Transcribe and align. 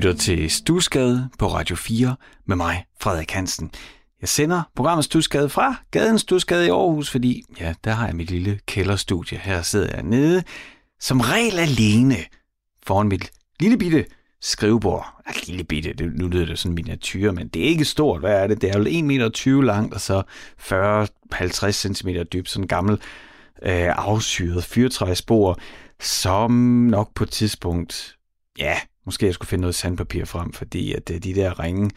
lytter 0.00 0.18
til 0.20 0.50
Stusgade 0.50 1.28
på 1.38 1.46
Radio 1.46 1.76
4 1.76 2.16
med 2.46 2.56
mig, 2.56 2.84
Frederik 3.00 3.30
Hansen. 3.30 3.70
Jeg 4.20 4.28
sender 4.28 4.62
programmet 4.76 5.04
Stusgade 5.04 5.48
fra 5.48 5.74
gaden 5.90 6.18
Stusgade 6.18 6.66
i 6.66 6.70
Aarhus, 6.70 7.10
fordi 7.10 7.42
ja, 7.60 7.74
der 7.84 7.92
har 7.92 8.06
jeg 8.06 8.16
mit 8.16 8.30
lille 8.30 8.60
kælderstudie. 8.66 9.38
Her 9.38 9.62
sidder 9.62 9.94
jeg 9.94 10.02
nede, 10.02 10.42
som 11.00 11.20
regel 11.20 11.58
alene, 11.58 12.16
foran 12.86 13.08
mit 13.08 13.30
lille 13.60 13.78
bitte 13.78 14.04
skrivebord. 14.40 15.22
Ja, 15.28 15.32
lille 15.46 15.64
bitte, 15.64 15.92
det, 15.92 16.12
nu 16.14 16.28
lyder 16.28 16.46
det 16.46 16.58
sådan 16.58 16.74
miniatyr, 16.74 17.32
men 17.32 17.48
det 17.48 17.62
er 17.62 17.68
ikke 17.68 17.84
stort. 17.84 18.20
Hvad 18.20 18.42
er 18.42 18.46
det? 18.46 18.62
Det 18.62 18.70
er 18.70 18.78
jo 18.78 18.84
1,20 18.84 19.02
meter 19.02 19.62
langt, 19.62 19.94
og 19.94 20.00
så 20.00 20.22
40-50 21.32 21.70
cm 21.70 22.08
dybt. 22.32 22.50
Sådan 22.50 22.64
en 22.64 22.68
gammel 22.68 22.94
øh, 23.62 23.88
afsyret 24.06 24.64
fyrtræsbord, 24.64 25.60
som 26.00 26.50
nok 26.90 27.14
på 27.14 27.24
et 27.24 27.30
tidspunkt, 27.30 28.16
ja, 28.58 28.80
måske 29.06 29.26
jeg 29.26 29.34
skulle 29.34 29.48
finde 29.48 29.60
noget 29.60 29.74
sandpapir 29.74 30.24
frem, 30.24 30.52
fordi 30.52 30.92
at 30.92 31.10
øh, 31.10 31.22
de 31.22 31.34
der 31.34 31.60
ringe 31.60 31.90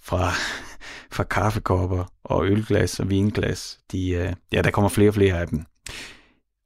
fra, 0.00 0.32
fra 1.16 1.24
kaffekopper 1.24 2.04
og 2.24 2.46
ølglas 2.46 3.00
og 3.00 3.10
vinglas, 3.10 3.78
de, 3.92 4.10
øh, 4.10 4.32
ja, 4.52 4.62
der 4.62 4.70
kommer 4.70 4.88
flere 4.88 5.10
og 5.10 5.14
flere 5.14 5.40
af 5.40 5.48
dem. 5.48 5.64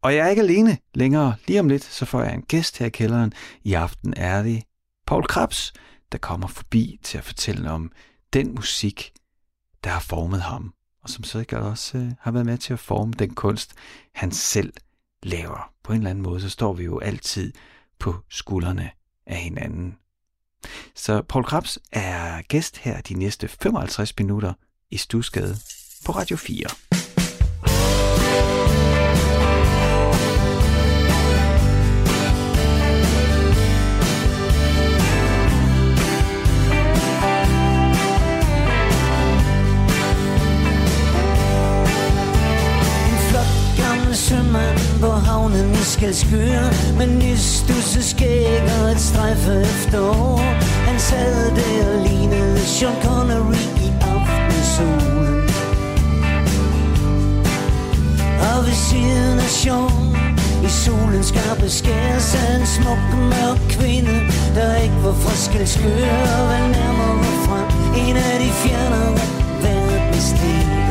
Og 0.02 0.14
jeg 0.14 0.26
er 0.26 0.30
ikke 0.30 0.42
alene 0.42 0.78
længere. 0.94 1.34
Lige 1.46 1.60
om 1.60 1.68
lidt, 1.68 1.84
så 1.84 2.04
får 2.04 2.22
jeg 2.22 2.34
en 2.34 2.42
gæst 2.42 2.78
her 2.78 2.86
i 2.86 2.90
kælderen. 2.90 3.32
I 3.64 3.72
aften 3.72 4.14
er 4.16 4.42
det 4.42 4.62
Paul 5.06 5.26
Krabs, 5.26 5.72
der 6.12 6.18
kommer 6.18 6.46
forbi 6.46 6.98
til 7.02 7.18
at 7.18 7.24
fortælle 7.24 7.70
om 7.70 7.92
den 8.32 8.54
musik, 8.54 9.12
der 9.84 9.90
har 9.90 10.00
formet 10.00 10.42
ham, 10.42 10.74
og 11.02 11.10
som 11.10 11.24
sikkert 11.24 11.62
også 11.62 11.98
øh, 11.98 12.12
har 12.20 12.30
været 12.30 12.46
med 12.46 12.58
til 12.58 12.72
at 12.72 12.78
forme 12.78 13.12
den 13.12 13.34
kunst, 13.34 13.74
han 14.14 14.32
selv 14.32 14.72
laver. 15.22 15.72
På 15.84 15.92
en 15.92 15.98
eller 15.98 16.10
anden 16.10 16.22
måde, 16.22 16.40
så 16.40 16.50
står 16.50 16.72
vi 16.72 16.84
jo 16.84 16.98
altid 16.98 17.52
på 17.98 18.14
skuldrene 18.28 18.90
af 19.26 19.36
hinanden. 19.36 19.98
Så 20.94 21.22
Paul 21.22 21.44
Krabs 21.44 21.78
er 21.92 22.42
gæst 22.42 22.78
her 22.78 23.00
de 23.00 23.14
næste 23.14 23.48
55 23.48 24.18
minutter 24.18 24.52
i 24.90 24.96
Stusgade 24.96 25.56
på 26.06 26.12
Radio 26.12 26.36
4. 26.36 26.91
havnen 46.02 46.10
i 46.10 46.14
Skalskør 46.14 46.98
Med 46.98 47.06
nystusset 47.06 48.04
skæg 48.04 48.62
og 48.80 48.90
et 48.90 49.00
strejfe 49.00 49.60
efterår 49.60 50.38
Han 50.86 51.00
sad 51.00 51.50
der 51.56 51.94
og 51.94 52.08
lignede 52.08 52.58
Sean 52.58 52.92
Connery 53.02 53.62
i 53.84 53.88
aftensolen. 54.00 55.42
Og 58.40 58.66
ved 58.66 58.76
siden 58.88 59.38
af 59.38 59.50
Sean 59.58 60.12
i 60.64 60.68
solen 60.68 61.22
skarpe 61.22 61.70
skær 61.70 62.18
sad 62.18 62.60
en 62.60 62.66
smuk 62.66 63.02
mørk 63.32 63.58
kvinde 63.68 64.14
Der 64.54 64.76
ikke 64.76 64.98
var 65.04 65.12
fra 65.12 65.34
Skalskør 65.34 66.12
Og 66.38 66.44
var 66.48 66.68
nærmere 66.68 67.24
frem. 67.46 67.68
En 68.08 68.16
af 68.16 68.36
de 68.40 68.50
fjernere 68.62 69.18
verdensdele 69.62 70.82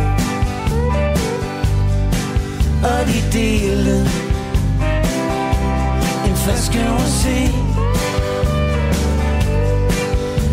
og 2.84 3.08
de 3.08 3.40
delte 3.40 4.31
en 6.52 6.58
flaske 6.58 6.80
se? 7.22 7.38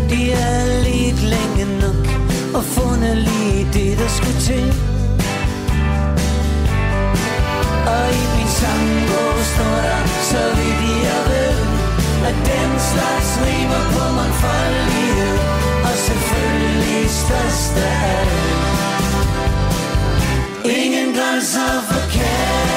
De 0.09 0.31
er 0.31 0.83
lidt 0.83 1.21
længe 1.23 1.79
nok 1.81 2.07
og 2.55 2.63
fundet 2.63 3.17
lige 3.17 3.67
det, 3.73 3.97
der 3.97 4.07
skulle 4.07 4.39
til. 4.39 4.73
Og 7.93 8.05
i 8.21 8.23
min 8.35 8.49
sangbog 8.59 9.37
står 9.53 9.77
der, 9.85 10.01
så 10.31 10.41
vidt 10.57 10.81
jeg 11.09 11.21
ved, 11.31 11.57
at 12.29 12.35
den 12.51 12.71
slags 12.91 13.29
rimer 13.45 13.83
på 13.93 14.03
mangfoldighed, 14.15 15.37
og 15.83 15.95
selvfølgelig 16.07 17.09
størst 17.09 17.77
af 17.77 18.27
Ingen 20.65 21.15
grænser 21.15 21.81
for 21.87 22.01
kærlighed 22.11 22.68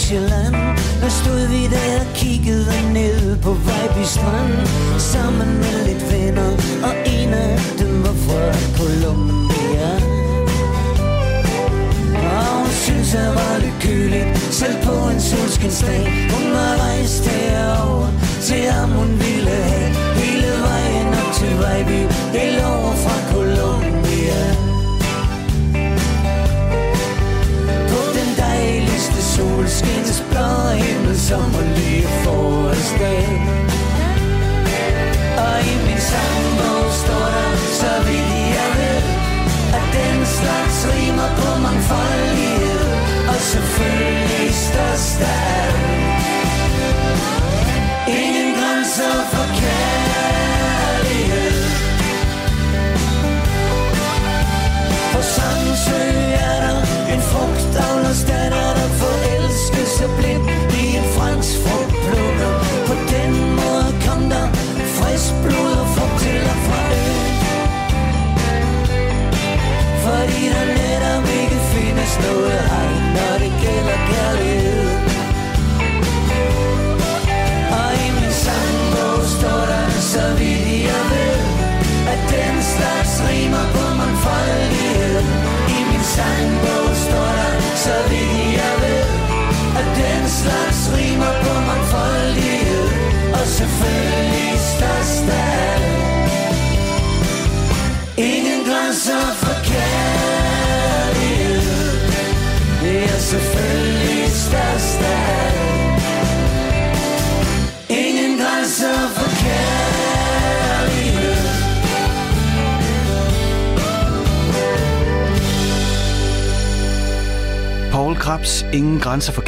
Nordsjælland 0.00 0.54
Der 1.00 1.08
stod 1.08 1.48
vi 1.48 1.62
der 1.66 2.00
og 2.00 2.06
kiggede 2.14 2.92
ned 2.92 3.36
på 3.36 3.50
Vejby 3.50 4.04
Strand. 4.04 4.66
Sammen 4.98 5.48
med 5.58 5.76
lidt 5.88 6.12
venner 6.12 6.50
Og 6.88 6.94
en 7.06 7.34
af 7.34 7.58
dem 7.78 8.02
var 8.04 8.16
fra 8.24 8.42
Colombia. 8.78 9.90
Og 12.36 12.46
hun 12.58 12.70
synes 12.84 13.14
jeg 13.14 13.30
var 13.40 13.58
lidt 13.58 13.78
køligt 13.80 14.38
Selv 14.38 14.76
på 14.84 14.94
en 15.12 15.20
solskinsdag 15.20 16.04
Hun 16.34 16.52
var 16.52 16.72
rejst 16.84 17.26
herover 17.26 18.08
Til 18.42 18.64
ham 18.76 18.90
hun 18.90 19.10
ville 19.24 19.50
have. 19.70 19.90
Hele 20.22 20.50
vejen 20.68 21.08
op 21.20 21.32
til 21.38 21.52
Vejby 21.62 22.00
Helt 22.38 22.64
over 22.64 22.94
skinnes 29.78 30.20
blå 30.30 30.48
himmel 30.82 31.16
Som 31.28 31.46
var 31.54 31.66
lige 31.76 32.06
forårsdag 32.22 33.26
Og 35.44 35.56
i 35.72 35.74
min 35.86 36.00
sangbog 36.10 36.86
står 37.02 37.28
der 37.34 37.50
Så 37.80 37.92
vidt 38.06 38.32
jeg 38.58 38.70
ved 38.78 39.02
At 39.78 39.86
den 39.96 40.18
slags 40.36 40.78
rimer 40.92 41.30
på 41.40 41.48
mangfoldighed 41.66 42.84
Og 43.32 43.38
selvfølgelig 43.52 44.54
størst 44.68 45.20
af 45.20 46.09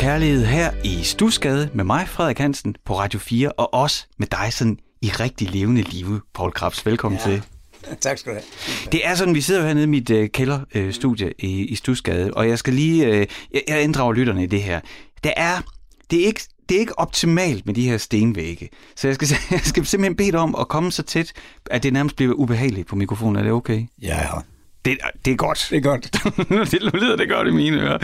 Kærlighed 0.03 0.45
her 0.45 0.71
i 0.85 1.03
Stusgade 1.03 1.71
med 1.75 1.85
mig, 1.85 2.09
Frederik 2.09 2.39
Hansen, 2.39 2.77
på 2.85 2.99
Radio 2.99 3.19
4, 3.19 3.53
og 3.53 3.75
også 3.75 4.07
med 4.19 4.27
dig 4.27 4.53
sådan 4.53 4.79
i 5.03 5.09
rigtig 5.09 5.51
levende 5.51 5.83
live, 5.83 6.21
Paul 6.35 6.53
Krabs. 6.53 6.87
Velkommen 6.87 7.21
ja. 7.27 7.31
til. 7.31 7.43
Tak 8.01 8.19
skal 8.19 8.33
du 8.33 8.39
have. 8.39 8.93
Det 8.93 9.07
er 9.07 9.15
sådan, 9.15 9.35
vi 9.35 9.41
sidder 9.41 9.61
jo 9.61 9.67
hernede 9.67 9.85
i 9.85 9.89
mit 9.89 10.11
øh, 10.11 10.29
kælderstudie 10.29 11.27
øh, 11.27 11.33
i, 11.39 11.65
i 11.65 11.75
Stusgade, 11.75 12.35
og 12.35 12.49
jeg 12.49 12.59
skal 12.59 12.75
lige, 12.75 13.07
øh, 13.07 13.27
jeg, 13.55 13.63
jeg 13.69 13.83
inddrager 13.83 14.13
lytterne 14.13 14.43
i 14.43 14.47
det 14.47 14.63
her. 14.63 14.81
Det 15.25 15.33
er, 15.37 15.63
det 16.11 16.23
er 16.23 16.27
ikke 16.27 16.41
det 16.69 16.77
er 16.77 16.81
ikke 16.81 16.99
optimalt 16.99 17.67
med 17.67 17.75
de 17.75 17.89
her 17.89 17.99
stenvægge. 17.99 18.69
Så 18.97 19.09
jeg 19.09 19.15
skal, 19.15 19.29
jeg 19.51 19.61
skal 19.61 19.87
simpelthen 19.87 20.17
bede 20.17 20.33
dig 20.33 20.41
om 20.41 20.55
at 20.61 20.69
komme 20.69 20.93
så 20.93 21.03
tæt, 21.03 21.33
at 21.71 21.83
det 21.83 21.93
nærmest 21.93 22.17
bliver 22.17 22.35
ubehageligt 22.35 22.89
på 22.89 22.97
mikrofonen. 22.97 23.37
Er 23.37 23.43
det 23.43 23.53
okay? 23.53 23.87
Ja, 24.03 24.17
ja. 24.17 24.41
Det, 24.85 24.99
det 25.25 25.31
er 25.33 25.37
godt. 25.37 25.67
Det 25.71 25.77
er 25.77 25.81
godt. 25.81 26.13
det 26.73 26.83
lyder 26.95 27.17
det 27.17 27.29
godt 27.29 27.49
i 27.49 27.51
mine 27.51 27.81
ører. 27.81 27.99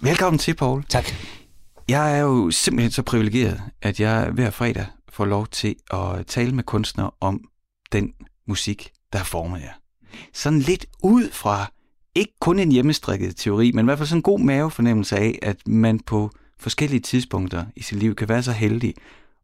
Velkommen 0.00 0.38
til, 0.38 0.54
Paul. 0.54 0.84
Tak. 0.84 1.04
Jeg 1.88 2.18
er 2.18 2.22
jo 2.22 2.50
simpelthen 2.50 2.90
så 2.90 3.02
privilegeret, 3.02 3.62
at 3.82 4.00
jeg 4.00 4.30
hver 4.32 4.50
fredag 4.50 4.86
får 5.08 5.24
lov 5.24 5.46
til 5.46 5.76
at 5.90 6.26
tale 6.26 6.54
med 6.54 6.64
kunstnere 6.64 7.10
om 7.20 7.40
den 7.92 8.12
musik, 8.48 8.90
der 9.12 9.18
har 9.18 9.24
formet 9.24 9.60
jer. 9.60 9.72
Sådan 10.34 10.58
lidt 10.58 10.86
ud 11.02 11.30
fra, 11.32 11.72
ikke 12.14 12.32
kun 12.40 12.58
en 12.58 12.72
hjemmestrikket 12.72 13.36
teori, 13.36 13.72
men 13.72 13.84
i 13.84 13.86
hvert 13.86 13.98
fald 13.98 14.08
sådan 14.08 14.18
en 14.18 14.22
god 14.22 14.40
mavefornemmelse 14.40 15.16
af, 15.16 15.38
at 15.42 15.68
man 15.68 16.00
på 16.00 16.30
forskellige 16.58 17.00
tidspunkter 17.00 17.64
i 17.76 17.82
sit 17.82 17.98
liv 17.98 18.14
kan 18.14 18.28
være 18.28 18.42
så 18.42 18.52
heldig 18.52 18.94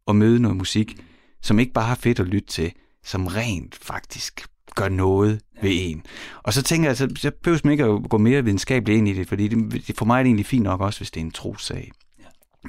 at 0.07 0.15
møde 0.15 0.39
noget 0.39 0.57
musik, 0.57 1.01
som 1.41 1.59
ikke 1.59 1.73
bare 1.73 1.85
har 1.85 1.95
fedt 1.95 2.19
at 2.19 2.27
lytte 2.27 2.47
til, 2.47 2.71
som 3.03 3.27
rent 3.27 3.75
faktisk 3.75 4.47
gør 4.77 4.89
noget 4.89 5.41
ved 5.61 5.71
en. 5.73 6.03
Og 6.43 6.53
så 6.53 6.63
tænker 6.63 6.89
jeg, 6.89 6.97
så, 6.97 7.09
så 7.17 7.31
behøver 7.43 7.61
man 7.63 7.71
ikke 7.71 7.83
at 7.83 8.09
gå 8.09 8.17
mere 8.17 8.43
videnskabeligt 8.43 8.97
ind 8.97 9.07
i 9.07 9.13
det, 9.13 9.27
fordi 9.27 9.47
det, 9.47 9.83
for 9.97 10.05
mig 10.05 10.19
er 10.19 10.23
det 10.23 10.27
egentlig 10.27 10.45
fint 10.45 10.63
nok 10.63 10.81
også, 10.81 10.99
hvis 10.99 11.11
det 11.11 11.21
er 11.21 11.25
en 11.25 11.31
trossag. 11.31 11.91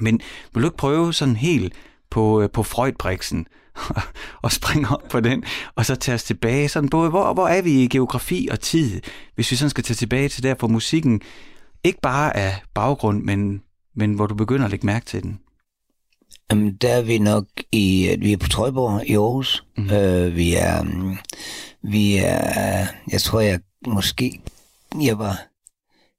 Men 0.01 0.19
vil 0.53 0.63
du 0.63 0.67
ikke 0.67 0.77
prøve 0.77 1.13
sådan 1.13 1.35
helt 1.35 1.73
på, 2.11 2.49
på 2.53 2.63
Freudbriksen 2.63 3.47
og 4.43 4.51
springe 4.51 4.89
op 4.89 5.03
på 5.09 5.19
den, 5.19 5.43
og 5.75 5.85
så 5.85 5.95
tage 5.95 6.15
os 6.15 6.23
tilbage, 6.23 6.69
sådan 6.69 6.89
både, 6.89 7.09
hvor, 7.09 7.33
hvor 7.33 7.47
er 7.47 7.61
vi 7.61 7.83
i 7.83 7.87
geografi 7.87 8.47
og 8.51 8.59
tid, 8.59 9.01
hvis 9.35 9.51
vi 9.51 9.55
sådan 9.55 9.69
skal 9.69 9.83
tage 9.83 9.95
tilbage 9.95 10.29
til 10.29 10.43
der, 10.43 10.55
for 10.59 10.67
musikken 10.67 11.21
ikke 11.83 11.99
bare 12.01 12.37
er 12.37 12.51
baggrund, 12.73 13.23
men, 13.23 13.61
men 13.95 14.13
hvor 14.13 14.27
du 14.27 14.35
begynder 14.35 14.65
at 14.65 14.71
lægge 14.71 14.85
mærke 14.85 15.05
til 15.05 15.23
den. 15.23 15.39
Jamen, 16.51 16.75
der 16.75 16.89
er 16.89 17.01
vi 17.01 17.17
nok 17.17 17.45
i, 17.71 18.15
vi 18.19 18.33
er 18.33 18.37
på 18.37 18.47
Trøjborg 18.47 19.03
i 19.07 19.13
Aarhus. 19.13 19.65
Mm. 19.77 19.89
Øh, 19.89 20.35
vi 20.35 20.55
er, 20.55 20.83
vi 21.83 22.17
er, 22.17 22.85
jeg 23.11 23.21
tror 23.21 23.39
jeg 23.39 23.59
måske, 23.87 24.41
jeg 25.01 25.19
var, 25.19 25.47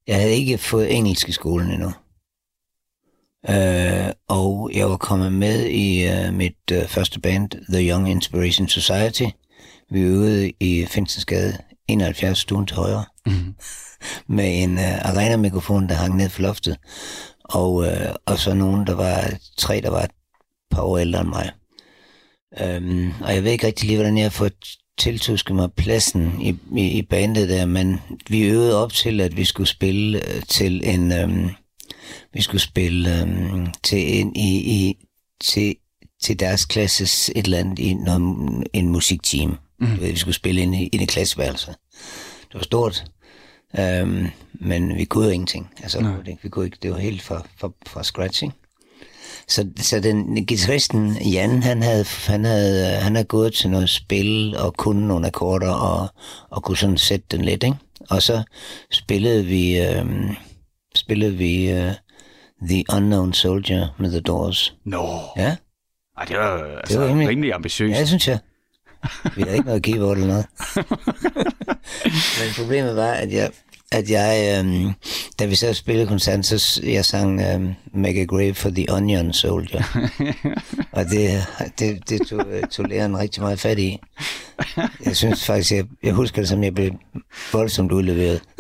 jeg 0.07 0.17
havde 0.17 0.35
ikke 0.35 0.59
fået 0.59 0.97
engelsk 0.97 1.29
i 1.29 1.33
skolen 1.33 1.71
endnu. 1.71 1.93
Øh, 3.49 4.13
og 4.29 4.71
jeg 4.75 4.91
var 4.91 4.97
kommet 4.97 5.33
med 5.33 5.67
i 5.67 6.09
uh, 6.09 6.35
mit 6.35 6.73
uh, 6.73 6.89
første 6.89 7.21
band, 7.21 7.51
The 7.73 7.91
Young 7.91 8.11
Inspiration 8.11 8.69
Society. 8.69 9.25
Vi 9.91 10.01
øvede 10.01 10.53
i 10.61 10.87
Finsensgade 10.87 11.59
71 11.89 12.39
stuen 12.39 12.67
til 12.67 12.77
højre. 12.77 13.05
Mm. 13.27 13.55
med 14.37 14.63
en 14.63 14.75
uh, 14.75 15.11
arena-mikrofon, 15.11 15.89
der 15.89 15.95
hang 15.95 16.17
ned 16.17 16.29
for 16.29 16.43
loftet. 16.43 16.77
Og, 17.45 17.75
uh, 17.75 18.15
og 18.27 18.39
så 18.39 18.55
nogen, 18.55 18.87
der 18.87 18.95
var 18.95 19.33
tre, 19.57 19.81
der 19.81 19.91
var 19.91 20.03
et 20.03 20.11
par 20.71 20.83
år 20.83 20.99
ældre 20.99 21.21
end 21.21 21.29
mig. 21.29 21.51
Um, 22.61 23.15
og 23.23 23.35
jeg 23.35 23.45
ved 23.45 23.53
ikke 23.53 23.67
rigtig 23.67 23.87
lige, 23.87 23.97
hvordan 23.97 24.17
jeg 24.17 24.25
har 24.25 24.31
fået 24.31 24.79
tiltusket 25.01 25.57
mig 25.57 25.73
pladsen 25.73 26.41
i, 26.41 26.57
i, 26.77 26.99
i 26.99 27.03
bandet 27.03 27.49
der, 27.49 27.67
men 27.67 28.01
vi 28.29 28.43
øvede 28.43 28.83
op 28.83 28.93
til, 28.93 29.21
at 29.21 29.37
vi 29.37 29.45
skulle 29.45 29.69
spille 29.69 30.19
uh, 30.19 30.43
til 30.49 30.89
en... 30.89 31.25
Um, 31.25 31.51
vi 32.33 32.43
skulle 32.43 32.61
spille 32.61 33.23
um, 33.23 33.73
til 33.83 34.21
en 34.21 34.37
i, 34.37 34.59
i 34.59 35.07
til, 35.41 35.75
til 36.23 36.41
deres 36.41 36.65
klasses 36.65 37.31
et 37.37 37.45
eller 37.45 37.59
andet 37.59 37.79
i 37.79 37.95
noget, 37.95 38.65
en 38.73 38.89
musikteam. 38.89 39.59
Mm. 39.81 40.01
Vi 40.01 40.17
skulle 40.17 40.35
spille 40.35 40.63
ind 40.63 40.75
i, 40.75 40.87
ind 40.87 41.03
i 41.03 41.07
klasseværelset. 41.07 41.75
Det 42.43 42.55
var 42.55 42.63
stort, 42.63 43.05
um, 43.79 44.27
men 44.53 44.97
vi 44.97 45.05
kunne 45.05 45.25
jo 45.25 45.31
ingenting. 45.31 45.71
Altså, 45.83 46.01
Nej. 46.01 46.37
vi 46.43 46.49
kunne 46.49 46.65
ikke, 46.65 46.79
det 46.83 46.91
var 46.91 46.99
helt 46.99 47.23
fra, 47.23 47.47
fra, 47.57 47.71
fra 47.87 48.05
scratch, 48.05 48.43
ikke? 48.43 48.55
Så, 49.49 49.67
så 49.77 50.01
den 50.01 50.47
guitaristen 50.47 51.17
Jan, 51.17 51.63
han 51.63 51.83
havde, 51.83 52.05
han 52.27 52.45
havde, 52.45 52.97
han 52.97 53.15
havde 53.15 53.27
gået 53.27 53.55
til 53.55 53.71
noget 53.71 53.91
spil 53.91 54.57
og 54.57 54.75
kunne 54.75 55.09
nogle 55.09 55.27
akkorder 55.27 55.73
og, 55.73 56.09
og 56.51 56.63
kunne 56.63 56.77
sådan 56.77 56.99
sætte 56.99 57.27
den 57.31 57.45
lidt, 57.45 57.65
ikke? 57.65 57.77
Og 58.11 58.23
så 58.23 58.43
spillede 58.91 59.45
vi, 59.45 59.81
øhm, 59.81 60.37
spillede 60.95 61.33
vi 61.33 61.71
øh, 61.71 61.93
The 62.69 62.85
Unknown 62.97 63.33
Soldier 63.33 63.89
med 63.99 64.11
The 64.11 64.21
Doors. 64.21 64.75
Nå. 64.85 65.21
Ja. 65.37 65.57
Ej, 66.19 66.25
det 66.25 66.37
var, 66.37 66.65
altså, 66.77 66.95
det 66.95 67.01
var 67.01 67.09
rimelig, 67.09 67.29
rimelig 67.29 67.55
ambitiøst. 67.55 67.95
Ja, 67.95 68.01
det 68.01 68.09
synes 68.09 68.29
jeg. 68.29 68.39
Vi 69.37 69.43
havde 69.43 69.57
ikke 69.57 69.67
noget 69.67 69.83
keyboard 69.83 70.17
eller 70.17 70.27
noget. 70.29 70.47
Men 72.41 72.55
problemet 72.57 72.97
var, 72.97 73.13
at 73.13 73.33
jeg, 73.33 73.51
at 73.93 74.11
jeg, 74.11 74.59
øhm, 74.59 74.93
da 75.39 75.47
vi 75.47 75.55
så 75.55 75.75
spillede 75.75 76.07
koncert, 76.07 76.47
så 76.47 76.81
jeg 76.85 77.05
sang 77.05 77.41
øhm, 77.41 77.75
Make 77.95 78.21
a 78.21 78.25
Grave 78.25 78.55
for 78.55 78.71
the 78.71 78.93
Onion 78.93 79.33
Soldier. 79.33 79.83
og 80.93 81.05
det, 81.05 81.47
det, 81.79 82.09
det 82.09 82.27
tog, 82.27 82.45
tog 82.71 82.85
læreren 82.85 83.19
rigtig 83.19 83.43
meget 83.43 83.61
fat 83.61 83.79
i. 83.79 83.99
Jeg 85.05 85.17
synes 85.17 85.45
faktisk, 85.45 85.73
jeg, 85.73 85.85
jeg 86.03 86.15
husker 86.15 86.43
det 86.43 86.49
som, 86.49 86.65
jeg 86.65 86.75
blev 86.75 86.91
voldsomt 87.53 87.93
udleveret. 87.93 88.43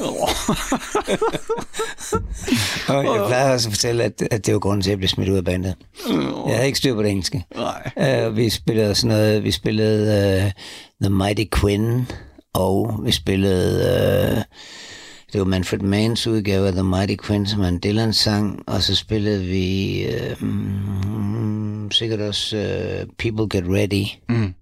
og 2.88 3.05
jeg 3.05 3.25
plejer 3.26 3.53
også 3.53 3.69
at 3.69 3.73
fortælle, 3.73 4.05
at, 4.05 4.23
at 4.31 4.47
det 4.47 4.55
var 4.55 4.61
grunden 4.61 4.83
til, 4.83 4.91
at 4.91 4.93
jeg 4.93 4.99
blev 4.99 5.09
smidt 5.09 5.29
ud 5.29 5.37
af 5.37 5.44
bandet. 5.44 5.75
Jeg 6.47 6.55
havde 6.55 6.67
ikke 6.67 6.79
styr 6.79 6.94
på 6.94 7.03
det 7.03 7.11
engelske. 7.11 7.44
Uh, 7.97 8.37
vi 8.37 8.50
spillede 8.50 8.94
sådan 8.94 9.17
noget, 9.17 9.44
vi 9.44 9.50
spillede 9.50 10.43
uh, 10.44 10.50
The 11.03 11.15
Mighty 11.15 11.44
Quinn, 11.61 12.09
og 12.55 13.00
vi 13.05 13.12
spillede... 13.12 14.37
Uh, 14.37 14.43
det 15.32 15.38
var 15.41 15.44
Manfred 15.44 15.81
Manns 15.81 16.27
udgave 16.27 16.67
af 16.67 16.73
The 16.73 16.82
Mighty 16.82 17.31
en 17.69 17.81
Dylan 17.82 18.12
sang, 18.12 18.62
og 18.67 18.82
så 18.82 18.97
spillede 18.97 19.44
vi 19.44 20.05
uh, 20.09 20.49
mm, 20.49 21.91
sikkert 21.91 22.21
også 22.21 22.56
uh, 22.56 23.15
People 23.19 23.59
Get 23.59 23.65
Ready, 23.69 24.06
mm. 24.29 24.55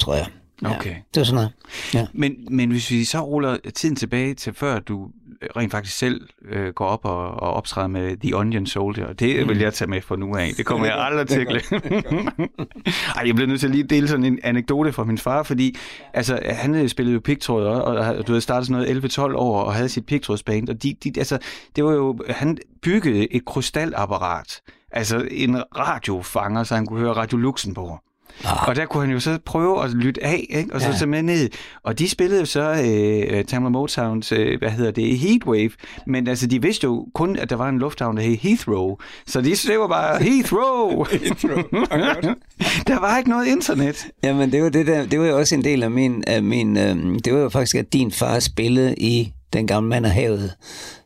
tror 0.00 0.14
jeg. 0.14 0.26
Okay. 0.64 0.90
Ja, 0.90 0.96
det 1.14 1.20
var 1.20 1.24
sådan 1.24 1.34
noget. 1.34 1.52
Ja. 1.94 2.06
Men, 2.12 2.36
men 2.50 2.70
hvis 2.70 2.90
vi 2.90 3.04
så 3.04 3.20
ruller 3.20 3.56
tiden 3.74 3.96
tilbage 3.96 4.34
til 4.34 4.54
før 4.54 4.78
du 4.78 5.08
rent 5.56 5.70
faktisk 5.72 5.96
selv 5.96 6.28
øh, 6.48 6.72
går 6.72 6.86
op 6.86 7.04
og, 7.04 7.30
og 7.30 7.54
optræder 7.54 7.88
med 7.88 8.16
The 8.16 8.36
Onion 8.36 8.66
Soldier, 8.66 9.12
det 9.12 9.42
mm. 9.42 9.48
vil 9.48 9.58
jeg 9.58 9.74
tage 9.74 9.90
med 9.90 10.02
fra 10.02 10.16
nu 10.16 10.36
af. 10.36 10.50
Det 10.56 10.66
kommer 10.66 10.86
jeg 10.86 10.96
aldrig 10.98 11.28
til 11.28 11.40
at 11.40 11.46
glemme. 11.46 12.30
Ej, 13.16 13.22
jeg 13.26 13.34
bliver 13.34 13.46
nødt 13.46 13.60
til 13.60 13.66
at 13.66 13.70
lige 13.70 13.84
dele 13.84 14.08
sådan 14.08 14.24
en 14.24 14.38
anekdote 14.42 14.92
fra 14.92 15.04
min 15.04 15.18
far, 15.18 15.42
fordi 15.42 15.76
altså, 16.14 16.38
han 16.44 16.74
øh, 16.74 16.88
spillede 16.88 17.14
jo 17.14 17.20
pigtråd, 17.20 17.64
og, 17.66 17.82
og 17.82 18.26
du 18.26 18.32
havde 18.32 18.40
startet 18.40 18.66
sådan 18.66 19.00
noget 19.00 19.18
11-12 19.18 19.36
år 19.36 19.62
og 19.62 19.74
havde 19.74 19.88
sit 19.88 20.06
pigtrådsband, 20.06 20.68
og 20.68 20.82
de, 20.82 20.94
de, 21.04 21.12
altså, 21.18 21.38
det 21.76 21.84
var 21.84 21.92
jo, 21.92 22.18
han 22.30 22.58
byggede 22.82 23.34
et 23.34 23.44
krystalapparat, 23.44 24.60
altså 24.92 25.28
en 25.30 25.62
radiofanger, 25.78 26.62
så 26.62 26.74
han 26.74 26.86
kunne 26.86 27.00
høre 27.00 27.12
Radio 27.12 27.38
Luxembourg. 27.38 28.00
Ah. 28.44 28.68
Og 28.68 28.76
der 28.76 28.86
kunne 28.86 29.02
han 29.02 29.12
jo 29.12 29.20
så 29.20 29.38
prøve 29.44 29.84
at 29.84 29.90
lytte 29.90 30.24
af, 30.24 30.46
ikke? 30.50 30.74
og 30.74 30.80
så 30.80 30.86
ja. 30.86 30.94
tage 30.94 31.06
med 31.06 31.22
ned. 31.22 31.50
Og 31.82 31.98
de 31.98 32.08
spillede 32.08 32.40
jo 32.40 32.46
så 32.46 32.60
øh, 32.60 33.44
Tamla 33.44 33.68
Motowns, 33.68 34.32
øh, 34.32 34.58
hvad 34.58 34.70
hedder 34.70 34.90
det, 34.90 35.18
Heatwave. 35.18 35.70
Men 36.06 36.28
altså, 36.28 36.46
de 36.46 36.62
vidste 36.62 36.84
jo 36.84 37.06
kun, 37.14 37.36
at 37.36 37.50
der 37.50 37.56
var 37.56 37.68
en 37.68 37.78
lufthavn, 37.78 38.16
der 38.16 38.22
hed 38.22 38.36
Heathrow. 38.36 38.96
Så 39.26 39.40
de 39.40 39.78
var 39.78 39.88
bare 39.88 40.18
Heathrow. 40.28 41.04
Heathrow. 41.04 41.62
der 42.88 43.00
var 43.00 43.18
ikke 43.18 43.30
noget 43.30 43.46
internet. 43.46 44.06
Jamen, 44.24 44.52
det 44.52 44.62
var, 44.62 44.68
det 44.68 44.86
der, 44.86 45.06
det 45.06 45.20
var 45.20 45.26
jo 45.26 45.38
også 45.38 45.54
en 45.54 45.64
del 45.64 45.82
af 45.82 45.90
min... 45.90 46.24
Af 46.26 46.42
min 46.42 46.76
øh, 46.76 46.96
det 47.24 47.34
var 47.34 47.40
jo 47.40 47.48
faktisk, 47.48 47.76
at 47.76 47.92
din 47.92 48.12
far 48.12 48.38
spillede 48.38 48.94
i 48.96 49.32
Den 49.54 49.66
Gamle 49.66 49.88
Mand 49.88 50.06
af 50.06 50.12
Havet, 50.12 50.54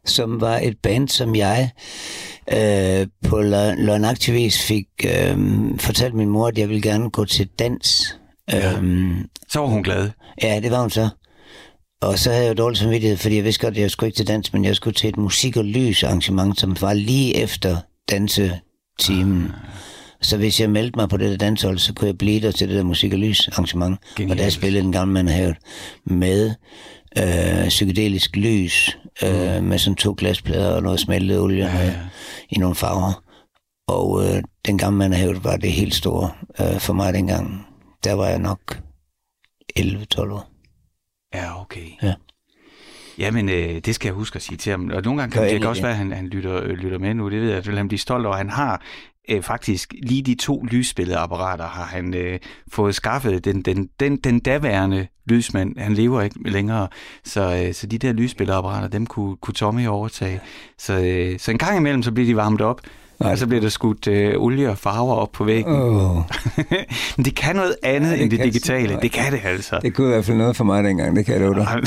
som 0.05 0.41
var 0.41 0.59
et 0.59 0.79
band, 0.83 1.09
som 1.09 1.35
jeg 1.37 1.71
øh, 2.53 3.07
på 3.29 3.41
løgnagtig 3.41 4.35
vis 4.35 4.63
fik 4.63 4.87
øh, 5.05 5.39
fortalt 5.79 6.15
min 6.15 6.29
mor, 6.29 6.49
at 6.49 6.59
jeg 6.59 6.69
ville 6.69 6.83
gerne 6.83 7.11
gå 7.11 7.25
til 7.25 7.49
dans. 7.59 8.19
Ja. 8.53 8.73
Øhm, 8.77 9.29
så 9.49 9.61
var 9.61 9.67
hun 9.67 9.83
glad. 9.83 10.11
Ja, 10.43 10.61
det 10.63 10.71
var 10.71 10.81
hun 10.81 10.91
så. 10.91 11.09
Og 12.01 12.19
så 12.19 12.31
havde 12.31 12.45
jeg 12.45 12.51
jo 12.51 12.63
dårlig 12.63 12.79
samvittighed, 12.79 13.17
fordi 13.17 13.37
jeg 13.37 13.45
vidste 13.45 13.67
godt, 13.67 13.75
at 13.75 13.81
jeg 13.81 13.91
skulle 13.91 14.09
ikke 14.09 14.17
til 14.17 14.29
dans, 14.29 14.53
men 14.53 14.65
jeg 14.65 14.77
skulle 14.77 14.95
til 14.95 15.09
et 15.09 15.17
musik- 15.17 15.57
og 15.57 15.65
lys 15.65 16.03
arrangement, 16.03 16.61
som 16.61 16.77
var 16.81 16.93
lige 16.93 17.37
efter 17.37 17.77
dansetimen. 18.11 19.45
Ah. 19.45 19.71
Så 20.21 20.37
hvis 20.37 20.61
jeg 20.61 20.71
meldte 20.71 20.97
mig 20.97 21.09
på 21.09 21.17
det 21.17 21.31
der 21.31 21.37
danshold, 21.37 21.79
så 21.79 21.95
kunne 21.95 22.09
jeg 22.09 22.19
blive 22.19 22.41
der 22.41 22.51
til 22.51 22.69
det 22.69 22.77
der 22.77 22.83
musik- 22.83 23.13
og 23.13 23.19
lys 23.19 23.49
arrangement. 23.49 23.99
Og 24.31 24.39
der 24.39 24.49
spillede 24.49 24.85
den 24.85 24.93
gamle 24.93 25.13
mand 25.15 25.29
havet 25.29 25.57
med 26.05 26.55
øh, 27.19 27.69
psykedelisk 27.69 28.37
lys, 28.37 28.99
øh, 29.25 29.59
mm. 29.59 29.65
med 29.65 29.79
sådan 29.79 29.97
to 29.97 30.15
glasplader 30.19 30.77
og 30.77 30.83
noget 30.83 31.01
smeltet 31.01 31.41
olie 31.41 31.65
ja, 31.65 31.85
ja. 31.85 31.95
i 32.51 32.59
nogle 32.59 32.75
farver. 32.75 33.23
Og 33.89 34.25
øh, 34.25 34.43
den 34.67 34.79
gamle 34.79 34.99
mand 34.99 35.15
havet 35.15 35.45
var 35.45 35.57
det 35.57 35.73
helt 35.73 35.95
store 35.95 36.31
øh, 36.61 36.81
for 36.81 36.93
mig 36.93 37.15
dengang. 37.15 37.67
Der 38.05 38.13
var 38.13 38.27
jeg 38.27 38.39
nok 38.39 38.81
11-12 39.79 40.21
år. 40.21 40.51
Ja, 41.35 41.61
okay. 41.61 41.87
Ja. 42.03 42.15
Jamen, 43.19 43.49
øh, 43.49 43.79
det 43.79 43.95
skal 43.95 44.09
jeg 44.09 44.15
huske 44.15 44.37
at 44.37 44.43
sige 44.43 44.57
til 44.57 44.71
ham. 44.71 44.91
Og 44.95 45.03
nogle 45.03 45.21
gange 45.21 45.33
kan 45.33 45.43
det, 45.43 45.61
det 45.61 45.69
også 45.69 45.83
være, 45.83 45.91
at 45.91 45.99
han, 45.99 46.13
han 46.13 46.27
lytter, 46.27 46.63
øh, 46.63 46.71
lytter 46.71 46.99
med 46.99 47.15
nu. 47.15 47.31
Det 47.31 47.41
ved 47.41 47.49
jeg, 47.49 47.59
at 47.59 47.77
han 47.77 47.89
blive 47.89 47.99
stolt 47.99 48.27
over. 48.27 48.37
Han 48.37 48.51
har 48.51 48.83
øh, 49.29 49.43
faktisk 49.43 49.95
lige 50.03 50.23
de 50.23 50.35
to 50.35 50.63
lysbilledeapparater 50.63 51.67
har 51.67 51.85
han 51.85 52.15
øh, 52.15 52.39
fået 52.73 52.95
skaffet. 52.95 53.45
Den, 53.45 53.63
den, 53.63 53.89
den, 54.01 54.17
den 54.17 54.41
daværende 54.41 55.07
lysmand, 55.27 55.79
han 55.79 55.95
lever 55.95 56.23
ikke 56.23 56.51
længere, 56.51 56.89
så, 57.25 57.65
øh, 57.67 57.75
så 57.75 57.87
de 57.87 57.99
der 57.99 58.13
lysbilledeapparater, 58.13 58.89
dem 58.89 59.07
kunne, 59.07 59.37
kunne 59.37 59.55
Tommy 59.55 59.87
overtage. 59.87 60.41
Så, 60.79 60.93
øh, 60.93 61.39
så 61.39 61.51
en 61.51 61.59
gang 61.59 61.77
imellem, 61.77 62.03
så 62.03 62.13
bliver 62.13 62.27
de 62.27 62.37
varmet 62.37 62.61
op, 62.61 62.81
Nej. 63.21 63.33
og 63.33 63.39
så 63.39 63.47
bliver 63.47 63.61
der 63.61 63.69
skudt 63.69 64.07
øh, 64.07 64.35
olie 64.37 64.71
og 64.71 64.79
farver 64.79 65.15
op 65.15 65.33
på 65.33 65.45
væggen. 65.45 65.73
Åh, 65.75 66.17
Men 67.17 67.25
det 67.25 67.35
kan 67.35 67.57
noget 67.57 67.77
andet 67.83 68.09
Ja, 68.11 68.15
det 68.15 68.23
end 68.23 68.31
det 68.31 68.41
digitale. 68.41 68.93
nej. 68.93 69.01
Det 69.01 69.13
kan 69.13 69.33
det 69.33 69.41
altså. 69.45 69.79
det 69.83 69.95
kunne 69.95 70.07
i 70.07 70.11
hvert 70.11 70.25
fald 70.25 70.37
noget 70.37 70.57
for 70.57 70.65
mig 70.65 70.85
dengang, 70.85 71.17
det 71.17 71.27
kan 71.27 71.35
jeg 71.35 71.43
love 71.43 71.55
dig. 71.55 71.83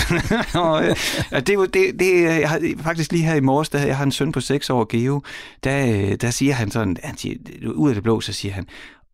Det, 1.48 1.74
det, 1.74 2.00
det, 2.00 2.24
jeg 2.24 2.50
har, 2.50 2.62
faktisk 2.84 3.12
lige 3.12 3.24
her 3.26 3.36
i 3.36 3.40
morges, 3.40 3.70
der, 3.70 3.86
jeg 3.86 3.98
har 3.98 4.04
en 4.04 4.12
søn 4.12 4.32
på 4.32 4.42
6 4.42 4.70
år, 4.70 4.88
Geo, 4.98 5.22
der, 5.64 5.86
øh, 5.88 6.16
der 6.22 6.30
siger 6.30 6.54
han 6.54 6.72
sådan, 6.72 6.98
han 7.04 7.18
siger, 7.18 7.36
ud 7.76 7.90
af 7.90 7.96
det 7.96 8.04
blå, 8.04 8.22
så 8.22 8.34
siger 8.34 8.54
han, 8.54 8.68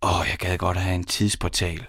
åh, 0.04 0.26
jeg 0.30 0.38
gad 0.40 0.58
godt 0.58 0.78
at 0.78 0.84
have 0.84 0.96
en 0.96 1.04
tidsportal. 1.04 1.86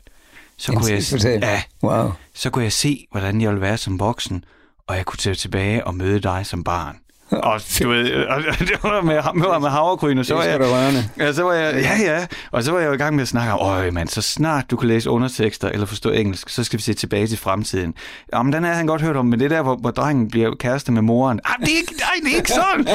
Så 0.56 0.72
En 0.72 0.78
kunne, 0.78 0.90
jeg, 0.92 1.04
tidsportal? 1.04 1.40
ja, 1.42 1.62
Wow. 1.82 2.10
så 2.34 2.50
kunne 2.50 2.64
jeg 2.64 2.72
se, 2.72 3.06
hvordan 3.10 3.40
jeg 3.40 3.50
ville 3.50 3.60
være 3.60 3.76
som 3.76 4.00
voksen, 4.00 4.44
og 4.86 4.96
jeg 4.96 5.04
kunne 5.06 5.16
tage 5.18 5.34
tilbage 5.34 5.86
og 5.86 5.94
møde 5.94 6.20
dig 6.20 6.46
som 6.46 6.64
barn. 6.64 6.96
Og 7.30 7.60
du 7.78 7.88
ved, 7.88 8.12
og, 8.32 8.42
det 8.58 8.82
var 8.82 9.00
med, 9.00 9.22
med, 9.34 9.60
med 9.60 9.68
havregryn, 9.68 10.18
og 10.18 10.26
så 10.26 10.34
Det 10.34 10.58
var 10.58 10.66
er 10.66 10.90
jeg. 10.90 11.04
Ja, 11.18 11.32
så 11.32 11.42
var 11.42 11.52
jeg, 11.52 11.74
ja, 11.82 12.12
ja. 12.12 12.26
Og 12.50 12.62
så 12.64 12.72
var 12.72 12.78
jeg 12.78 12.88
jo 12.88 12.92
i 12.92 12.96
gang 12.96 13.14
med 13.14 13.22
at 13.22 13.28
snakke 13.28 13.52
om, 13.52 13.68
øj 13.68 13.90
mand, 13.90 14.08
så 14.08 14.22
snart 14.22 14.70
du 14.70 14.76
kan 14.76 14.88
læse 14.88 15.10
undertekster 15.10 15.68
eller 15.68 15.86
forstå 15.86 16.10
engelsk, 16.10 16.48
så 16.48 16.64
skal 16.64 16.78
vi 16.78 16.82
se 16.82 16.94
tilbage 16.94 17.26
til 17.26 17.38
fremtiden. 17.38 17.94
Jamen, 18.34 18.52
den 18.52 18.64
har 18.64 18.72
han 18.72 18.86
godt 18.86 19.02
hørt 19.02 19.16
om, 19.16 19.26
men 19.26 19.38
det 19.38 19.44
er 19.44 19.48
der, 19.56 19.62
hvor, 19.62 19.76
hvor 19.76 19.90
drengen 19.90 20.28
bliver 20.28 20.54
kæreste 20.54 20.92
med 20.92 21.02
moren. 21.02 21.40
Ah, 21.44 21.54
det 21.60 21.72
er 21.72 21.76
ikke, 21.76 21.94
nej, 21.98 22.10
det 22.24 22.32
er 22.32 22.36
ikke 22.36 22.50
sådan! 22.50 22.86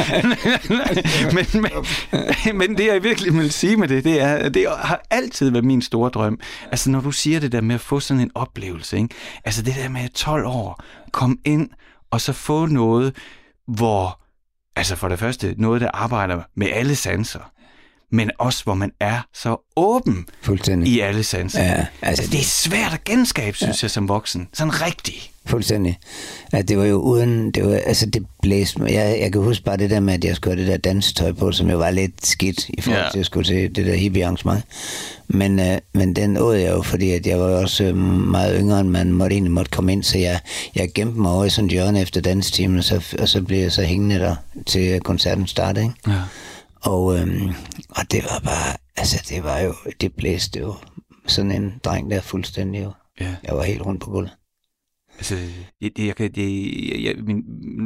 men, 1.35 1.61
men, 1.61 2.57
men 2.57 2.77
det, 2.77 2.85
jeg 2.85 3.03
virkelig 3.03 3.33
vil 3.33 3.51
sige 3.51 3.77
med 3.77 3.87
det, 3.87 4.03
det 4.03 4.21
er, 4.21 4.49
det 4.49 4.67
har 4.79 5.01
altid 5.09 5.49
været 5.49 5.65
min 5.65 5.81
store 5.81 6.09
drøm. 6.09 6.39
Altså, 6.71 6.89
når 6.89 7.01
du 7.01 7.11
siger 7.11 7.39
det 7.39 7.51
der 7.51 7.61
med 7.61 7.75
at 7.75 7.81
få 7.81 7.99
sådan 7.99 8.21
en 8.21 8.31
oplevelse, 8.35 8.97
ikke? 8.97 9.15
Altså, 9.45 9.61
det 9.61 9.75
der 9.83 9.89
med 9.89 10.09
12 10.09 10.45
år, 10.45 10.83
kom 11.11 11.39
ind 11.45 11.69
og 12.11 12.21
så 12.21 12.33
få 12.33 12.65
noget, 12.65 13.15
hvor 13.67 14.22
Altså 14.75 14.95
for 14.95 15.07
det 15.07 15.19
første, 15.19 15.55
noget, 15.57 15.81
der 15.81 15.89
arbejder 15.93 16.41
med 16.55 16.67
alle 16.71 16.95
sanser, 16.95 17.51
men 18.13 18.31
også 18.39 18.63
hvor 18.63 18.73
man 18.73 18.91
er 18.99 19.27
så 19.33 19.55
åben 19.75 20.25
Fuldstændig. 20.41 20.93
i 20.93 20.99
alle 20.99 21.23
sanser. 21.23 21.63
Ja, 21.63 21.71
altså, 21.73 21.87
Altså, 22.01 22.27
det 22.31 22.39
er 22.39 22.43
svært 22.43 22.93
at 22.93 23.03
genskabe, 23.03 23.57
synes 23.57 23.83
ja. 23.83 23.85
jeg, 23.85 23.91
som 23.91 24.07
voksen. 24.09 24.47
Sådan 24.53 24.81
rigtigt. 24.81 25.29
Fuldstændig. 25.45 25.99
Ja, 26.53 26.61
det 26.61 26.77
var 26.77 26.85
jo 26.85 26.95
uden, 26.97 27.51
det 27.51 27.65
var, 27.65 27.79
altså 27.85 28.05
det 28.05 28.25
blæste 28.41 28.81
mig. 28.81 28.91
Jeg, 28.93 29.17
jeg 29.21 29.31
kan 29.31 29.41
huske 29.41 29.63
bare 29.63 29.77
det 29.77 29.89
der 29.89 29.99
med, 29.99 30.13
at 30.13 30.23
jeg 30.25 30.35
skulle 30.35 30.55
have 30.55 30.65
det 30.65 30.71
der 30.71 30.89
dansetøj 30.91 31.31
på, 31.31 31.51
som 31.51 31.69
jo 31.69 31.77
var 31.77 31.89
lidt 31.91 32.27
skidt 32.27 32.69
i 32.69 32.81
forhold 32.81 33.01
Ja. 33.03 33.09
til 33.11 33.19
at 33.19 33.25
skulle 33.25 33.45
til 33.47 33.75
det 33.75 33.85
der 33.85 33.95
hippie 33.95 34.23
arrangement. 34.25 34.63
Men, 35.27 35.59
øh, 35.59 35.77
men 35.93 36.15
den 36.15 36.37
åd 36.37 36.55
jeg 36.55 36.71
jo, 36.71 36.81
fordi 36.81 37.11
at 37.11 37.27
jeg 37.27 37.39
var 37.39 37.49
jo 37.49 37.57
også 37.59 37.83
øh, 37.83 37.95
meget 37.97 38.55
yngre, 38.59 38.79
end 38.79 38.89
man 38.89 39.11
måtte 39.11 39.33
egentlig 39.33 39.51
måtte 39.53 39.71
komme 39.71 39.91
ind, 39.91 40.03
så 40.03 40.17
jeg, 40.17 40.39
jeg 40.75 40.89
gemte 40.95 41.19
mig 41.19 41.31
over 41.31 41.45
i 41.45 41.49
sådan 41.49 41.65
et 41.65 41.71
hjørne 41.71 42.01
efter 42.01 42.21
dansetimen, 42.21 42.77
og 42.77 42.83
så, 42.83 43.15
og 43.19 43.29
så 43.29 43.41
blev 43.41 43.59
jeg 43.59 43.71
så 43.71 43.83
hængende 43.83 44.19
der 44.19 44.35
til 44.65 44.99
koncerten 44.99 45.47
startede, 45.47 45.85
ikke? 45.85 45.95
Ja. 46.07 46.21
Og, 46.85 47.19
øhm, 47.19 47.49
og 47.89 48.11
det 48.11 48.23
var 48.23 48.39
bare, 48.43 48.77
altså 48.97 49.25
det 49.29 49.43
var 49.43 49.59
jo, 49.59 49.73
det 50.01 50.13
blæste 50.13 50.59
jo 50.59 50.75
sådan 51.27 51.51
en 51.51 51.73
dreng 51.83 52.11
der 52.11 52.21
fuldstændig 52.21 52.83
jo. 52.83 52.91
ja. 53.19 53.35
Jeg 53.43 53.55
var 53.55 53.63
helt 53.63 53.81
rundt 53.81 54.01
på 54.01 54.09
gulvet. 54.09 54.31
Altså, 55.17 55.35
jeg, 55.81 55.91
jeg, 55.99 56.17
det, 56.17 56.37
jeg, 56.37 57.03
jeg, 57.03 57.15
min, 57.23 57.43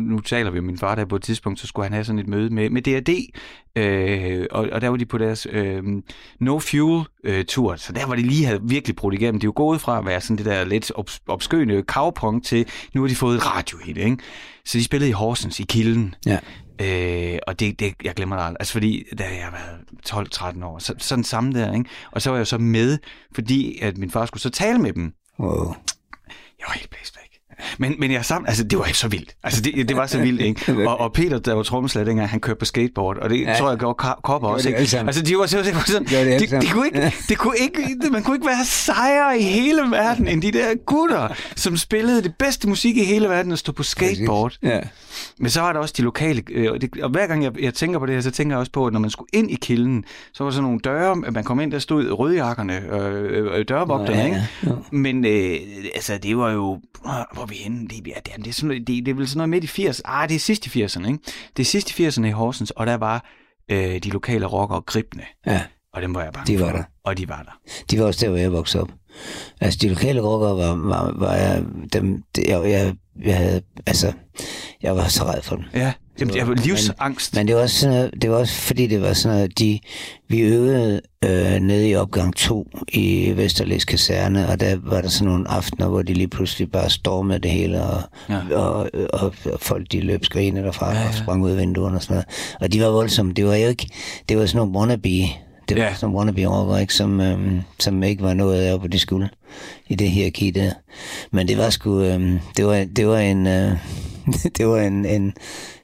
nu 0.10 0.20
taler 0.20 0.52
vi 0.52 0.60
om 0.60 0.66
min 0.66 0.78
far, 0.78 0.96
der 0.96 1.06
på 1.06 1.16
et 1.16 1.24
tidspunkt, 1.24 1.60
så 1.60 1.68
skulle 1.68 1.86
han 1.86 1.94
have 1.94 2.04
sådan 2.04 2.20
et 2.20 2.28
møde 2.28 2.50
med, 2.50 2.70
med 2.70 2.82
DRD, 2.82 3.10
øh, 3.76 4.46
og, 4.52 4.68
og 4.72 4.82
der 4.82 4.90
var 4.90 4.98
de 4.98 5.06
på 5.06 5.18
deres 5.18 5.48
øh, 5.50 5.84
No 6.40 6.60
Fuel-tur, 6.60 7.76
så 7.76 7.94
der 7.94 8.06
var 8.06 8.16
de 8.16 8.22
lige 8.22 8.46
havde 8.46 8.60
virkelig 8.64 8.96
brudt 8.96 9.14
igennem. 9.14 9.40
De 9.40 9.46
er 9.46 9.48
jo 9.48 9.54
gået 9.56 9.82
fra 9.82 10.00
at 10.00 10.06
være 10.06 10.22
sådan 10.22 10.38
det 10.38 10.46
der 10.46 10.66
lidt 10.66 10.92
obs- 10.98 11.24
obskøne 11.28 11.84
kavpong 11.84 12.46
til, 12.46 12.66
nu 12.94 13.02
har 13.02 13.08
de 13.08 13.16
fået 13.16 13.36
et 13.36 13.56
radiohit, 13.56 13.98
ikke? 13.98 14.18
Så 14.66 14.78
de 14.78 14.84
spillede 14.84 15.10
i 15.10 15.14
Horsens, 15.14 15.60
i 15.60 15.64
Kilden, 15.64 16.16
Ja. 16.26 16.40
Øh, 16.82 17.40
og 17.48 17.60
det, 17.60 17.80
det, 17.80 17.94
jeg 18.04 18.16
glemmer 18.16 18.36
det 18.36 18.44
aldrig. 18.44 18.58
Altså 18.60 18.74
fordi, 18.74 19.04
da 19.18 19.24
jeg 19.24 19.50
var 19.52 19.80
12-13 20.26 20.66
år, 20.66 20.80
så, 20.80 20.96
sådan 20.98 21.24
samme 21.24 21.54
der, 21.54 21.74
ikke? 21.74 21.90
Og 22.12 22.22
så 22.22 22.30
var 22.30 22.38
jeg 22.38 22.48
så 22.48 22.58
med, 22.58 22.98
fordi 23.36 23.80
at 23.82 23.98
min 23.98 24.12
far 24.12 24.26
skulle 24.26 24.42
så 24.42 24.50
tale 24.50 24.78
med 24.80 24.94
dem. 24.94 25.14
Wow. 25.40 25.76
Jeg 26.60 26.66
var 26.68 26.74
helt 26.74 26.90
blæst 26.90 27.18
væk. 27.18 27.27
Men, 27.80 27.96
men 28.00 28.12
jeg 28.12 28.26
sammen, 28.26 28.48
altså 28.48 28.64
det 28.64 28.80
var 28.80 28.90
så 28.94 29.08
vildt. 29.08 29.36
Altså 29.44 29.62
det, 29.62 29.90
det 29.90 29.98
var 29.98 30.08
så 30.08 30.20
vildt, 30.20 30.42
ikke? 30.42 30.74
Og, 30.90 31.00
og 31.00 31.14
Peter, 31.14 31.40
der 31.40 31.54
var 31.54 31.64
trommeslager 31.64 32.06
dengang, 32.06 32.30
han 32.30 32.40
kørte 32.40 32.60
på 32.60 32.66
skateboard, 32.66 33.18
og 33.18 33.30
det 33.30 33.42
ja. 33.42 33.52
Ja. 33.52 33.58
tror 33.58 33.70
jeg 33.70 33.78
gjorde 33.78 34.16
Kopper 34.24 34.48
også, 34.48 34.70
ikke? 34.70 34.80
Altså 34.80 35.22
de 35.22 35.38
var 35.38 35.42
var 35.42 35.48
sådan, 35.48 36.06
det 36.06 36.12
det, 36.12 36.40
det, 36.40 36.50
sammen. 36.50 36.68
kunne 36.72 36.86
ikke, 36.86 37.14
det 37.30 37.38
kunne 37.38 37.58
ikke, 37.58 38.10
man 38.12 38.24
kunne 38.24 38.36
ikke 38.36 38.48
være 38.48 38.66
sejere 38.66 39.40
i 39.40 39.44
hele 39.44 39.82
verden, 39.82 40.28
end 40.28 40.42
de 40.42 40.52
der 40.52 40.76
gutter, 40.86 41.28
som 41.56 41.78
spillede 41.78 42.24
det 42.24 42.36
bedste 42.40 42.70
musik 42.70 42.98
i 42.98 43.04
hele 43.04 43.30
verden 43.30 43.52
og 43.52 43.58
stod 43.58 43.74
på 43.74 43.84
skateboard. 43.84 44.58
Ja. 44.64 44.80
Men 45.38 45.50
så 45.50 45.62
var 45.62 45.74
der 45.74 45.80
også 45.80 45.94
de 45.98 46.02
lokale, 46.02 46.44
øh, 46.52 46.72
og, 46.72 46.82
det, 46.82 47.02
og 47.02 47.10
hver 47.10 47.28
gang 47.28 47.44
jeg, 47.44 47.62
jeg 47.62 47.74
tænker 47.74 48.00
på 48.00 48.06
det 48.06 48.14
her, 48.14 48.22
så 48.22 48.32
tænker 48.32 48.56
jeg 48.56 48.60
også 48.60 48.72
på, 48.72 48.88
at 48.88 48.94
når 48.94 49.00
man 49.00 49.10
skulle 49.10 49.30
ind 49.34 49.52
i 49.52 49.56
kilden, 49.56 50.04
så 50.34 50.44
var 50.44 50.50
der 50.50 50.54
sådan 50.54 50.64
nogle 50.64 50.80
døre, 50.80 51.16
man 51.16 51.44
kom 51.44 51.60
ind, 51.60 51.72
der 51.72 51.80
stod 51.80 52.12
rødjakkerne, 52.12 52.82
øh, 52.92 53.60
øh, 53.60 53.66
dørvogterne, 53.68 54.18
Nå, 54.18 54.22
ja, 54.22 54.26
ikke? 54.26 54.48
ja. 54.64 54.70
Men 54.92 55.26
øh, 55.26 55.58
altså, 55.96 56.18
det 56.24 56.38
var 56.38 56.52
jo, 56.52 56.80
hvor 57.34 57.46
vi 57.46 57.56
henne? 57.68 57.88
Det, 57.88 57.98
er, 58.16 58.20
det, 58.38 58.48
er, 58.48 58.52
sådan 58.52 58.70
det, 58.70 58.88
det 58.88 59.08
er 59.08 59.14
vel 59.14 59.28
sådan 59.28 59.38
noget 59.38 59.50
midt 59.50 59.78
i 59.78 59.88
80'erne, 59.88 60.02
ah, 60.06 60.30
det 60.30 60.36
er 60.36 60.40
sidst 60.40 60.76
i 60.76 60.84
80'erne, 60.84 61.08
ikke? 61.08 61.20
Det 61.58 61.64
er 61.64 61.66
sidst 61.66 62.00
i 62.00 62.08
80'erne 62.08 62.26
i 62.26 62.32
Horsens, 62.32 62.72
og 62.72 62.88
der 62.88 62.96
var 62.96 63.26
øh, 63.72 64.04
de 64.04 64.10
lokale 64.10 64.46
rockere 64.46 64.82
gribne, 64.82 65.24
ja. 65.46 65.62
og 65.94 66.02
dem 66.02 66.16
var 66.16 66.24
jeg 66.24 66.34
bange 66.34 66.54
De 66.54 66.60
var 66.60 66.70
for. 66.70 66.78
der. 66.78 66.84
Og 67.04 67.18
de 67.18 67.30
var 67.30 67.44
der. 67.44 67.72
De 67.92 68.00
var 68.00 68.06
også 68.06 68.26
der, 68.26 68.30
hvor 68.30 68.40
jeg 68.40 68.52
voksede 68.52 68.84
op. 68.84 68.90
Altså, 69.62 69.80
de 69.82 69.90
lokale 69.90 70.22
rockere 70.22 70.58
var, 70.58 70.76
var, 70.76 71.12
var 71.16 71.34
jeg, 71.34 71.64
dem, 71.94 72.24
jeg, 72.38 72.64
jeg, 72.64 72.96
jeg 73.24 73.38
havde, 73.38 73.62
altså, 73.86 74.14
jeg 74.82 74.96
var 74.96 75.08
så 75.08 75.24
red 75.24 75.42
for 75.42 75.56
dem. 75.56 75.66
Ja, 75.74 75.94
Jamen, 76.20 76.36
jeg 76.36 76.48
var 76.48 76.54
livsangst. 76.54 77.36
Men 77.36 77.48
det 77.48 77.56
var 77.56 77.62
også, 77.62 77.80
sådan 77.80 77.96
noget, 77.96 78.12
det 78.22 78.30
var 78.30 78.38
også 78.38 78.54
fordi, 78.62 78.88
det 78.88 79.02
var 79.02 79.14
sådan 79.14 79.38
noget, 79.38 79.60
de, 79.60 79.80
vi 80.28 80.40
øvede 80.40 81.02
øh, 81.26 81.60
nede 81.60 81.90
i 81.90 81.96
opgang 81.96 82.36
2 82.36 82.70
i 82.94 83.34
Vesterlæs 83.36 83.86
Kaserne, 83.86 84.50
og 84.50 84.60
der 84.60 84.78
var 84.84 85.02
der 85.02 85.10
sådan 85.10 85.28
nogle 85.28 85.52
aftener, 85.52 85.88
hvor 85.88 86.02
de 86.02 86.14
lige 86.14 86.28
pludselig 86.28 86.72
bare 86.72 86.90
stormede 86.90 87.40
det 87.40 87.52
hele, 87.52 87.84
og, 87.84 88.02
Ja. 88.30 88.56
og, 88.56 88.90
og, 89.14 89.34
og 89.54 89.60
folk 89.60 89.92
de 89.92 90.00
løb 90.02 90.26
skrigende 90.26 90.62
derfra 90.62 90.92
Ja, 90.94 91.00
ja, 91.02 91.08
og 91.08 91.14
sprang 91.14 91.44
ud 91.44 91.52
af 91.52 91.58
vinduerne 91.58 91.96
og 91.96 92.04
sådan 92.04 92.14
noget. 92.14 92.26
Og 92.62 92.74
de 92.74 92.82
var 92.82 92.88
voldsomme. 92.90 93.34
Det 93.34 93.46
var 93.46 93.56
jo 93.56 93.68
ikke, 93.68 93.90
det 94.30 94.38
var 94.38 94.46
sådan 94.46 94.58
nogle 94.58 94.80
wannabe, 94.80 95.10
det 95.70 95.78
var 95.78 95.84
ja. 95.84 95.94
sådan 95.96 96.16
wannabe 96.16 96.46
rockere, 96.46 96.82
ikke, 96.82 96.94
som, 96.94 97.22
øhm, 97.22 97.62
som 97.80 98.04
ikke 98.04 98.24
var 98.24 98.34
noget 98.34 98.62
af, 98.62 98.80
hvor 98.80 98.88
de 98.88 99.00
skulle 99.00 99.30
i 99.88 99.96
det 99.96 100.10
hierarki 100.10 100.52
der. 100.52 100.72
Men 101.32 101.48
det 101.48 101.58
var 101.58 101.70
sgu, 101.70 102.02
øhm, 102.02 102.40
det 102.58 102.66
var, 102.66 102.86
det 102.96 103.08
var 103.08 103.18
en, 103.20 103.48
øh, 103.48 103.72
det 104.58 104.68
var 104.68 104.78
en, 104.82 105.06
en 105.06 105.34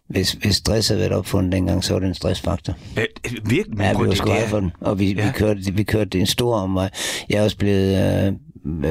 hvis, 0.09 0.31
hvis 0.31 0.55
stress 0.55 0.87
havde 0.87 0.99
været 1.01 1.11
opfundet 1.11 1.51
dengang, 1.51 1.83
så 1.83 1.93
var 1.93 1.99
det 1.99 2.07
en 2.07 2.13
stressfaktor. 2.13 2.73
Øh, 2.99 3.05
virkelig, 3.45 3.79
Ja, 3.79 3.93
vi 3.99 4.07
var 4.07 4.13
sgu 4.13 4.29
for 4.47 4.59
den, 4.59 4.71
og 4.81 4.99
vi, 4.99 5.13
Ja. 5.13 5.25
vi, 5.25 5.31
kørte, 5.31 5.59
vi 5.73 5.83
kørte 5.83 6.19
en 6.19 6.25
stor 6.25 6.55
omvej. 6.55 6.89
Jeg 7.29 7.37
er 7.37 7.43
også 7.43 7.57
blevet 7.57 7.97
øh, 8.25 8.33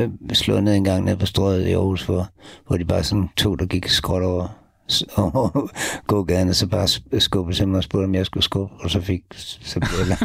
øh, 0.02 0.08
slået 0.32 0.64
ned 0.64 0.74
en 0.74 0.84
gang 0.84 1.04
nede 1.04 1.16
på 1.16 1.26
strøget 1.26 1.66
i 1.68 1.72
Aarhus, 1.72 2.02
hvor, 2.02 2.28
hvor 2.66 2.76
de 2.76 2.84
bare 2.84 3.02
sådan 3.02 3.28
to, 3.36 3.54
der 3.54 3.66
gik 3.66 3.88
skråt 3.88 4.22
over 4.22 4.48
s- 4.90 5.04
over 5.16 5.68
gågaden, 6.06 6.48
og 6.48 6.54
så 6.54 6.66
bare 6.66 6.84
sk- 6.84 7.18
skubbede 7.18 7.56
til 7.56 7.68
mig 7.68 7.76
og 7.78 7.84
spurgte, 7.84 8.04
om 8.04 8.14
jeg 8.14 8.26
skulle 8.26 8.44
skubbe, 8.44 8.74
og 8.80 8.90
så 8.90 9.00
fik 9.00 9.22
så 9.36 9.80
blev 9.80 10.06
jeg 10.08 10.16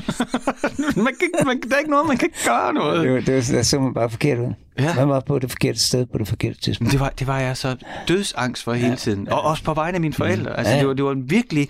man 1.06 1.14
kan, 1.20 1.30
man, 1.46 1.62
der 1.70 1.76
er 1.76 1.80
ikke 1.80 1.92
noget, 1.92 2.08
man 2.08 2.18
kan 2.18 2.26
ikke 2.28 2.40
gøre 2.46 2.74
noget. 2.74 3.04
det, 3.04 3.14
var, 3.14 3.20
det 3.20 3.36
var, 3.36 3.56
der 3.58 3.64
så 3.64 3.80
man 3.80 3.94
bare 3.94 4.10
forkert 4.10 4.40
ud. 4.40 4.54
Ja. 4.80 4.96
Man 4.96 5.10
var 5.10 5.20
på 5.20 5.40
det 5.40 5.52
forkerte 5.52 5.80
sted 5.80 6.06
på 6.06 6.18
det 6.18 6.28
forkerte 6.28 6.62
tidspunkt. 6.62 6.92
det 6.92 7.00
var, 7.00 7.10
det 7.20 7.28
var 7.28 7.40
jeg 7.40 7.58
så 7.58 7.76
dødsangst 8.08 8.64
for 8.64 8.74
hele 8.74 8.96
tiden. 8.96 9.30
Og 9.30 9.42
også 9.42 9.64
på 9.64 9.74
vegne 9.74 9.96
af 9.96 10.02
mine 10.02 10.14
forældre. 10.14 10.58
Altså, 10.58 10.74
Ja. 10.74 10.80
det 10.80 10.88
var, 10.88 10.94
det 10.94 11.06
var 11.06 11.14
virkelig... 11.26 11.70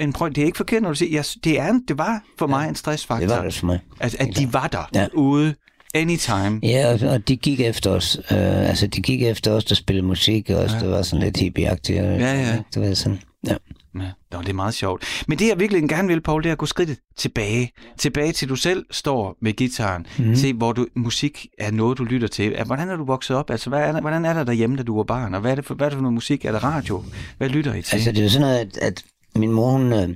En, 0.00 0.12
prøv, 0.12 0.28
det 0.28 0.38
er 0.38 0.44
ikke 0.44 0.56
forkert, 0.56 0.82
når 0.82 0.88
du 0.88 0.94
siger... 0.94 1.12
Jeg, 1.12 1.24
det, 1.44 1.60
er, 1.60 1.80
det 1.88 1.98
var 1.98 2.22
for 2.38 2.46
mig 2.46 2.68
en 2.68 2.74
stressfaktor. 2.74 3.26
Det 3.26 3.36
var 3.36 3.44
det 3.44 3.54
for 3.54 3.66
mig. 3.66 3.80
Altså, 4.00 4.16
at 4.20 4.36
de 4.36 4.52
var 4.52 4.66
der 4.66 4.88
Ja. 4.94 5.06
ude 5.14 5.54
anytime. 5.94 6.60
Ja, 6.62 6.92
og, 6.92 7.10
og 7.10 7.28
de 7.28 7.36
gik 7.36 7.60
efter 7.60 7.90
os. 7.90 8.20
Øh, 8.30 8.68
altså, 8.68 8.86
de 8.86 9.02
gik 9.02 9.22
efter 9.22 9.52
os, 9.52 9.64
der 9.64 9.74
spillede 9.74 10.06
musik, 10.06 10.50
og 10.50 10.56
os, 10.56 10.70
der 10.70 10.88
var 10.88 11.02
sådan 11.02 11.24
lidt 11.24 11.36
hippieagtige. 11.36 12.02
Ja, 12.02 12.34
ja. 12.34 12.58
Det 12.74 12.88
var 12.88 12.94
sådan, 12.94 13.18
ja. 13.46 13.54
Ja, 14.00 14.10
Nå, 14.32 14.40
det 14.40 14.48
er 14.48 14.52
meget 14.52 14.74
sjovt. 14.74 15.24
Men 15.28 15.38
det 15.38 15.48
jeg 15.48 15.58
virkelig 15.58 15.88
gerne 15.88 16.08
vil, 16.08 16.20
Paul, 16.20 16.42
det 16.42 16.48
er 16.48 16.52
at 16.52 16.58
gå 16.58 16.66
skridtet 16.66 16.98
tilbage. 17.16 17.72
Tilbage 17.98 18.32
til 18.32 18.48
du 18.48 18.56
selv 18.56 18.86
står 18.90 19.36
med 19.42 19.52
gitaren. 19.52 20.06
Mm. 20.18 20.34
Se, 20.34 20.52
hvor 20.52 20.72
du, 20.72 20.86
musik 20.96 21.46
er 21.58 21.70
noget, 21.70 21.98
du 21.98 22.04
lytter 22.04 22.28
til. 22.28 22.50
Ja, 22.50 22.64
Hvordan 22.64 22.88
er 22.88 22.96
du 22.96 23.04
vokset 23.04 23.36
op? 23.36 23.50
Altså, 23.50 23.68
hvad 23.68 23.80
er, 23.80 24.00
hvordan 24.00 24.24
er 24.24 24.32
der 24.32 24.44
derhjemme, 24.44 24.76
da 24.76 24.82
du 24.82 24.96
var 24.96 25.02
barn? 25.02 25.34
Og 25.34 25.40
hvad 25.40 25.50
er 25.50 25.54
det 25.54 25.64
for, 25.64 25.74
hvad 25.74 25.86
er 25.86 25.90
det 25.90 25.96
for 25.96 26.02
noget 26.02 26.14
musik? 26.14 26.44
Er 26.44 26.52
det 26.52 26.62
radio? 26.62 27.04
Hvad 27.38 27.48
lytter 27.48 27.74
I 27.74 27.82
til? 27.82 27.96
Altså, 27.96 28.10
det 28.12 28.18
er 28.18 28.22
jo 28.22 28.30
sådan 28.30 28.40
noget, 28.40 28.58
at, 28.58 28.76
at 28.76 29.04
min 29.36 29.52
mor, 29.52 29.70
hun, 29.70 29.92
øh, 29.92 30.08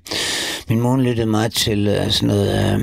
min 0.69 0.81
mor 0.81 0.91
hun 0.91 1.03
lyttede 1.03 1.27
meget 1.27 1.53
til 1.53 1.89
øh, 1.89 2.11
sådan 2.11 2.27
noget 2.27 2.75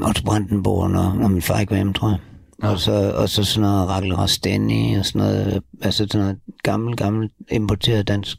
øh, 0.00 0.08
Otto 0.08 0.22
Brandenborg, 0.24 0.90
når, 0.90 1.14
når 1.14 1.28
min 1.28 1.42
far 1.42 1.60
ikke 1.60 1.70
var 1.70 1.76
hjemme, 1.76 1.94
tror 1.94 2.08
jeg. 2.08 2.18
Og 2.70 2.78
så, 2.80 3.12
og 3.16 3.28
så 3.28 3.44
sådan 3.44 3.68
noget 3.68 3.88
Rakel 3.88 4.14
Rasteni 4.14 4.94
og 4.94 5.06
sådan 5.06 5.18
noget, 5.18 5.54
øh, 5.54 5.60
altså 5.82 6.06
sådan 6.10 6.20
noget 6.20 6.38
gammel, 6.62 6.96
gammel 6.96 7.30
importeret 7.50 8.08
dansk. 8.08 8.36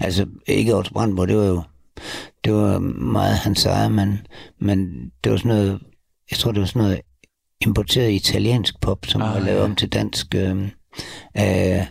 Altså 0.00 0.26
ikke 0.46 0.76
Otto 0.76 0.92
Brandenborg, 0.92 1.28
det 1.28 1.36
var 1.36 1.44
jo 1.44 1.62
det 2.44 2.54
var 2.54 2.78
meget 2.78 3.36
hans 3.36 3.66
eget, 3.66 3.92
men, 3.92 4.18
men 4.60 5.10
det 5.24 5.32
var 5.32 5.38
sådan 5.38 5.48
noget, 5.48 5.80
jeg 6.30 6.38
tror 6.38 6.52
det 6.52 6.60
var 6.60 6.66
sådan 6.66 6.82
noget 6.82 7.00
importeret 7.60 8.12
italiensk 8.12 8.80
pop, 8.80 9.06
som 9.06 9.22
Ah, 9.22 9.34
var 9.34 9.40
lavet 9.40 9.58
ja. 9.58 9.64
om 9.64 9.76
til 9.76 9.88
dansk. 9.88 10.34
Øh, 10.34 10.62
øh, 11.38 11.86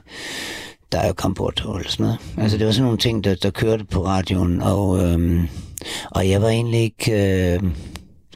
der 0.92 1.00
er 1.00 1.08
jo 1.08 1.14
Camporto 1.14 1.76
eller 1.76 1.90
sådan 1.90 2.04
noget. 2.04 2.20
Altså 2.38 2.58
det 2.58 2.66
var 2.66 2.72
sådan 2.72 2.84
nogle 2.84 2.98
ting, 2.98 3.24
der, 3.24 3.36
der 3.36 3.50
kørte 3.50 3.86
på 3.86 4.06
radioen, 4.06 4.62
og, 4.62 5.04
øhm, 5.04 5.48
og 6.12 6.30
jeg 6.30 6.42
var 6.42 6.50
egentlig 6.50 6.80
ikke... 6.80 7.12
Øh, 7.12 7.64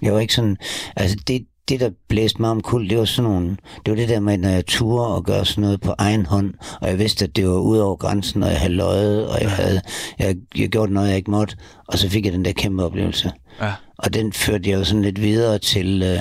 jeg 0.01 0.13
var 0.13 0.19
ikke 0.19 0.33
sådan... 0.33 0.57
Altså, 0.95 1.17
det, 1.27 1.45
det, 1.69 1.79
der 1.79 1.89
blæste 2.07 2.41
mig 2.41 2.49
om 2.49 2.61
kul, 2.61 2.89
det 2.89 2.97
var 2.97 3.05
sådan 3.05 3.31
nogle, 3.31 3.49
det 3.85 3.91
var 3.91 3.95
det 3.95 4.09
der 4.09 4.19
med, 4.19 4.37
når 4.37 4.49
jeg 4.49 4.65
turde 4.65 5.15
og 5.15 5.23
gøre 5.23 5.45
sådan 5.45 5.61
noget 5.61 5.81
på 5.81 5.95
egen 5.97 6.25
hånd, 6.25 6.53
og 6.81 6.89
jeg 6.89 6.99
vidste, 6.99 7.25
at 7.25 7.35
det 7.35 7.47
var 7.47 7.59
ud 7.59 7.77
over 7.77 7.95
grænsen, 7.95 8.43
og 8.43 8.49
jeg 8.49 8.59
havde 8.59 8.73
løjet, 8.73 9.27
og 9.27 9.41
jeg 9.41 9.51
havde 9.51 9.81
jeg, 10.19 10.35
jeg 10.57 10.69
gjort 10.69 10.91
noget, 10.91 11.07
jeg 11.09 11.17
ikke 11.17 11.31
måtte, 11.31 11.55
og 11.87 11.97
så 11.97 12.09
fik 12.09 12.25
jeg 12.25 12.33
den 12.33 12.45
der 12.45 12.51
kæmpe 12.51 12.83
oplevelse. 12.83 13.31
Ja. 13.61 13.73
Og 13.97 14.13
den 14.13 14.33
førte 14.33 14.69
jeg 14.69 14.79
jo 14.79 14.83
sådan 14.83 15.01
lidt 15.01 15.21
videre 15.21 15.59
til, 15.59 16.03
øh, 16.03 16.19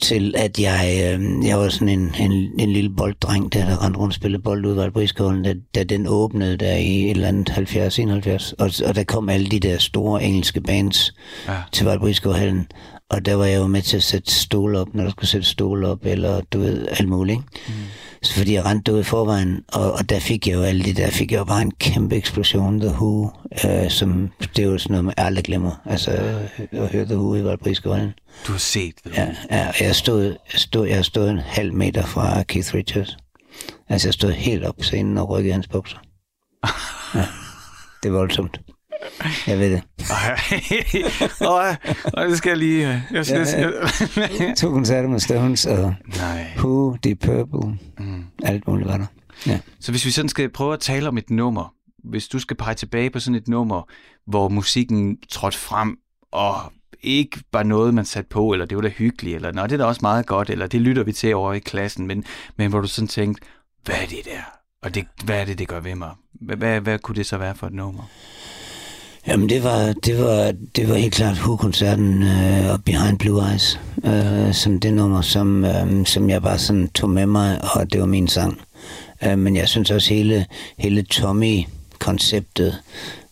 til 0.00 0.34
at 0.36 0.58
jeg, 0.58 1.14
øh, 1.20 1.46
jeg 1.46 1.58
var 1.58 1.68
sådan 1.68 1.88
en, 1.88 2.14
en, 2.20 2.32
en 2.58 2.72
lille 2.72 2.90
bolddreng, 2.90 3.52
der, 3.52 3.64
der 3.66 3.84
rendte 3.84 3.98
rundt 4.00 4.10
og 4.10 4.14
spillede 4.14 4.42
bold 4.42 4.66
ud 4.66 4.76
af 4.78 4.92
Briskolen, 4.92 5.42
da, 5.44 5.54
da 5.74 5.84
den 5.84 6.06
åbnede 6.08 6.56
der 6.56 6.76
i 6.76 7.04
et 7.04 7.10
eller 7.10 7.28
andet 7.28 7.50
70-71. 7.50 8.52
Og, 8.58 8.70
og 8.88 8.94
der 8.94 9.04
kom 9.04 9.28
alle 9.28 9.46
de 9.46 9.60
der 9.60 9.78
store 9.78 10.22
engelske 10.24 10.60
bands 10.60 11.14
Ja. 11.48 11.56
til 11.72 11.86
Valbriskohallen. 11.86 12.66
Og 13.10 13.26
der 13.26 13.34
var 13.34 13.44
jeg 13.44 13.58
jo 13.58 13.66
med 13.66 13.82
til 13.82 13.96
at 13.96 14.02
sætte 14.02 14.34
stole 14.34 14.78
op, 14.78 14.94
når 14.94 15.04
der 15.04 15.10
skulle 15.10 15.28
sætte 15.28 15.46
stole 15.46 15.88
op, 15.88 15.98
eller 16.02 16.40
du 16.52 16.58
ved, 16.58 16.86
alt 16.90 17.08
muligt. 17.08 17.36
Ikke? 17.36 17.44
Mm. 17.68 17.72
Så 18.22 18.34
fordi 18.34 18.54
jeg 18.54 18.64
rendte 18.64 18.92
ud 18.92 19.00
i 19.00 19.02
forvejen, 19.02 19.64
og, 19.68 19.92
og 19.92 20.10
der 20.10 20.20
fik 20.20 20.46
jeg 20.46 20.54
jo 20.54 20.62
alle 20.62 20.84
de 20.84 20.94
der, 20.94 21.10
fik 21.10 21.32
jeg 21.32 21.38
jo 21.38 21.44
bare 21.44 21.62
en 21.62 21.70
kæmpe 21.70 22.16
eksplosion, 22.16 22.80
The 22.80 22.90
Who, 22.90 23.30
øh, 23.64 23.90
som, 23.90 24.30
det 24.56 24.58
er 24.58 24.66
jo 24.66 24.78
sådan 24.78 24.92
noget, 24.92 25.04
man 25.04 25.14
aldrig 25.16 25.44
glemmer. 25.44 25.82
Altså, 25.84 26.10
øh, 26.12 26.82
at 26.82 26.88
høre 26.88 27.04
The 27.04 27.16
Who 27.16 27.34
i 27.34 27.44
Valbriskohallen. 27.44 28.12
Du 28.46 28.52
har 28.52 28.58
set 28.58 28.94
det. 29.04 29.12
Ja, 29.16 29.28
ja 29.50 29.72
jeg 29.80 29.96
stod, 29.96 30.24
jeg 30.24 30.60
stod, 30.60 30.86
jeg 30.86 31.04
stod 31.04 31.30
en 31.30 31.38
halv 31.38 31.72
meter 31.72 32.06
fra 32.06 32.42
Keith 32.42 32.74
Richards. 32.74 33.16
Altså, 33.88 34.08
jeg 34.08 34.14
stod 34.14 34.32
helt 34.32 34.64
op 34.64 34.76
på 34.76 34.84
scenen 34.84 35.18
og 35.18 35.30
rykkede 35.30 35.52
hans 35.52 35.68
bukser. 35.68 35.98
Ja, 37.14 37.26
det 38.02 38.08
er 38.08 38.12
voldsomt. 38.12 38.60
Jeg 39.46 39.58
ved 39.58 39.70
det. 39.70 39.82
og, 41.40 41.62
og 42.12 42.26
det 42.28 42.38
skal 42.38 42.50
jeg 42.50 42.58
lige... 42.58 42.88
øh, 42.94 43.00
Jeg 43.12 43.26
skal, 43.26 43.46
Ja, 44.16 44.28
ja, 44.40 44.54
To 44.56 44.70
koncerter 44.70 45.08
med 45.08 45.20
Stones 45.20 45.66
og 45.66 45.94
Nej. 46.18 46.46
Who, 46.56 46.96
Deep 47.04 47.18
Purple, 47.20 47.78
Mm. 47.98 48.24
alt 48.42 48.66
muligt 48.68 48.88
var 48.88 48.96
der. 48.96 49.06
Ja. 49.46 49.60
Så 49.80 49.92
hvis 49.92 50.04
vi 50.06 50.10
sådan 50.10 50.28
skal 50.28 50.48
prøve 50.48 50.72
at 50.72 50.80
tale 50.80 51.08
om 51.08 51.18
et 51.18 51.30
nummer, 51.30 51.74
hvis 52.04 52.28
du 52.28 52.38
skal 52.38 52.56
pege 52.56 52.74
tilbage 52.74 53.10
på 53.10 53.20
sådan 53.20 53.34
et 53.34 53.48
nummer, 53.48 53.82
hvor 54.26 54.48
musikken 54.48 55.18
trådte 55.30 55.58
frem, 55.58 55.96
og 56.32 56.54
ikke 57.02 57.40
var 57.52 57.62
noget, 57.62 57.94
man 57.94 58.04
satte 58.04 58.28
på, 58.28 58.52
eller 58.52 58.66
det 58.66 58.76
var 58.76 58.82
da 58.82 58.88
hyggeligt, 58.88 59.36
eller 59.36 59.52
nå, 59.52 59.62
det 59.62 59.72
er 59.72 59.76
da 59.76 59.84
også 59.84 59.98
meget 60.02 60.26
godt, 60.26 60.50
eller 60.50 60.66
det 60.66 60.80
lytter 60.80 61.02
vi 61.02 61.12
til 61.12 61.34
over 61.34 61.52
i 61.52 61.58
klassen, 61.58 62.06
men, 62.06 62.24
men 62.56 62.70
hvor 62.70 62.80
du 62.80 62.86
sådan 62.88 63.08
tænkte, 63.08 63.42
hvad 63.84 63.94
er 64.02 64.06
det 64.06 64.18
der? 64.24 64.42
Og 64.82 64.94
det, 64.94 65.06
hvad 65.24 65.40
er 65.40 65.44
det, 65.44 65.58
det 65.58 65.68
gør 65.68 65.80
ved 65.80 65.94
mig? 65.94 66.10
Hvad, 66.40 66.56
hvad, 66.56 66.80
hvad 66.80 66.98
kunne 66.98 67.14
det 67.16 67.26
så 67.26 67.38
være 67.38 67.54
for 67.54 67.66
et 67.66 67.72
nummer? 67.72 68.02
Jamen, 69.26 69.48
det 69.48 69.64
var, 69.64 69.92
det 69.92 70.18
var, 70.18 70.54
det 70.76 70.88
var 70.88 70.94
helt 70.94 71.14
klart 71.14 71.36
Who-koncerten 71.36 72.22
uh, 72.22 72.70
og 72.72 72.84
Behind 72.84 73.18
Blue 73.18 73.50
Eyes, 73.50 73.80
uh, 73.96 74.52
som 74.52 74.80
det 74.80 74.94
nummer, 74.94 75.22
som, 75.22 75.64
um, 75.82 76.06
som 76.06 76.30
jeg 76.30 76.42
bare 76.42 76.58
sådan 76.58 76.88
tog 76.88 77.10
med 77.10 77.26
mig, 77.26 77.60
og 77.74 77.92
det 77.92 78.00
var 78.00 78.06
min 78.06 78.28
sang. 78.28 78.60
Uh, 79.26 79.38
men 79.38 79.56
jeg 79.56 79.68
synes 79.68 79.90
også 79.90 80.14
hele, 80.14 80.46
hele 80.78 81.02
Tommy-konceptet 81.02 82.82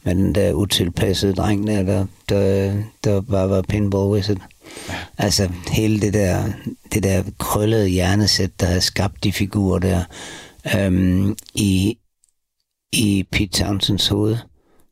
med 0.04 0.14
den 0.14 0.34
der 0.34 0.52
utilpassede 0.52 1.34
dreng 1.34 1.66
der, 1.66 1.82
der, 1.82 2.06
der, 2.28 2.74
der 3.04 3.20
bare 3.20 3.50
var 3.50 3.62
pinball 3.62 4.10
wizard. 4.10 4.40
Altså 5.18 5.48
hele 5.70 6.00
det 6.00 6.14
der, 6.14 6.44
det 6.94 7.02
der 7.02 7.22
krøllede 7.38 7.88
hjernesæt, 7.88 8.50
der 8.60 8.66
havde 8.66 8.80
skabt 8.80 9.24
de 9.24 9.32
figurer 9.32 9.78
der 9.78 10.04
um, 10.86 11.36
i, 11.54 11.98
i 12.92 13.26
Pete 13.32 13.64
Townsends 13.64 14.08
hoved 14.08 14.36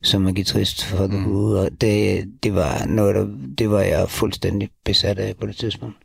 som 0.07 0.27
er 0.27 0.33
guitarist 0.33 0.85
for 0.85 1.07
The 1.07 1.19
Who, 1.19 1.59
og 1.65 1.81
det, 1.81 2.25
det 2.43 2.55
var 2.55 2.87
noget, 2.87 3.15
der, 3.15 3.27
det 3.59 3.71
var 3.71 3.81
jeg 3.81 4.11
fuldstændig 4.11 4.71
besat 4.85 5.19
af 5.19 5.37
på 5.37 5.47
det 5.47 5.57
tidspunkt. 5.57 5.97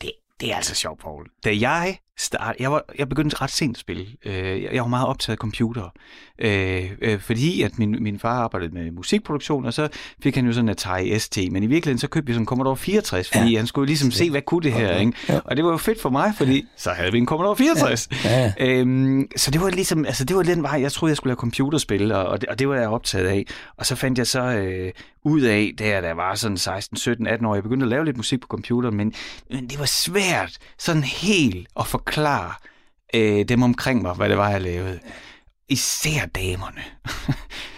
Det, 0.00 0.12
det 0.40 0.52
er 0.52 0.56
altså 0.56 0.74
sjovt, 0.74 1.00
Paul. 1.00 1.26
Da 1.44 1.56
jeg 1.60 1.98
start, 2.18 2.56
jeg, 2.58 2.72
var, 2.72 2.84
jeg 2.98 3.08
begyndte 3.08 3.36
ret 3.40 3.50
sent 3.50 3.76
at 3.76 3.80
spille. 3.80 4.06
Øh, 4.24 4.62
jeg, 4.62 4.72
jeg 4.72 4.82
var 4.82 4.88
meget 4.88 5.08
optaget 5.08 5.36
af 5.36 5.40
computer. 5.40 5.90
Øh, 6.38 6.90
øh, 7.02 7.20
fordi 7.20 7.62
at 7.62 7.78
min, 7.78 7.96
min 8.00 8.18
far 8.18 8.40
arbejdede 8.40 8.74
med 8.74 8.90
musikproduktion, 8.90 9.64
og 9.64 9.74
så 9.74 9.88
fik 10.22 10.34
han 10.34 10.46
jo 10.46 10.52
sådan 10.52 10.64
en 10.64 10.68
Atari 10.68 11.18
ST. 11.18 11.38
Men 11.50 11.62
i 11.62 11.66
virkeligheden, 11.66 11.98
så 11.98 12.08
købte 12.08 12.26
vi 12.26 12.32
sådan 12.32 12.42
en 12.42 12.46
Commodore 12.46 12.76
64, 12.76 13.30
fordi 13.30 13.50
ja. 13.50 13.58
han 13.58 13.66
skulle 13.66 13.86
ligesom 13.86 14.10
se, 14.10 14.30
hvad 14.30 14.42
kunne 14.42 14.62
det 14.62 14.72
her. 14.72 14.88
Okay. 14.88 15.00
Ikke? 15.00 15.12
Ja. 15.28 15.40
Og 15.44 15.56
det 15.56 15.64
var 15.64 15.70
jo 15.70 15.76
fedt 15.76 16.00
for 16.00 16.10
mig, 16.10 16.32
fordi 16.36 16.66
så 16.76 16.90
havde 16.90 17.12
vi 17.12 17.18
en 17.18 17.26
Commodore 17.26 17.56
64. 17.56 18.08
Ja, 18.24 18.52
ja. 18.58 18.66
Øhm, 18.66 19.28
så 19.36 19.50
det 19.50 19.60
var 19.60 19.70
ligesom, 19.70 20.04
altså 20.04 20.24
det 20.24 20.36
var 20.36 20.42
den 20.42 20.62
vej, 20.62 20.80
jeg 20.80 20.92
troede, 20.92 21.10
jeg 21.10 21.16
skulle 21.16 21.30
lave 21.30 21.36
computerspil, 21.36 22.12
og, 22.12 22.24
og, 22.24 22.40
det, 22.40 22.48
og 22.48 22.58
det 22.58 22.68
var 22.68 22.76
jeg 22.76 22.88
optaget 22.88 23.26
af. 23.26 23.44
Og 23.76 23.86
så 23.86 23.96
fandt 23.96 24.18
jeg 24.18 24.26
så 24.26 24.42
øh, 24.42 24.92
ud 25.24 25.40
af, 25.40 25.72
der 25.78 26.00
da 26.00 26.06
jeg 26.06 26.16
var 26.16 26.34
sådan 26.34 26.56
16, 26.56 26.96
17, 26.96 27.26
18 27.26 27.46
år, 27.46 27.54
jeg 27.54 27.62
begyndte 27.62 27.84
at 27.84 27.90
lave 27.90 28.04
lidt 28.04 28.16
musik 28.16 28.40
på 28.40 28.46
computeren, 28.46 28.96
men, 28.96 29.12
men 29.50 29.66
det 29.66 29.78
var 29.78 29.84
svært 29.84 30.58
sådan 30.78 31.02
helt 31.02 31.68
at 31.80 31.86
forklare 31.86 32.52
øh, 33.14 33.44
dem 33.44 33.62
omkring 33.62 34.02
mig, 34.02 34.14
hvad 34.14 34.28
det 34.28 34.36
var, 34.36 34.50
jeg 34.50 34.60
lavede. 34.60 35.00
Især 35.72 36.26
damerne. 36.34 36.82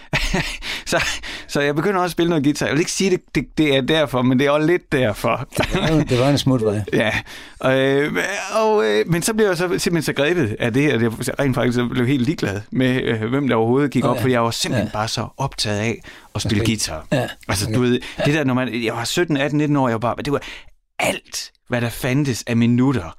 så, 0.85 1.03
så 1.47 1.61
jeg 1.61 1.75
begynder 1.75 1.95
også 1.99 2.05
at 2.05 2.11
spille 2.11 2.29
noget 2.29 2.43
guitar. 2.43 2.65
Jeg 2.65 2.73
vil 2.73 2.79
ikke 2.79 2.91
sige, 2.91 3.09
det, 3.11 3.21
det, 3.35 3.45
det 3.57 3.75
er 3.75 3.81
derfor, 3.81 4.21
men 4.21 4.39
det 4.39 4.47
er 4.47 4.51
også 4.51 4.67
lidt 4.67 4.91
derfor. 4.91 5.47
Det 6.09 6.19
var 6.19 6.29
en 6.29 6.37
smutvej. 6.37 6.81
Ja, 6.93 7.11
øh, 7.65 8.13
og, 8.55 8.85
øh, 8.85 9.07
men 9.07 9.21
så 9.21 9.33
blev 9.33 9.45
jeg 9.47 9.57
så 9.57 9.63
simpelthen 9.67 10.01
så 10.01 10.13
grebet 10.13 10.55
af 10.59 10.73
det, 10.73 10.89
at 10.91 11.01
jeg 11.01 11.11
rent 11.39 11.55
faktisk 11.55 11.79
blev 11.91 12.07
helt 12.07 12.21
ligeglad 12.21 12.61
med, 12.71 13.01
øh, 13.03 13.23
hvem 13.29 13.47
der 13.47 13.55
overhovedet 13.55 13.91
gik 13.91 14.03
Åh, 14.03 14.09
op, 14.09 14.15
ja. 14.15 14.21
fordi 14.21 14.33
jeg 14.33 14.43
var 14.43 14.51
simpelthen 14.51 14.87
Ja. 14.87 14.93
bare 14.93 15.07
så 15.07 15.27
optaget 15.37 15.79
af 15.79 16.01
at 16.35 16.41
spille 16.41 16.59
spille- 16.59 16.65
guitar. 16.65 17.07
Ja, 17.11 17.27
Altså, 17.47 17.71
du 17.75 17.81
ved, 17.81 17.99
det 18.25 18.33
der, 18.33 18.43
når 18.43 18.53
man, 18.53 18.83
jeg 18.83 18.93
var 18.93 19.03
17, 19.03 19.37
18, 19.37 19.57
19 19.57 19.77
år, 19.77 19.87
jeg 19.87 19.93
var 19.93 19.99
bare, 19.99 20.15
det 20.25 20.33
var 20.33 20.41
alt, 20.99 21.51
hvad 21.69 21.81
der 21.81 21.89
fandtes 21.89 22.43
af 22.47 22.57
minutter, 22.57 23.15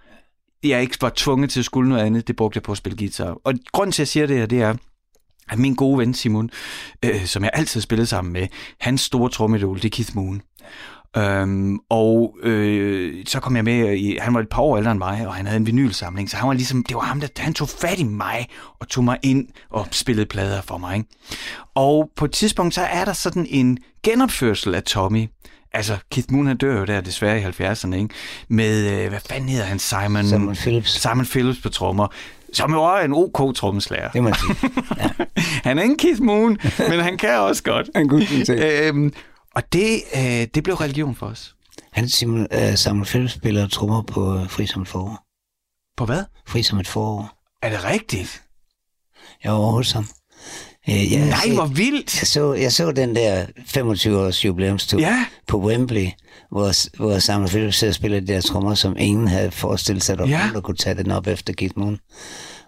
jeg 0.64 0.80
ikke 0.80 0.96
var 1.00 1.12
tvunget 1.16 1.50
til 1.50 1.58
at 1.58 1.64
skulle 1.64 1.88
noget 1.88 2.02
andet, 2.02 2.28
det 2.28 2.36
brugte 2.36 2.56
jeg 2.56 2.62
på 2.62 2.72
at 2.72 2.78
spille 2.78 2.98
guitar. 2.98 3.36
Og 3.44 3.54
grunden 3.72 3.92
til, 3.92 4.02
at 4.02 4.04
jeg 4.04 4.08
siger 4.08 4.26
det 4.26 4.38
her, 4.38 4.46
det 4.46 4.62
er, 4.62 4.74
at 5.50 5.58
min 5.58 5.74
gode 5.74 5.98
ven 5.98 6.14
Simon, 6.14 6.50
øh, 7.04 7.24
som 7.24 7.42
jeg 7.42 7.50
altid 7.54 7.80
har 7.80 7.82
spillet 7.82 8.08
sammen 8.08 8.32
med, 8.32 8.48
hans 8.80 9.00
store 9.00 9.30
trommedol, 9.30 9.76
det 9.76 9.84
er 9.84 9.96
Keith 9.96 10.16
Moon. 10.16 10.42
Øhm, 11.16 11.78
og 11.90 12.36
øh, 12.42 13.24
så 13.26 13.40
kom 13.40 13.56
jeg 13.56 13.64
med, 13.64 13.96
i, 13.96 14.16
han 14.20 14.34
var 14.34 14.40
et 14.40 14.48
par 14.48 14.62
år 14.62 14.76
ældre 14.76 14.90
end 14.90 14.98
mig, 14.98 15.26
og 15.26 15.34
han 15.34 15.46
havde 15.46 15.56
en 15.56 15.66
vinylsamling, 15.66 16.30
så 16.30 16.36
han 16.36 16.48
var 16.48 16.54
ligesom, 16.54 16.84
det 16.84 16.96
var 16.96 17.02
ham, 17.02 17.20
der 17.20 17.28
han 17.36 17.54
tog 17.54 17.68
fat 17.68 17.98
i 17.98 18.04
mig, 18.04 18.48
og 18.78 18.88
tog 18.88 19.04
mig 19.04 19.18
ind 19.22 19.48
og 19.70 19.86
spillede 19.90 20.26
plader 20.26 20.62
for 20.62 20.78
mig. 20.78 20.96
Ikke? 20.96 21.08
Og 21.74 22.10
på 22.16 22.24
et 22.24 22.32
tidspunkt, 22.32 22.74
så 22.74 22.80
er 22.80 23.04
der 23.04 23.12
sådan 23.12 23.46
en 23.50 23.78
genopførsel 24.02 24.74
af 24.74 24.82
Tommy, 24.82 25.26
Altså, 25.76 25.96
Keith 26.10 26.32
Moon, 26.32 26.46
han 26.46 26.56
dør 26.56 26.78
jo 26.78 26.84
der 26.84 27.00
desværre 27.00 27.40
i 27.40 27.44
70'erne, 27.44 27.94
ikke? 27.94 28.08
Med, 28.48 29.02
øh, 29.02 29.08
hvad 29.08 29.20
fanden 29.20 29.48
hedder 29.48 29.64
han? 29.64 29.78
Simon... 29.78 30.24
Simon 30.24 30.56
Phillips. 30.56 31.02
Simon 31.02 31.26
Phillips 31.26 31.60
på 31.60 31.68
trommer. 31.68 32.08
Som 32.52 32.72
jo 32.72 32.84
er 32.84 32.98
en 32.98 33.12
OK 33.12 33.54
trommeslager. 33.54 34.10
Det 34.10 34.22
må 34.22 34.28
jeg 34.28 34.36
sige. 34.36 34.70
Han 35.68 35.78
er 35.78 35.82
en 35.82 35.96
Keith 35.96 36.22
Moon, 36.22 36.58
men 36.90 37.00
han 37.00 37.18
kan 37.18 37.38
også 37.38 37.62
godt. 37.62 37.90
En 37.96 38.08
god 38.08 38.44
ting. 38.44 38.60
Øhm, 38.60 39.12
og 39.54 39.72
det, 39.72 40.00
øh, 40.16 40.46
det 40.54 40.62
blev 40.62 40.74
religion 40.76 41.14
for 41.14 41.26
os. 41.26 41.54
Han 41.92 42.08
Simon, 42.08 42.46
uh, 42.54 42.74
Samuel 42.74 43.06
Phillips 43.06 43.32
spiller 43.32 43.68
trommer 43.68 44.02
på 44.02 44.34
uh, 44.34 44.48
Fri 44.48 44.66
som 44.66 44.82
et 44.82 44.88
forår. 44.88 45.24
På 45.96 46.04
hvad? 46.04 46.24
Fri 46.46 46.62
som 46.62 46.78
et 46.78 46.88
forår. 46.88 47.32
Er 47.62 47.70
det 47.70 47.84
rigtigt? 47.84 48.42
Jeg 49.44 49.52
var 49.52 49.58
hos 49.58 49.92
ham. 49.92 50.06
Uh, 50.88 51.12
jeg, 51.12 51.26
Nej, 51.28 51.54
hvor 51.54 51.66
vildt! 51.66 52.20
jeg, 52.20 52.26
så, 52.26 52.54
jeg 52.54 52.72
så 52.72 52.92
den 52.92 53.16
der 53.16 53.46
25-års 53.58 54.44
jubilæumstur 54.44 55.00
Ja. 55.00 55.24
på 55.46 55.60
Wembley, 55.60 56.06
hvor, 56.50 56.96
hvor 56.96 57.18
Samuel 57.18 57.48
Phillips 57.50 57.76
sidder 57.76 57.90
og 57.90 57.94
spiller 57.94 58.20
de 58.20 58.26
der 58.26 58.40
trommer, 58.40 58.74
som 58.74 58.96
ingen 58.98 59.28
havde 59.28 59.50
forestillet 59.50 60.04
sig, 60.04 60.12
at 60.12 60.18
der 60.18 60.26
Ja. 60.28 60.38
nogen, 60.38 60.54
der 60.54 60.60
kunne 60.60 60.76
tage 60.76 60.94
den 60.94 61.10
op 61.10 61.26
efter 61.26 61.52
Keith 61.52 61.78
Moon. 61.78 61.98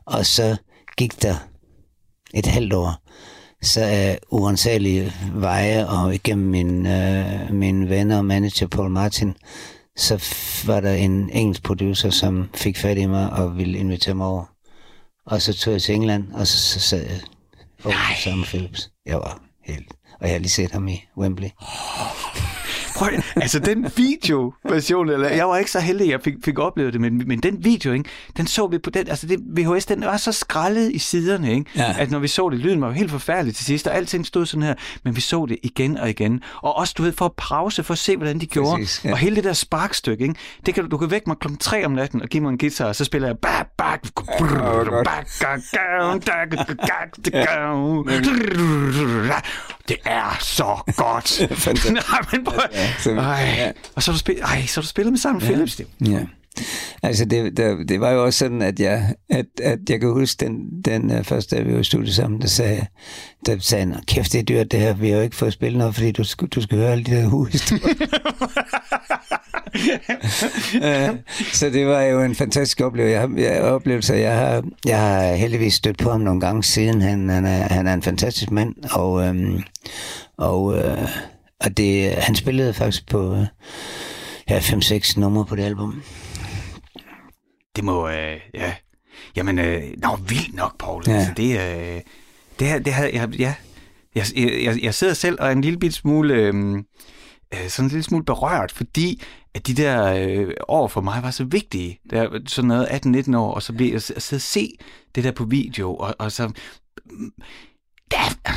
Og 0.07 0.27
så 0.27 0.57
gik 0.97 1.23
der 1.23 1.35
et 2.35 2.47
halvt 2.47 2.73
år, 2.73 2.95
så 3.63 3.81
af 3.81 4.19
uansagelige 4.31 5.13
veje 5.35 5.87
og 5.89 6.15
igennem 6.15 6.49
min, 6.49 6.87
øh, 6.87 7.53
mine 7.55 7.89
venner 7.89 8.19
og 8.19 8.25
manager 8.25 8.67
Paul 8.67 8.91
Martin, 8.91 9.35
så 9.97 10.25
var 10.67 10.81
der 10.81 10.93
en 10.95 11.31
engelsk 11.33 11.63
producer, 11.63 12.11
som 12.11 12.49
fik 12.55 12.79
fat 12.79 12.99
i 12.99 13.07
mig 13.07 13.31
og 13.31 13.57
ville 13.59 13.79
invitere 13.79 14.15
mig 14.15 14.27
over. 14.27 14.45
Og 15.27 15.43
så 15.43 15.53
tog 15.53 15.73
jeg 15.73 15.83
til 15.83 15.95
England, 15.95 16.25
og 16.35 16.47
så, 16.47 16.59
så 16.59 16.81
sad 16.81 17.01
jeg 17.03 17.21
og 17.85 17.93
hos 17.95 18.49
Phillips. 18.49 18.91
Jeg 19.07 19.17
var 19.17 19.41
helt... 19.64 19.93
Og 20.21 20.27
jeg 20.27 20.35
har 20.35 20.38
lige 20.38 20.51
set 20.51 20.71
ham 20.71 20.88
i 20.88 21.05
Wembley. 21.19 21.49
Prøv, 22.99 23.09
altså 23.37 23.59
den 23.59 23.87
video-version, 23.97 25.09
eller 25.11 25.29
jeg 25.29 25.49
var 25.49 25.57
ikke 25.57 25.71
så 25.71 25.81
heldig, 25.81 26.05
at 26.07 26.11
jeg 26.11 26.21
fik, 26.25 26.35
fik 26.45 26.59
oplevet 26.59 26.93
det, 26.93 27.01
men, 27.01 27.23
men 27.29 27.41
den 27.41 27.65
video, 27.65 27.93
ikke, 27.93 28.11
den 28.37 28.47
så 28.47 28.67
vi 28.67 28.79
på 28.79 28.91
den, 28.91 29.09
altså 29.09 29.27
det, 29.27 29.39
VHS, 29.57 29.87
den 29.87 30.01
var 30.01 30.17
så 30.17 30.33
skrællet 30.33 30.93
i 30.93 30.99
siderne, 30.99 31.53
ikke, 31.53 31.71
Ja. 31.77 31.95
at 31.99 32.11
når 32.11 32.19
vi 32.19 32.29
så 32.29 32.49
det, 32.49 32.59
lyden 32.59 32.81
var 32.81 32.87
jo 32.87 32.93
helt 32.93 33.11
forfærdelig 33.11 33.55
til 33.55 33.65
sidst, 33.65 33.87
og 33.87 33.95
alting 33.97 34.27
stod 34.27 34.47
sådan 34.47 34.63
her, 34.63 34.75
men 35.05 35.17
vi 35.17 35.21
så 35.21 35.47
det 35.49 35.59
igen 35.63 35.97
og 35.99 36.11
igen, 36.11 36.41
og 36.63 36.77
også, 36.77 36.95
du 36.99 37.03
ved, 37.03 37.13
for 37.13 37.25
at 37.25 37.33
pause, 37.37 37.83
for 37.83 37.93
at 37.93 37.99
se, 37.99 38.17
hvordan 38.17 38.39
de 38.39 38.47
gjorde, 38.47 38.77
Præcis, 38.83 39.05
ja. 39.05 39.13
og 39.13 39.19
hele 39.19 39.37
det 39.37 39.45
der 39.45 39.53
sparkstykke, 39.53 40.23
ikke, 40.23 40.35
det 40.67 40.75
kan 40.75 40.85
du, 40.85 40.91
du 40.91 40.97
kan 40.97 41.11
vække 41.11 41.25
mig 41.31 41.37
klokken 41.41 41.59
3 41.59 41.85
om 41.85 41.93
natten 41.93 42.23
og 42.23 42.29
give 42.29 42.43
mig 42.43 42.51
en 42.51 42.59
guitar, 42.59 42.87
og 42.87 42.97
så 42.97 43.05
spiller 43.05 43.29
jeg 43.29 43.37
bak, 43.39 43.67
bak, 43.79 44.01
bak, 44.17 44.27
bak, 45.05 45.27
Det 49.88 49.96
er 50.05 50.37
så 50.40 50.92
godt. 50.96 51.40
Nej, 51.92 52.03
men 52.33 52.44
prøv. 52.44 52.61
så- 53.01 53.11
Ej. 53.14 53.55
ja. 53.59 53.70
Og 53.94 54.03
så 54.03 54.11
har 54.11 54.14
du 54.14 54.18
spillet, 54.18 54.42
ej, 54.44 54.66
så 54.66 54.81
du 54.83 54.87
spillet 54.88 55.12
med 55.12 55.18
Simon 55.18 55.40
Phillips. 55.40 55.77
Det. 55.77 55.87
Ja. 56.07 56.20
Altså, 57.03 57.25
det, 57.25 57.57
det, 57.57 57.88
det 57.88 58.01
var 58.01 58.11
jo 58.11 58.25
også 58.25 58.38
sådan, 58.38 58.62
at 58.62 58.81
jeg, 58.81 59.14
at, 59.31 59.47
at 59.62 59.79
jeg 59.88 60.01
kan 60.01 60.12
huske 60.12 60.44
den, 60.44 60.83
den 60.85 61.18
uh, 61.18 61.25
første 61.25 61.57
dag, 61.57 61.66
vi 61.66 61.73
var 61.73 61.81
i 61.81 61.85
studiet 61.85 62.14
sammen, 62.14 62.40
der 62.40 62.49
sagde, 62.49 62.87
der 63.47 63.57
sagde 63.61 63.85
han, 63.85 63.94
kæft, 64.07 64.33
det 64.33 64.38
er 64.38 64.42
dyrt 64.42 64.73
det 64.73 64.81
her, 64.81 64.94
vi 64.94 65.09
har 65.09 65.16
jo 65.16 65.23
ikke 65.23 65.37
fået 65.37 65.53
spillet 65.53 65.79
noget, 65.79 65.94
fordi 65.94 66.12
du 66.12 66.25
du 66.55 66.61
skal 66.61 66.79
høre 66.79 66.92
alle 66.92 67.05
de 67.05 67.11
der 67.11 67.27
huhistorier. 67.27 67.94
Øh, 70.85 71.16
så 71.59 71.71
det 71.71 71.87
var 71.87 72.03
jo 72.03 72.23
en 72.23 72.35
fantastisk 72.35 72.81
oplevelse. 72.81 73.21
Jeg, 73.21 73.31
jeg, 73.37 73.62
oplevelse. 73.62 74.14
jeg, 74.14 74.38
har, 74.38 74.64
jeg 74.85 74.99
har 74.99 75.35
heldigvis 75.35 75.75
stødt 75.75 75.99
på 75.99 76.11
ham 76.11 76.21
nogle 76.21 76.40
gange 76.40 76.64
siden. 76.64 77.03
Han, 77.03 77.29
han, 77.29 77.44
er, 77.44 77.75
han 77.75 77.87
er 77.87 77.94
en 77.94 78.03
fantastisk 78.03 78.51
mand, 78.51 78.75
og, 78.92 79.27
øhm, 79.27 79.62
og, 80.37 80.79
øh, 80.79 81.09
og 81.61 81.77
det, 81.77 82.12
han 82.12 82.35
spillede 82.35 82.75
faktisk 82.75 83.09
på 83.09 83.35
øh, 83.35 83.47
ja, 84.51 84.59
5-6 84.59 85.21
numre 85.21 85.44
på 85.44 85.57
det 85.57 85.62
album. 85.62 86.03
Det 87.79 87.85
må, 87.85 88.09
øh, 88.09 88.41
ja. 88.55 88.75
Jamen, 89.37 89.59
øh, 89.59 89.83
nå, 89.99 90.17
vildt 90.17 90.55
nok, 90.55 90.79
Paul. 90.79 91.03
Ja. 91.07 91.12
Altså, 91.12 91.33
det, 91.37 91.59
øh, 91.61 92.01
det, 92.59 92.67
her, 92.67 92.79
det 92.79 92.93
havde, 92.93 93.11
jeg, 93.14 93.29
ja. 93.38 93.55
Jeg, 94.14 94.25
jeg, 94.37 94.83
jeg 94.83 94.95
sidder 94.95 95.14
selv 95.14 95.37
og 95.41 95.47
er 95.47 95.53
en 95.53 95.61
lille 95.61 95.79
bit 95.79 95.95
smule, 95.95 96.35
øh, 96.35 96.75
øh, 97.55 97.69
sådan 97.69 97.85
en 97.85 97.88
lille 97.88 98.03
smule 98.03 98.25
berørt, 98.25 98.73
fordi 98.73 99.23
at 99.55 99.67
de 99.67 99.75
der 99.75 100.14
øh, 100.14 100.55
år 100.69 100.88
for 100.88 101.01
mig 101.01 101.23
var 101.23 101.31
så 101.31 101.45
vigtige. 101.45 102.01
Der 102.11 102.23
er 102.23 102.41
sådan 102.47 102.69
noget 102.69 102.87
18-19 102.87 103.37
år, 103.37 103.55
og 103.55 103.62
så 103.62 103.73
blev 103.73 103.93
jeg 103.93 104.03
sidde 104.03 104.38
og 104.38 104.41
se 104.41 104.71
det 105.14 105.25
der 105.25 105.33
på 105.33 105.45
video, 105.45 105.97
og, 105.97 106.14
og 106.19 106.33
så... 106.33 106.51
Der, 108.11 108.53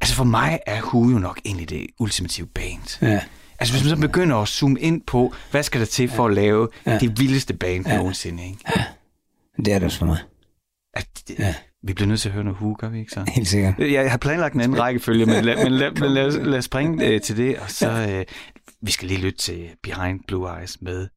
altså 0.00 0.14
for 0.14 0.24
mig 0.24 0.60
er 0.66 0.82
Who 0.82 1.10
jo 1.10 1.18
nok 1.18 1.40
egentlig 1.44 1.70
det 1.70 1.86
ultimative 1.98 2.46
band. 2.46 3.02
Ja. 3.02 3.20
Altså 3.58 3.74
hvis 3.74 3.84
man 3.84 3.96
så 3.96 4.00
begynder 4.06 4.36
at 4.36 4.48
zoome 4.48 4.80
ind 4.80 5.02
på, 5.06 5.34
hvad 5.50 5.62
skal 5.62 5.80
der 5.80 5.86
til 5.86 6.08
for 6.08 6.26
at 6.26 6.34
lave 6.34 6.68
Ja. 6.86 6.98
det 6.98 7.20
vildeste 7.20 7.54
band 7.54 7.86
Ja. 7.86 7.96
nogensinde, 7.96 8.44
ikke? 8.46 8.58
Det 9.56 9.68
er 9.72 9.78
det 9.78 9.82
også 9.86 9.98
for 9.98 10.06
mig. 10.06 10.18
At, 10.94 11.06
det, 11.28 11.38
Ja. 11.38 11.54
Vi 11.82 11.92
bliver 11.94 12.08
nødt 12.08 12.20
til 12.20 12.28
at 12.28 12.32
høre 12.32 12.44
noget 12.44 12.60
Who, 12.60 12.74
gør 12.78 12.88
vi 12.88 12.98
ikke 12.98 13.12
så? 13.12 13.24
Helt 13.28 13.48
sikkert. 13.48 13.74
Jeg 13.78 14.10
har 14.10 14.18
planlagt 14.18 14.54
en 14.54 14.60
anden 14.60 14.78
rækkefølge, 14.80 15.26
men, 15.26 15.44
lad, 15.44 15.64
men, 15.64 15.72
lad, 15.72 15.90
men 15.92 16.10
lad, 16.10 16.26
os, 16.26 16.34
lad 16.34 16.58
os 16.58 16.64
springe 16.64 17.06
øh, 17.06 17.20
til 17.20 17.36
det, 17.36 17.58
og 17.58 17.70
så 17.70 17.90
øh, 17.90 18.24
vi 18.82 18.90
skal 18.90 19.08
lige 19.08 19.20
lytte 19.20 19.38
til 19.38 19.68
Behind 19.82 20.20
Blue 20.28 20.58
Eyes 20.58 20.82
med 20.82 21.08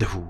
The 0.00 0.08
Who. 0.18 0.24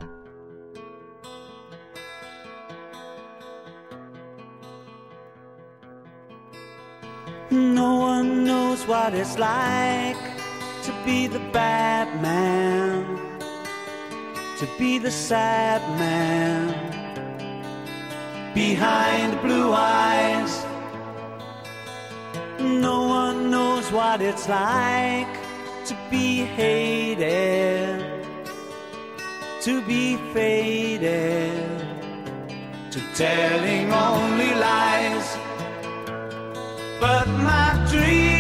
No 7.51 8.01
one 8.01 8.45
knows 8.45 8.87
what 8.87 9.13
it's 9.15 9.37
like 9.37 10.17
to 10.83 10.93
be 11.05 11.27
the 11.27 11.39
bad 11.53 12.09
man, 12.21 13.05
to 14.59 14.67
be 14.79 14.99
the 14.99 15.11
sad 15.11 15.81
man 15.99 16.75
behind 18.55 19.41
blue 19.41 19.73
eyes. 19.73 20.65
No 22.59 23.07
one 23.07 23.51
knows 23.51 23.91
what 23.93 24.21
it's 24.21 24.49
like 24.49 25.35
to 25.87 25.97
be 26.11 26.45
hated, 26.61 28.27
to 29.63 29.81
be 29.83 30.17
faded, 30.35 31.79
to 32.91 33.01
telling 33.15 33.93
only 33.93 34.55
lies 34.55 35.39
but 37.03 37.27
my 37.27 37.85
dreams 37.91 38.32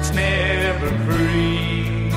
that's 0.00 0.14
never 0.14 0.88
free. 1.04 2.08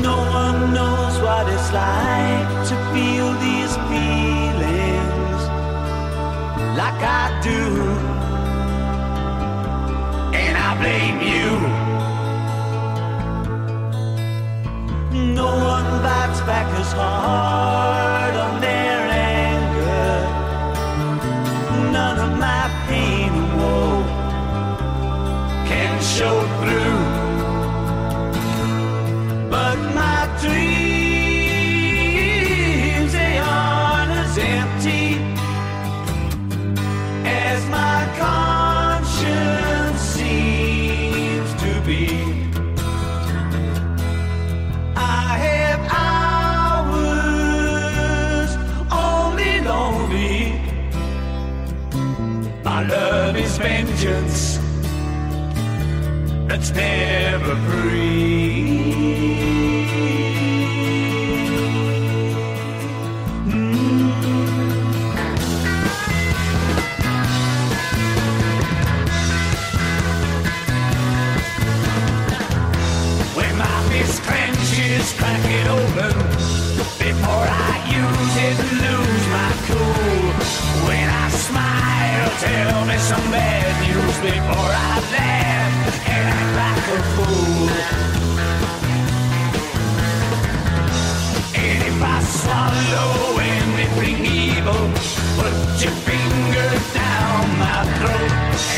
No 0.00 0.16
one 0.42 0.72
knows 0.72 1.18
what 1.20 1.48
it's 1.52 1.72
like 1.72 2.48
to 2.68 2.76
feel 2.92 3.32
these 3.46 3.74
feelings 3.90 5.42
like 6.80 7.02
I 7.02 7.40
do. 7.42 7.62
And 10.42 10.56
I 10.56 10.70
blame 10.80 11.20
you. 11.32 11.48
No 15.34 15.50
one 15.74 16.02
bites 16.02 16.40
back 16.42 16.68
as 16.78 16.92
hard 16.92 18.07
that's 56.68 56.76
never 56.76 57.56
free. 57.70 58.68
Mm. 63.46 63.78
Fist 73.88 74.22
clenches, 74.22 75.12
crack 75.14 75.44
it 75.44 75.66
open 75.66 76.12
before 76.98 77.46
I 77.48 77.72
use 77.88 78.36
it 78.48 78.58
lose 78.84 79.26
my 79.32 79.50
cool. 79.66 80.32
When 80.86 81.08
I 81.08 81.28
smile, 81.30 82.30
tell 82.38 82.84
me 82.84 82.98
some 82.98 83.30
bad 83.30 83.72
news 83.86 84.18
before 84.18 84.56
I 84.56 85.00
laugh 85.12 85.37
a 86.90 87.02
fool. 87.14 87.68
And 91.54 91.80
if 91.90 92.00
I 92.00 92.18
swallow 92.22 93.38
anything 93.40 94.24
evil, 94.24 94.82
put 95.36 95.54
your 95.82 95.92
finger 96.08 96.70
down 96.94 97.58
my 97.58 97.84
throat. 97.98 98.32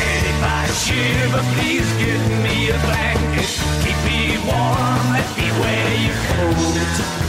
And 0.07 0.23
if 0.33 0.41
I 0.43 0.61
shiver, 0.83 1.43
please 1.55 1.89
give 2.03 2.25
me 2.43 2.69
a 2.69 2.77
blanket. 2.85 3.49
Keep 3.83 3.99
me 4.09 4.37
warm, 4.45 5.03
let 5.15 5.29
me 5.37 5.47
wear 5.61 5.87
your 6.05 6.19
coat. 6.27 7.20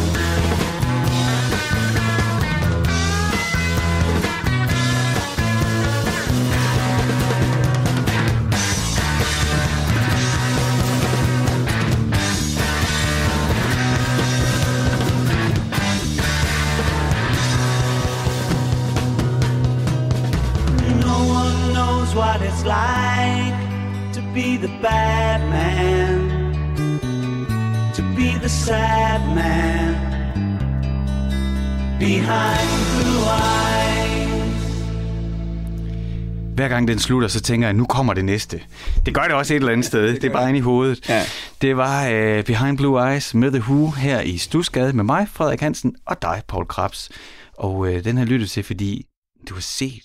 Hver 36.62 36.68
gang 36.68 36.88
den 36.88 36.98
slutter, 36.98 37.29
så 37.29 37.40
tænker 37.40 37.66
jeg, 37.66 37.75
nu 37.75 37.87
kommer 37.87 38.14
det 38.14 38.25
næste. 38.25 38.62
Det 39.07 39.14
gør 39.14 39.22
det 39.22 39.33
også 39.33 39.55
et 39.55 39.57
eller 39.57 39.72
andet 39.72 39.87
sted. 39.87 40.14
Det 40.14 40.25
er 40.25 40.33
bare 40.33 40.48
inde 40.48 40.59
i 40.59 40.62
hovedet. 40.62 41.09
Ja. 41.09 41.22
Det 41.62 41.77
var 41.77 42.07
uh, 42.07 42.44
Behind 42.44 42.77
Blue 42.77 43.11
Eyes 43.11 43.35
med 43.35 43.51
The 43.51 43.61
Who 43.61 43.90
her 43.90 44.20
i 44.20 44.37
Stusgade 44.38 44.92
med 44.92 45.05
mig, 45.05 45.29
Frederik 45.29 45.61
Hansen, 45.61 45.96
og 46.07 46.22
dig, 46.22 46.42
Paul 46.48 46.66
Krabs. 46.66 47.11
Og 47.59 47.79
uh, 47.79 48.05
den 48.05 48.16
har 48.16 48.25
lyttet 48.25 48.51
til, 48.51 48.62
fordi 48.62 49.07
du 49.48 49.55
har 49.55 49.61
set 49.61 50.05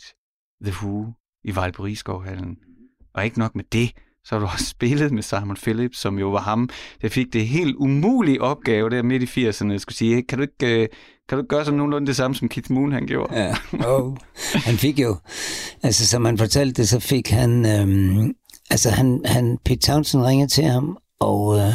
The 0.63 0.74
Who 0.82 1.06
i 1.43 1.56
Vejle 1.56 1.74
Rigskovhallen. 1.80 2.58
Og 3.15 3.26
ikke 3.26 3.39
nok 3.39 3.56
med 3.56 3.63
det, 3.72 3.91
så 4.26 4.36
har 4.36 4.39
du 4.39 4.46
også 4.46 4.65
spillet 4.65 5.12
med 5.12 5.24
Simon 5.24 5.58
Phillips, 5.63 5.98
som 5.98 6.20
jo 6.20 6.30
var 6.30 6.41
ham, 6.41 6.70
der 7.02 7.10
fik 7.10 7.34
det 7.34 7.48
helt 7.48 7.76
umulige 7.76 8.41
opgave 8.41 8.89
der 8.89 9.04
midt 9.04 9.24
i 9.24 9.50
80'erne. 9.50 9.72
Jeg 9.72 9.82
skulle 9.82 9.96
sige, 9.96 10.24
kan 10.24 10.38
du 10.38 10.41
ikke, 10.41 10.82
øh, 10.82 10.88
kan 11.30 11.38
du 11.38 11.44
gøre 11.50 11.66
sådan 11.66 11.78
nogenlunde 11.78 12.08
det 12.08 12.16
samme, 12.16 12.36
som 12.36 12.50
Keith 12.50 12.72
Moon 12.72 12.92
han 12.92 13.08
gjorde? 13.08 13.40
Ja, 13.40 13.56
oh. 13.88 14.18
han 14.54 14.78
fik 14.78 15.00
jo, 15.00 15.18
altså 15.84 16.08
som 16.08 16.26
han 16.26 16.38
fortalte 16.38 16.82
det, 16.82 16.90
så 16.90 17.00
fik 17.00 17.30
han, 17.30 17.66
øhm, 17.66 18.36
altså 18.70 18.90
han, 18.90 19.22
han, 19.26 19.58
Pete 19.66 19.80
Townsend 19.82 20.24
ringede 20.24 20.52
til 20.52 20.63
ham, 20.63 20.98
og, 21.20 21.58
øh, 21.60 21.74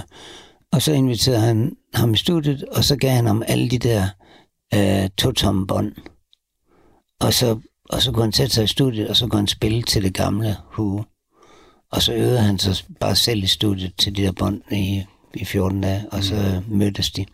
og 0.72 0.82
så 0.82 0.92
inviterede 0.92 1.40
han 1.40 1.76
ham 1.94 2.14
i 2.14 2.16
studiet, 2.16 2.64
og 2.64 2.84
så 2.84 2.96
gav 2.96 3.10
han 3.10 3.26
ham 3.26 3.42
alle 3.46 3.68
de 3.68 3.78
der 3.78 4.08
øh, 4.74 5.10
to-tomme 5.18 5.66
bånd. 5.66 5.92
Og 7.20 7.32
så, 7.32 7.58
og 7.90 8.02
så 8.02 8.12
kunne 8.12 8.24
han 8.24 8.32
sætte 8.32 8.54
sig 8.54 8.64
i 8.64 8.66
studiet, 8.66 9.08
og 9.08 9.16
så 9.16 9.26
kunne 9.26 9.38
han 9.38 9.46
spille 9.46 9.82
til 9.82 10.02
det 10.02 10.14
gamle 10.14 10.56
Who. 10.78 11.04
Og 11.90 12.02
så 12.02 12.14
øvede 12.14 12.40
han 12.40 12.58
sig 12.58 12.76
bare 13.00 13.16
selv 13.16 13.42
i 13.42 13.46
studiet 13.46 13.92
til 13.98 14.16
de 14.16 14.22
der 14.22 14.32
bånd 14.32 14.62
i, 14.70 15.04
i 15.34 15.44
14 15.44 15.80
dage, 15.80 16.04
og 16.12 16.24
så 16.24 16.62
mm. 16.68 16.76
mødtes 16.76 17.10
de. 17.10 17.26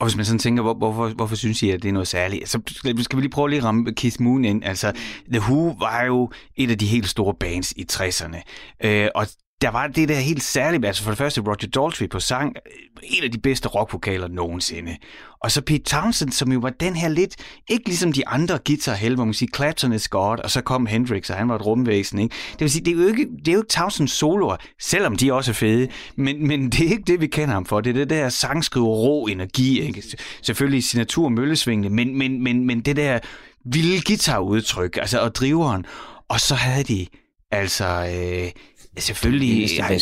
Og 0.00 0.06
hvis 0.06 0.16
man 0.16 0.24
sådan 0.24 0.38
tænker, 0.38 0.62
hvor, 0.62 0.74
hvorfor, 0.74 1.08
hvorfor 1.08 1.36
synes 1.36 1.62
I, 1.62 1.70
at 1.70 1.82
det 1.82 1.88
er 1.88 1.92
noget 1.92 2.08
særligt? 2.08 2.48
Så 2.48 2.60
skal 3.02 3.16
vi 3.16 3.22
lige 3.22 3.30
prøve 3.30 3.50
lige 3.50 3.58
at 3.58 3.64
ramme 3.64 3.94
Keith 3.94 4.20
Moon 4.20 4.44
ind. 4.44 4.64
Altså, 4.64 4.92
The 5.32 5.40
Who 5.40 5.76
var 5.78 6.04
jo 6.04 6.30
et 6.56 6.70
af 6.70 6.78
de 6.78 6.86
helt 6.86 7.08
store 7.08 7.34
bands 7.34 7.72
i 7.72 7.86
60'erne. 7.92 8.42
Øh, 8.84 9.08
og 9.14 9.26
der 9.60 9.70
var 9.70 9.86
det 9.86 10.08
der 10.08 10.14
helt 10.14 10.42
særligt, 10.42 10.84
altså 10.84 11.02
for 11.02 11.10
det 11.10 11.18
første 11.18 11.40
Roger 11.40 11.68
Daltrey 11.74 12.08
på 12.08 12.20
sang, 12.20 12.56
øh, 12.66 12.72
en 13.02 13.24
af 13.24 13.30
de 13.30 13.38
bedste 13.38 13.68
rockvokaler 13.68 14.28
nogensinde. 14.28 14.96
Og 15.40 15.50
så 15.50 15.60
Pete 15.60 15.84
Townsend, 15.84 16.32
som 16.32 16.52
jo 16.52 16.58
var 16.58 16.70
den 16.70 16.96
her 16.96 17.08
lidt, 17.08 17.36
ikke 17.70 17.86
ligesom 17.86 18.12
de 18.12 18.28
andre 18.28 18.58
guitar 18.66 19.14
hvor 19.14 19.24
man 19.24 19.34
siger, 19.34 19.50
Clapton 19.56 19.92
is 19.92 20.08
God, 20.08 20.38
og 20.38 20.50
så 20.50 20.60
kom 20.60 20.86
Hendrix, 20.86 21.30
og 21.30 21.36
han 21.36 21.48
var 21.48 21.54
et 21.54 21.66
rumvæsen, 21.66 22.18
ikke? 22.18 22.34
Det 22.52 22.60
vil 22.60 22.70
sige, 22.70 22.84
det 22.84 22.90
er 22.90 23.02
jo 23.02 23.06
ikke, 23.06 23.26
det 23.38 23.48
er 23.48 23.52
jo 23.52 23.58
ikke 23.58 23.68
Townsends 23.68 24.12
soloer, 24.12 24.56
selvom 24.80 25.16
de 25.16 25.32
også 25.32 25.50
er 25.50 25.54
fede, 25.54 25.88
men, 26.16 26.46
men 26.48 26.70
det 26.70 26.86
er 26.86 26.90
ikke 26.90 27.04
det, 27.06 27.20
vi 27.20 27.26
kender 27.26 27.54
ham 27.54 27.66
for. 27.66 27.80
Det 27.80 27.90
er 27.90 27.94
det 27.94 28.10
der 28.10 28.28
sangskrive 28.28 28.86
rå 28.86 29.26
energi, 29.26 29.80
ikke? 29.80 30.02
Selvfølgelig 30.42 30.84
signatur 30.84 31.28
møllesvingende, 31.28 31.90
men, 31.90 32.18
men, 32.18 32.42
men, 32.42 32.66
men 32.66 32.80
det 32.80 32.96
der 32.96 33.18
vilde 33.64 34.02
guitarudtryk, 34.06 34.96
altså 34.96 35.20
og 35.20 35.34
driveren. 35.34 35.84
Og 36.28 36.40
så 36.40 36.54
havde 36.54 36.84
de 36.84 37.06
altså... 37.50 37.84
Øh, 37.84 38.50
selvfølgelig... 38.98 39.70
Ja, 39.78 39.92
ja, 39.92 39.98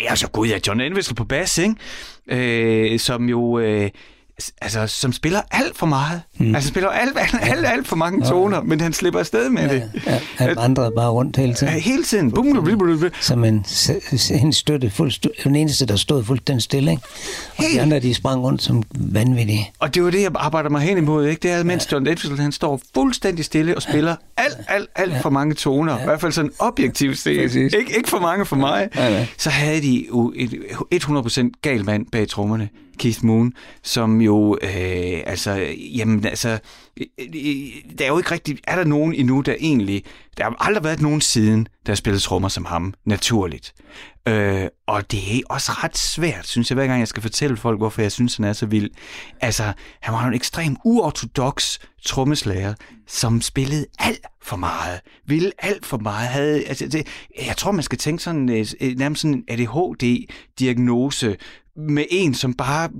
ja, 0.00 0.14
så 0.16 0.28
gud, 0.28 0.48
ja, 0.48 0.58
John 0.66 0.80
Entwistle 0.80 1.14
på 1.14 1.24
bas, 1.24 1.58
ikke? 1.58 1.74
Øh, 2.92 2.98
som 2.98 3.28
jo... 3.28 3.58
Øh, 3.58 3.90
altså, 4.62 4.86
som 4.86 5.12
spiller 5.12 5.40
alt 5.50 5.76
for 5.76 5.86
meget. 5.86 6.22
Mm. 6.38 6.54
Altså 6.54 6.68
spiller 6.68 6.90
alt, 6.90 7.18
alt, 7.18 7.34
alt, 7.42 7.66
alt 7.66 7.86
for 7.86 7.96
mange 7.96 8.26
toner, 8.26 8.62
men 8.62 8.80
han 8.80 8.92
slipper 8.92 9.20
afsted 9.20 9.50
med 9.50 9.62
ja, 9.62 9.74
det. 9.74 9.90
Ja, 10.06 10.20
han 10.36 10.56
vandrede 10.56 10.92
bare 10.96 11.10
rundt 11.10 11.36
hele 11.36 11.54
tiden. 11.54 11.72
Ja, 11.72 11.78
hele 11.78 12.04
tiden. 12.04 12.32
Bum, 12.32 12.52
bum, 12.54 12.64
bum, 12.64 12.78
bum. 12.78 13.10
Som 13.20 13.44
en, 13.44 13.66
en 14.30 14.52
støtte, 14.52 14.90
fuld, 14.90 15.44
den 15.44 15.56
eneste, 15.56 15.86
der 15.86 15.96
stod 15.96 16.24
fuldstændig 16.24 16.62
stille. 16.62 16.90
Ikke? 16.90 17.02
Og 17.56 17.64
de 17.74 17.82
andre, 17.82 18.00
de 18.00 18.14
sprang 18.14 18.42
rundt 18.42 18.62
som 18.62 18.82
vanvittige. 18.94 19.72
Og 19.78 19.94
det 19.94 20.04
var 20.04 20.10
det, 20.10 20.22
jeg 20.22 20.30
arbejder 20.34 20.70
mig 20.70 20.80
hen 20.80 20.96
imod. 20.96 21.26
Ikke? 21.26 21.40
Det 21.40 21.50
er, 21.50 21.62
mens 21.62 21.92
John 21.92 22.06
Entwistle, 22.06 22.42
han 22.42 22.52
står 22.52 22.80
fuldstændig 22.94 23.44
stille 23.44 23.76
og 23.76 23.82
spiller 23.82 24.16
alt, 24.36 24.56
alt, 24.68 24.88
alt 24.96 25.12
ja. 25.12 25.20
for 25.20 25.30
mange 25.30 25.54
toner. 25.54 25.94
Ja. 25.94 26.00
I 26.00 26.04
hvert 26.04 26.20
fald 26.20 26.32
sådan 26.32 26.50
objektivt 26.58 27.18
set. 27.18 27.54
Ikke, 27.54 27.96
ikke 27.96 28.08
for 28.08 28.18
mange 28.18 28.46
for 28.46 28.56
mig. 28.56 28.88
Ja, 28.96 29.08
ja. 29.08 29.26
Så 29.38 29.50
havde 29.50 29.82
de 29.82 30.06
jo 30.08 30.32
et 30.90 31.04
100% 31.04 31.50
gal 31.62 31.84
mand 31.84 32.06
bag 32.12 32.28
trommerne. 32.28 32.68
Keith 32.98 33.24
Moon, 33.24 33.52
som 33.82 34.20
jo, 34.20 34.58
øh, 34.62 35.22
altså, 35.26 35.74
jamen, 35.94 36.26
altså, 36.26 36.58
øh, 37.00 37.06
øh, 37.18 37.96
der 37.98 38.04
er 38.04 38.08
jo 38.08 38.18
ikke 38.18 38.30
rigtig, 38.30 38.58
er 38.66 38.76
der 38.76 38.84
nogen 38.84 39.14
endnu, 39.14 39.40
der 39.40 39.54
egentlig, 39.60 40.04
der 40.36 40.44
har 40.44 40.56
aldrig 40.58 40.84
været 40.84 41.00
nogen 41.00 41.20
siden, 41.20 41.68
der 41.86 41.92
har 41.92 41.96
spillet 41.96 42.22
trommer 42.22 42.48
som 42.48 42.64
ham, 42.64 42.94
naturligt. 43.04 43.74
Øh, 44.28 44.66
og 44.86 45.10
det 45.10 45.36
er 45.36 45.40
også 45.48 45.72
ret 45.72 45.98
svært, 45.98 46.46
synes 46.46 46.70
jeg, 46.70 46.74
hver 46.74 46.86
gang 46.86 47.00
jeg 47.00 47.08
skal 47.08 47.22
fortælle 47.22 47.56
folk, 47.56 47.78
hvorfor 47.78 48.02
jeg 48.02 48.12
synes, 48.12 48.36
han 48.36 48.44
er 48.44 48.52
så 48.52 48.66
vild. 48.66 48.90
Altså, 49.40 49.72
han 50.00 50.14
var 50.14 50.26
en 50.26 50.34
ekstrem 50.34 50.76
uortodox 50.84 51.78
trommeslager, 52.04 52.74
som 53.06 53.40
spillede 53.40 53.86
alt 53.98 54.26
for 54.42 54.56
meget, 54.56 55.00
ville 55.26 55.52
alt 55.58 55.86
for 55.86 55.98
meget. 55.98 56.28
Havde, 56.28 56.64
altså, 56.64 56.88
det, 56.88 57.06
jeg 57.46 57.56
tror, 57.56 57.72
man 57.72 57.82
skal 57.82 57.98
tænke 57.98 58.22
sådan, 58.22 58.48
øh, 58.48 58.66
nærmest 58.96 59.22
sådan 59.22 59.34
en 59.34 59.44
ADHD-diagnose, 59.48 61.36
med 61.76 62.04
en, 62.10 62.34
som 62.34 62.54
bare 62.54 62.90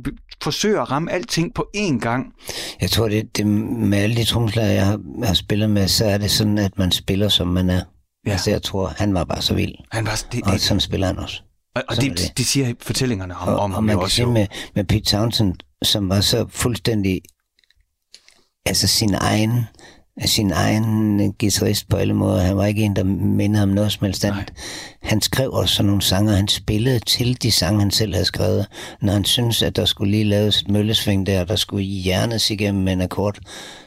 forsøger 0.42 0.82
at 0.82 0.90
ramme 0.90 1.12
alting 1.12 1.54
på 1.54 1.66
én 1.76 1.98
gang. 1.98 2.34
Jeg 2.80 2.90
tror, 2.90 3.08
det, 3.08 3.37
det 3.37 3.46
med 3.46 3.98
alle 3.98 4.16
de 4.16 4.24
tromslager, 4.24 4.72
jeg 4.72 4.87
har, 4.87 5.00
jeg 5.18 5.28
har 5.28 5.34
spillet 5.34 5.70
med, 5.70 5.88
så 5.88 6.04
er 6.04 6.18
det 6.18 6.30
sådan, 6.30 6.58
at 6.58 6.78
man 6.78 6.92
spiller, 6.92 7.28
som 7.28 7.48
man 7.48 7.70
er. 7.70 7.82
Ja. 8.26 8.30
Altså, 8.32 8.50
jeg 8.50 8.62
tror, 8.62 8.92
han 8.96 9.14
var 9.14 9.24
bare 9.24 9.42
så 9.42 9.54
vild. 9.54 9.74
Han 9.92 10.06
var, 10.06 10.24
det, 10.32 10.42
og 10.42 10.52
det, 10.52 10.60
sådan 10.60 10.80
spiller 10.80 11.06
han 11.06 11.18
også. 11.18 11.42
Og, 11.74 11.82
og 11.88 11.96
det, 11.96 12.18
det. 12.18 12.38
det 12.38 12.46
siger 12.46 12.74
fortællingerne 12.80 13.37
om, 13.37 13.48
og, 13.48 13.56
om 13.56 13.70
og 13.70 13.76
ham 13.76 13.84
man 13.84 13.92
jo 13.92 13.98
kan 13.98 14.04
også. 14.04 14.22
jo. 14.22 14.30
med, 14.30 14.46
med 14.74 14.84
Pete 14.84 15.04
Townsend, 15.04 15.54
som 15.82 16.08
var 16.08 16.20
så 16.20 16.46
fuldstændig 16.48 17.20
altså 18.66 18.87
sin 18.87 19.14
egen 19.14 19.64
sin 20.27 20.53
egen 20.53 21.33
guitarist 21.33 21.88
på 21.88 21.96
alle 21.96 22.14
måder. 22.14 22.40
Han 22.40 22.57
var 22.57 22.66
ikke 22.66 22.83
en, 22.83 22.96
der 22.96 23.05
minder 23.05 23.62
om 23.62 23.68
noget 23.68 23.92
som 23.92 24.05
helst 24.05 24.24
andet. 24.24 24.53
Han 25.03 25.20
skrev 25.20 25.50
også 25.50 25.74
sådan 25.74 25.87
nogle 25.87 26.03
sange, 26.03 26.37
han 26.37 26.48
spillede 26.48 26.98
til 26.98 27.42
de 27.42 27.50
sange, 27.50 27.81
han 27.81 27.90
selv 27.90 28.12
havde 28.12 28.24
skrevet. 28.24 28.66
Når 29.00 29.12
han 29.12 29.24
syntes, 29.24 29.62
at 29.62 29.77
der 29.77 29.85
skulle 29.85 30.11
lige 30.11 30.24
laves 30.24 30.61
et 30.61 30.68
møllesving 30.68 31.27
der, 31.27 31.44
der 31.44 31.57
skulle 31.57 31.85
hjernes 31.85 32.50
igennem 32.50 32.88
en 32.88 33.00
akkord, 33.00 33.38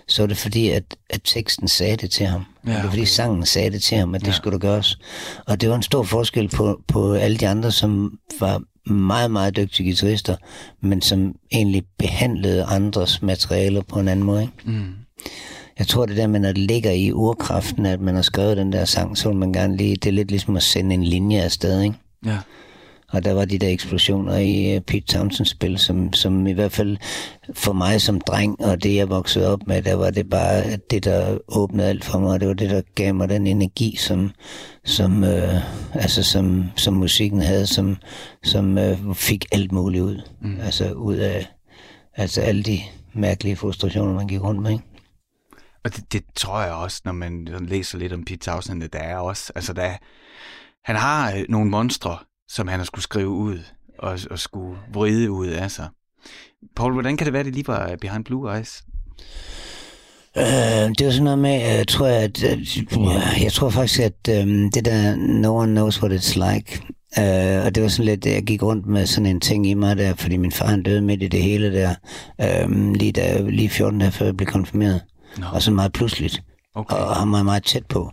så 0.08 0.22
var 0.22 0.28
det 0.28 0.38
fordi, 0.38 0.70
at, 0.70 0.84
at 1.10 1.22
teksten 1.24 1.68
sagde 1.68 1.98
det 1.98 2.12
til 2.12 2.26
ham. 2.26 2.46
Ja, 2.66 2.70
okay. 2.70 2.76
Det 2.76 2.84
var 2.84 2.90
fordi 2.90 3.06
sangen 3.06 3.46
sagde 3.46 3.72
det 3.72 3.84
til 3.84 3.98
ham, 3.98 4.16
at 4.16 4.22
det 4.22 4.28
ja. 4.28 4.34
skulle 4.34 4.54
der 4.60 4.68
gøres. 4.68 5.00
Og 5.46 5.62
det 5.62 5.70
var 5.70 5.76
en 5.76 5.84
stor 5.84 6.04
forskel 6.04 6.50
på, 6.50 6.82
på 6.88 7.14
alle 7.14 7.38
de 7.38 7.48
andre, 7.48 7.72
som 7.72 8.20
var 8.40 8.62
meget, 8.90 9.32
meget 9.32 9.56
dygtige 9.56 9.88
guitarister, 9.90 10.36
men 10.82 11.02
som 11.02 11.36
egentlig 11.52 11.84
behandlede 12.00 12.64
andres 12.64 13.22
materialer 13.22 13.82
på 13.82 14.00
en 14.00 14.08
anden 14.08 14.26
måde. 14.26 14.42
Ikke? 14.42 14.54
Mm. 14.66 14.94
Jeg 15.80 15.88
tror, 15.88 16.06
det 16.06 16.18
der 16.18 16.28
med, 16.28 16.40
når 16.40 16.48
det 16.48 16.58
ligger 16.58 16.92
i 16.92 17.12
urkraften, 17.12 17.86
at 17.86 18.02
man 18.02 18.16
har 18.16 18.22
skrevet 18.22 18.58
den 18.58 18.72
der 18.72 18.86
sang, 18.86 19.18
så 19.18 19.30
vil 19.30 19.38
man 19.38 19.54
gerne 19.54 19.78
lige, 19.78 19.96
det 19.96 20.10
er 20.10 20.14
lidt 20.14 20.32
ligesom 20.32 20.56
at 20.56 20.64
sende 20.64 20.96
en 20.96 21.04
linje 21.04 21.42
afsted, 21.42 21.82
ikke? 21.82 21.96
Ja. 22.26 22.38
Og 23.12 23.26
der 23.26 23.34
var 23.34 23.46
de 23.46 23.58
der 23.58 23.70
eksplosioner 23.70 24.38
i 24.38 24.76
uh, 24.76 24.82
Pete 24.82 25.06
Townsends 25.06 25.50
spil, 25.50 25.78
som, 25.78 26.14
som 26.14 26.48
i 26.48 26.52
hvert 26.52 26.72
fald 26.72 26.98
for 27.54 27.74
mig 27.74 28.02
som 28.02 28.22
dreng, 28.22 28.62
og 28.62 28.84
det 28.84 28.96
jeg 28.96 29.10
voksede 29.10 29.48
op 29.54 29.68
med, 29.68 29.82
der 29.82 29.96
var 29.96 30.10
det 30.10 30.30
bare 30.30 30.64
det, 30.92 31.06
der 31.06 31.38
åbnede 31.48 31.88
alt 31.88 32.06
for 32.06 32.20
mig, 32.20 32.30
og 32.30 32.40
det 32.40 32.48
var 32.48 32.54
det, 32.54 32.70
der 32.70 32.82
gav 32.96 33.16
mig 33.16 33.30
den 33.30 33.48
energi, 33.48 33.96
som, 33.96 34.32
som, 34.86 35.24
uh, 35.24 35.96
altså, 35.96 36.24
som, 36.24 36.64
som 36.76 36.94
musikken 36.94 37.42
havde, 37.42 37.68
som, 37.68 37.98
som 38.44 38.78
uh, 38.78 39.16
fik 39.16 39.46
alt 39.52 39.72
muligt 39.72 40.04
ud. 40.04 40.22
Mm. 40.42 40.58
Altså 40.66 40.92
ud 40.92 41.16
af 41.16 41.48
altså 42.16 42.42
alle 42.42 42.64
de 42.64 42.80
mærkelige 43.14 43.56
frustrationer, 43.56 44.14
man 44.14 44.28
gik 44.28 44.44
rundt 44.44 44.62
med, 44.62 44.72
ikke? 44.72 44.84
Og 45.88 45.96
det, 45.96 46.14
det 46.14 46.24
tror 46.36 46.62
jeg 46.62 46.74
også, 46.74 47.02
når 47.06 47.12
man 47.12 47.48
læser 47.62 47.98
lidt 47.98 48.14
om 48.14 48.24
Pete 48.26 48.38
Townsend, 48.38 48.84
der 48.84 49.00
er 49.00 49.18
også, 49.18 49.52
altså 49.56 49.74
der, 49.74 49.92
han 50.86 50.96
har 50.96 51.32
øh, 51.32 51.46
nogle 51.50 51.70
monstre, 51.70 52.18
som 52.50 52.68
han 52.68 52.80
har 52.80 52.86
skulle 52.86 53.04
skrive 53.04 53.28
ud, 53.28 53.60
og, 54.00 54.20
og 54.32 54.40
skulle 54.40 54.78
vride 54.94 55.32
ud 55.32 55.48
af 55.48 55.72
sig. 55.72 55.88
Paul, 56.76 56.94
hvordan 56.94 57.18
kan 57.18 57.26
det 57.26 57.34
være, 57.34 57.44
det 57.44 57.54
lige 57.54 57.68
var 57.68 57.96
Behind 58.02 58.26
Blue 58.26 58.56
Eyes? 58.56 58.84
Øh, 60.38 60.44
det 60.98 61.06
var 61.06 61.12
sådan 61.12 61.24
noget 61.24 61.40
med, 61.40 61.62
jeg 61.62 61.88
tror, 61.88 62.08
at, 62.08 62.44
øh, 62.44 63.44
jeg 63.44 63.52
tror 63.52 63.70
faktisk, 63.70 64.00
at 64.00 64.44
um, 64.44 64.72
det 64.72 64.86
der 64.86 65.16
No 65.16 65.56
One 65.56 65.72
Knows 65.72 66.04
What 66.04 66.12
It's 66.12 66.52
Like, 66.52 66.82
uh, 67.18 67.66
og 67.66 67.76
det 67.76 67.84
var 67.84 67.90
sådan 67.90 68.06
lidt, 68.06 68.26
jeg 68.26 68.44
gik 68.44 68.64
rundt 68.64 68.86
med 68.86 69.06
sådan 69.06 69.26
en 69.26 69.40
ting 69.40 69.68
i 69.68 69.74
mig 69.74 69.98
der, 69.98 70.16
fordi 70.16 70.38
min 70.38 70.52
far 70.52 70.68
han 70.68 70.84
døde 70.84 71.02
midt 71.02 71.24
i 71.24 71.28
det 71.28 71.44
hele 71.44 71.74
der, 71.74 71.96
uh, 72.66 72.94
lige, 72.94 73.12
der, 73.12 73.50
lige 73.50 73.70
14 73.70 74.00
dage 74.00 74.12
før 74.12 74.26
jeg 74.26 74.38
blev 74.38 74.48
konfirmeret. 74.48 75.02
No. 75.40 75.48
Og 75.54 75.62
så 75.62 75.72
meget 75.72 75.94
pludseligt. 75.94 76.44
Okay. 76.76 76.96
Og 76.96 77.16
han 77.16 77.32
var 77.32 77.44
meget 77.44 77.64
tæt 77.64 77.86
på. 77.86 78.12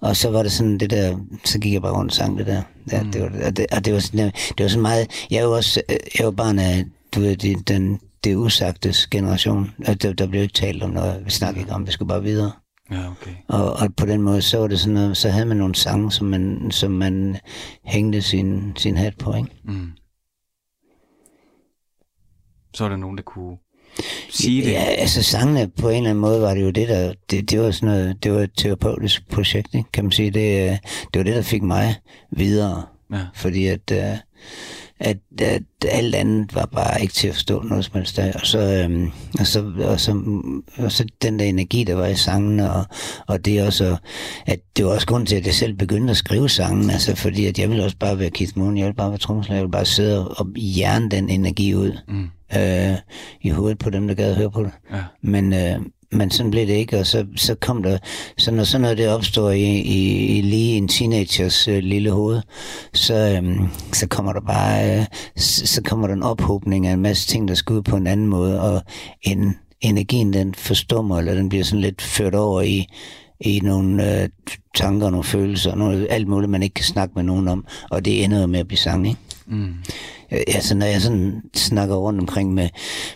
Og 0.00 0.16
så 0.16 0.30
var 0.30 0.42
det 0.42 0.52
sådan 0.52 0.78
det 0.78 0.90
der, 0.90 1.18
så 1.44 1.58
gik 1.58 1.72
jeg 1.72 1.82
bare 1.82 1.92
rundt 1.92 2.10
og 2.10 2.16
sang 2.16 2.38
det 2.38 2.46
der. 2.46 2.62
Ja, 2.92 3.02
mm. 3.02 3.12
det, 3.12 3.22
var, 3.22 3.46
og 3.46 3.56
det, 3.56 3.66
og 3.72 3.84
det, 3.84 3.92
var 3.92 3.98
sådan, 3.98 4.32
det 4.58 4.64
var 4.64 4.68
sådan 4.68 4.82
meget, 4.82 5.26
jeg 5.30 5.42
jo 5.42 5.52
også, 5.52 5.82
jeg 6.18 6.24
var 6.24 6.30
barn 6.30 6.58
af, 6.58 6.84
du 7.14 7.20
ved, 7.20 7.36
det, 7.36 7.68
den, 7.68 8.00
det 8.24 8.36
usagtes 8.36 9.06
generation. 9.06 9.70
Der, 10.02 10.12
der 10.12 10.26
blev 10.26 10.42
ikke 10.42 10.54
talt 10.54 10.82
om 10.82 10.90
noget, 10.90 11.24
vi 11.24 11.30
snakkede 11.30 11.60
ikke 11.60 11.72
om, 11.72 11.86
vi 11.86 11.92
skulle 11.92 12.08
bare 12.08 12.22
videre. 12.22 12.52
Ja, 12.90 13.10
okay. 13.10 13.30
Og, 13.48 13.72
og 13.72 13.94
på 13.96 14.06
den 14.06 14.22
måde, 14.22 14.42
så 14.42 14.58
var 14.58 14.66
det 14.66 14.80
sådan 14.80 14.94
noget, 14.94 15.16
så 15.16 15.28
havde 15.28 15.46
man 15.46 15.56
nogle 15.56 15.74
sange, 15.74 16.12
som 16.12 16.26
man, 16.26 16.70
som 16.70 16.90
man 16.90 17.36
hængte 17.84 18.22
sin, 18.22 18.72
sin 18.76 18.96
hat 18.96 19.18
på, 19.18 19.34
ikke? 19.34 19.50
Mm. 19.64 19.92
Så 22.74 22.84
er 22.84 22.88
der 22.88 22.96
nogen, 22.96 23.16
der 23.16 23.22
kunne 23.22 23.56
sige 24.30 24.64
det? 24.64 24.72
Ja, 24.72 24.84
altså 24.84 25.22
sangene 25.22 25.68
på 25.68 25.88
en 25.88 25.96
eller 25.96 26.10
anden 26.10 26.20
måde 26.20 26.40
var 26.40 26.54
det 26.54 26.62
jo 26.62 26.70
det, 26.70 26.88
der, 26.88 27.12
det, 27.30 27.50
det 27.50 27.60
var 27.60 27.70
sådan 27.70 27.88
noget, 27.88 28.24
det 28.24 28.32
var 28.32 28.40
et 28.40 28.50
terapeutisk 28.56 29.28
projekt, 29.30 29.74
ikke? 29.74 29.92
kan 29.92 30.04
man 30.04 30.12
sige. 30.12 30.30
Det, 30.30 30.70
øh, 30.70 30.76
det 31.14 31.18
var 31.18 31.22
det, 31.22 31.34
der 31.34 31.42
fik 31.42 31.62
mig 31.62 31.94
videre. 32.30 32.82
Ja. 33.12 33.20
Fordi 33.34 33.66
at, 33.66 33.92
øh, 33.92 34.16
at, 35.00 35.16
at 35.40 35.62
alt 35.88 36.14
andet 36.14 36.54
var 36.54 36.66
bare 36.66 37.02
ikke 37.02 37.14
til 37.14 37.28
at 37.28 37.34
forstå 37.34 37.62
noget 37.62 37.84
som 37.84 37.94
helst. 37.94 38.18
Og 38.18 38.46
så, 38.46 38.58
øhm, 38.58 39.10
og, 39.40 39.46
så, 39.46 39.72
og, 39.84 40.00
så, 40.00 40.22
og 40.76 40.92
så 40.92 41.04
den 41.22 41.38
der 41.38 41.44
energi, 41.44 41.84
der 41.84 41.94
var 41.94 42.06
i 42.06 42.16
sangen, 42.16 42.60
og, 42.60 42.84
og 43.26 43.44
det 43.44 43.66
også, 43.66 43.96
at 44.46 44.60
det 44.76 44.84
var 44.84 44.90
også 44.90 45.06
grund 45.06 45.26
til, 45.26 45.36
at 45.36 45.46
jeg 45.46 45.54
selv 45.54 45.74
begyndte 45.74 46.10
at 46.10 46.16
skrive 46.16 46.48
sangen, 46.48 46.90
altså 46.90 47.16
fordi 47.16 47.46
at 47.46 47.58
jeg 47.58 47.68
ville 47.68 47.84
også 47.84 47.96
bare 47.96 48.18
være 48.18 48.30
Keith 48.30 48.58
Moon, 48.58 48.76
jeg 48.76 48.84
ville 48.84 48.96
bare 48.96 49.10
være 49.10 49.18
trommeslager, 49.18 49.58
jeg 49.58 49.62
ville 49.62 49.72
bare 49.72 49.84
sidde 49.84 50.28
og 50.28 50.46
hjerne 50.56 51.10
den 51.10 51.30
energi 51.30 51.74
ud 51.74 51.98
Mm. 52.08 52.28
Øh, 52.56 52.96
i 53.40 53.50
hovedet 53.50 53.78
på 53.78 53.90
dem, 53.90 54.08
der 54.08 54.14
gad 54.14 54.30
at 54.30 54.36
høre 54.36 54.50
på 54.50 54.62
det. 54.62 54.70
Ja. 54.92 55.02
Men, 55.22 55.52
øh, 55.52 55.78
men 56.12 56.30
sådan 56.30 56.50
blev 56.50 56.66
det 56.66 56.72
ikke, 56.72 56.98
og 56.98 57.06
så, 57.06 57.26
så 57.36 57.54
kom 57.54 57.82
der, 57.82 57.98
så 58.38 58.50
når 58.50 58.64
sådan 58.64 58.82
noget 58.82 58.98
det 58.98 59.08
opstår 59.08 59.50
i, 59.50 59.80
i, 59.80 60.26
i 60.38 60.40
lige 60.40 60.76
en 60.76 60.88
teenagers 60.88 61.68
øh, 61.68 61.78
lille 61.78 62.10
hoved, 62.10 62.40
så, 62.94 63.14
øh, 63.42 63.60
så 63.92 64.06
kommer 64.08 64.32
der 64.32 64.40
bare, 64.40 64.98
øh, 64.98 65.06
så, 65.36 65.66
så 65.66 65.82
kommer 65.82 66.06
der 66.06 66.14
en 66.14 66.22
ophobning 66.22 66.86
af 66.86 66.92
en 66.92 67.02
masse 67.02 67.28
ting, 67.28 67.48
der 67.48 67.54
skal 67.54 67.76
ud 67.76 67.82
på 67.82 67.96
en 67.96 68.06
anden 68.06 68.26
måde, 68.26 68.60
og 68.60 68.82
en, 69.22 69.56
energien 69.80 70.32
den 70.32 70.54
forstummer, 70.54 71.18
eller 71.18 71.34
den 71.34 71.48
bliver 71.48 71.64
sådan 71.64 71.80
lidt 71.80 72.02
ført 72.02 72.34
over 72.34 72.60
i, 72.62 72.86
i 73.40 73.60
nogle 73.62 74.22
øh, 74.22 74.28
tanker, 74.74 75.10
nogle 75.10 75.24
følelser, 75.24 75.74
noget, 75.74 76.06
alt 76.10 76.28
muligt, 76.28 76.50
man 76.50 76.62
ikke 76.62 76.74
kan 76.74 76.84
snakke 76.84 77.12
med 77.16 77.22
nogen 77.22 77.48
om, 77.48 77.66
og 77.90 78.04
det 78.04 78.24
ender 78.24 78.40
jo 78.40 78.46
med 78.46 78.60
at 78.60 78.68
blive 78.68 78.78
sang, 78.78 79.08
ikke? 79.08 79.20
Mm. 79.46 79.74
Altså, 80.32 80.74
når 80.74 80.86
jeg 80.86 81.02
sådan 81.02 81.42
snakker 81.54 81.96
rundt 81.96 82.20
omkring 82.20 82.54
med, 82.54 82.68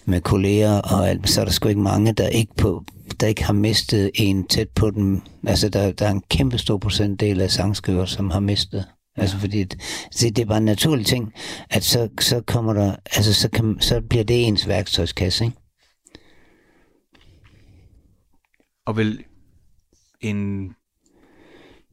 med 0.05 0.21
kolleger 0.21 0.81
og 0.81 1.09
alt, 1.09 1.29
så 1.29 1.41
er 1.41 1.45
der 1.45 1.53
sgu 1.53 1.69
ikke 1.69 1.81
mange, 1.81 2.13
der 2.13 2.29
ikke, 2.29 2.55
på, 2.55 2.85
der 3.21 3.27
ikke 3.27 3.45
har 3.45 3.53
mistet 3.53 4.11
en 4.15 4.47
tæt 4.47 4.69
på 4.69 4.91
dem. 4.91 5.23
Altså, 5.47 5.69
der, 5.69 5.93
der 5.93 6.07
er 6.07 6.11
en 6.11 6.23
kæmpe 6.31 6.59
stor 6.59 6.79
procentdel 6.79 7.41
af 7.41 7.51
sangskriver, 7.51 8.05
som 8.05 8.31
har 8.31 8.41
mistet. 8.41 8.85
Altså, 9.17 9.39
fordi 9.39 9.65
det, 9.65 9.81
det 10.21 10.39
er 10.39 10.45
bare 10.45 10.59
en 10.59 10.65
naturlig 10.65 11.07
ting, 11.07 11.33
at 11.71 11.85
så, 11.85 12.09
så 12.21 12.41
kommer 12.47 12.73
der, 12.73 12.97
altså, 13.17 13.35
så, 13.35 13.51
kan, 13.51 13.77
så 13.81 14.01
bliver 14.01 14.25
det 14.25 14.47
ens 14.47 14.69
værktøjskasse, 14.69 15.45
ikke? 15.45 15.57
Og 18.87 18.97
vel 18.97 19.25
en, 20.21 20.71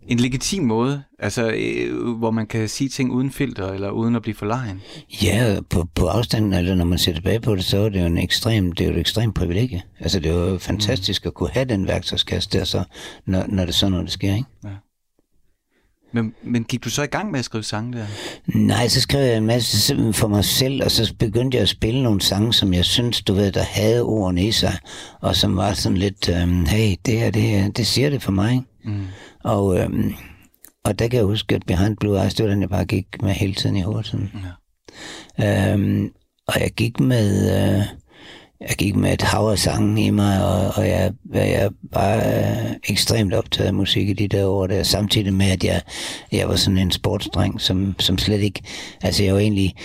en 0.08 0.20
legitim 0.20 0.64
måde, 0.64 1.04
altså 1.20 1.52
øh, 1.52 2.18
hvor 2.18 2.32
man 2.32 2.48
kan 2.48 2.70
sige 2.70 2.90
ting 2.90 3.12
uden 3.12 3.32
filter, 3.32 3.72
eller 3.72 3.90
uden 3.90 4.16
at 4.16 4.22
blive 4.22 4.36
for 4.36 4.46
lejen. 4.46 4.82
Ja, 5.24 5.60
på, 5.70 5.88
på 5.96 6.08
afstanden, 6.08 6.54
eller 6.54 6.76
når 6.76 6.86
man 6.86 6.98
ser 6.98 7.14
tilbage 7.14 7.40
på 7.40 7.56
det, 7.56 7.64
så 7.64 7.78
er 7.78 7.90
det 7.90 8.02
jo 8.02 8.06
en 8.06 8.18
ekstrem, 8.18 8.72
det 8.72 8.84
er 8.84 8.88
jo 8.88 8.96
et 8.96 9.00
ekstremt 9.00 9.36
privilegie. 9.36 9.82
Altså, 10.00 10.20
det 10.20 10.32
er 10.32 10.52
jo 10.52 10.58
fantastisk 10.58 11.26
at 11.26 11.34
kunne 11.34 11.50
have 11.54 11.66
den 11.66 11.88
værktøjskasse 11.88 12.50
der, 12.50 12.64
så, 12.64 12.84
når, 13.26 13.46
når 13.48 13.66
det 13.66 13.76
så 13.76 13.90
når 13.90 14.02
det 14.02 14.12
sker, 14.12 14.36
ikke? 14.36 14.46
Men, 16.14 16.34
men 16.44 16.64
gik 16.64 16.84
du 16.84 16.90
så 16.90 17.04
i 17.04 17.08
gang 17.08 17.32
med 17.32 17.40
at 17.40 17.46
skrive 17.46 17.64
sange 17.64 17.98
der? 17.98 18.06
Nej, 18.48 18.88
så 18.88 19.02
skrev 19.02 19.26
jeg 19.28 19.38
en 19.38 19.46
masse 19.46 20.14
for 20.14 20.28
mig 20.28 20.46
selv, 20.46 20.84
og 20.84 20.92
så 20.92 21.14
begyndte 21.20 21.56
jeg 21.56 21.62
at 21.62 21.70
spille 21.70 22.04
nogle 22.04 22.22
sange, 22.22 22.54
som 22.54 22.74
jeg 22.74 22.86
synes, 22.86 23.22
du 23.22 23.34
ved, 23.34 23.52
der 23.52 23.64
havde 23.64 24.02
ordene 24.02 24.48
i 24.48 24.52
sig, 24.52 24.78
og 25.22 25.36
som 25.36 25.56
var 25.56 25.74
sådan 25.74 25.98
lidt, 25.98 26.30
øhm, 26.30 26.66
hey, 26.66 26.96
det 27.06 27.20
her, 27.20 27.32
det, 27.32 27.78
det 27.78 27.88
siger 27.88 28.10
det 28.10 28.22
for 28.22 28.32
mig. 28.32 28.64
Mm. 28.84 29.02
Og, 29.44 29.80
øhm, 29.80 30.14
og 30.84 31.00
der 31.00 31.08
kan 31.08 31.18
jeg 31.18 31.26
huske, 31.26 31.56
at 31.56 31.66
Behind 31.68 31.98
Blue 31.98 32.22
Eyes, 32.22 32.34
det 32.34 32.46
var 32.46 32.52
den, 32.52 32.62
jeg 32.62 32.70
bare 32.70 32.86
gik 32.86 33.22
med 33.22 33.32
hele 33.32 33.54
tiden 33.54 33.76
i 33.76 33.82
hovedet. 33.82 34.08
Sådan. 34.08 34.32
Ja. 35.40 35.74
Øhm, 35.74 36.12
og 36.48 36.60
jeg 36.60 36.72
gik 36.72 37.00
med... 37.00 37.52
Øh, 37.52 37.86
jeg 38.70 38.76
gik 38.78 38.96
med 38.96 39.14
et 39.14 39.22
hav 39.22 39.48
af 39.48 39.60
sange 39.60 40.06
i 40.06 40.10
mig, 40.10 40.46
og, 40.46 40.72
og 40.76 40.88
jeg, 40.88 41.14
jeg 41.34 41.70
var 41.94 42.16
øh, 42.16 42.72
ekstremt 42.90 43.34
optaget 43.34 43.68
af 43.68 43.74
musik 43.74 44.10
i 44.10 44.14
de 44.14 44.28
der 44.28 44.46
år 44.46 44.68
der, 44.68 44.84
samtidig 44.84 45.34
med, 45.34 45.46
at 45.46 45.64
jeg, 45.64 45.82
jeg 46.32 46.50
var 46.50 46.56
sådan 46.56 46.78
en 46.78 46.92
sportsdreng, 46.92 47.62
som, 47.62 47.96
som 48.00 48.18
slet 48.18 48.42
ikke... 48.42 48.62
Altså, 49.02 49.24
jeg 49.24 49.34
var 49.34 49.40
egentlig... 49.40 49.76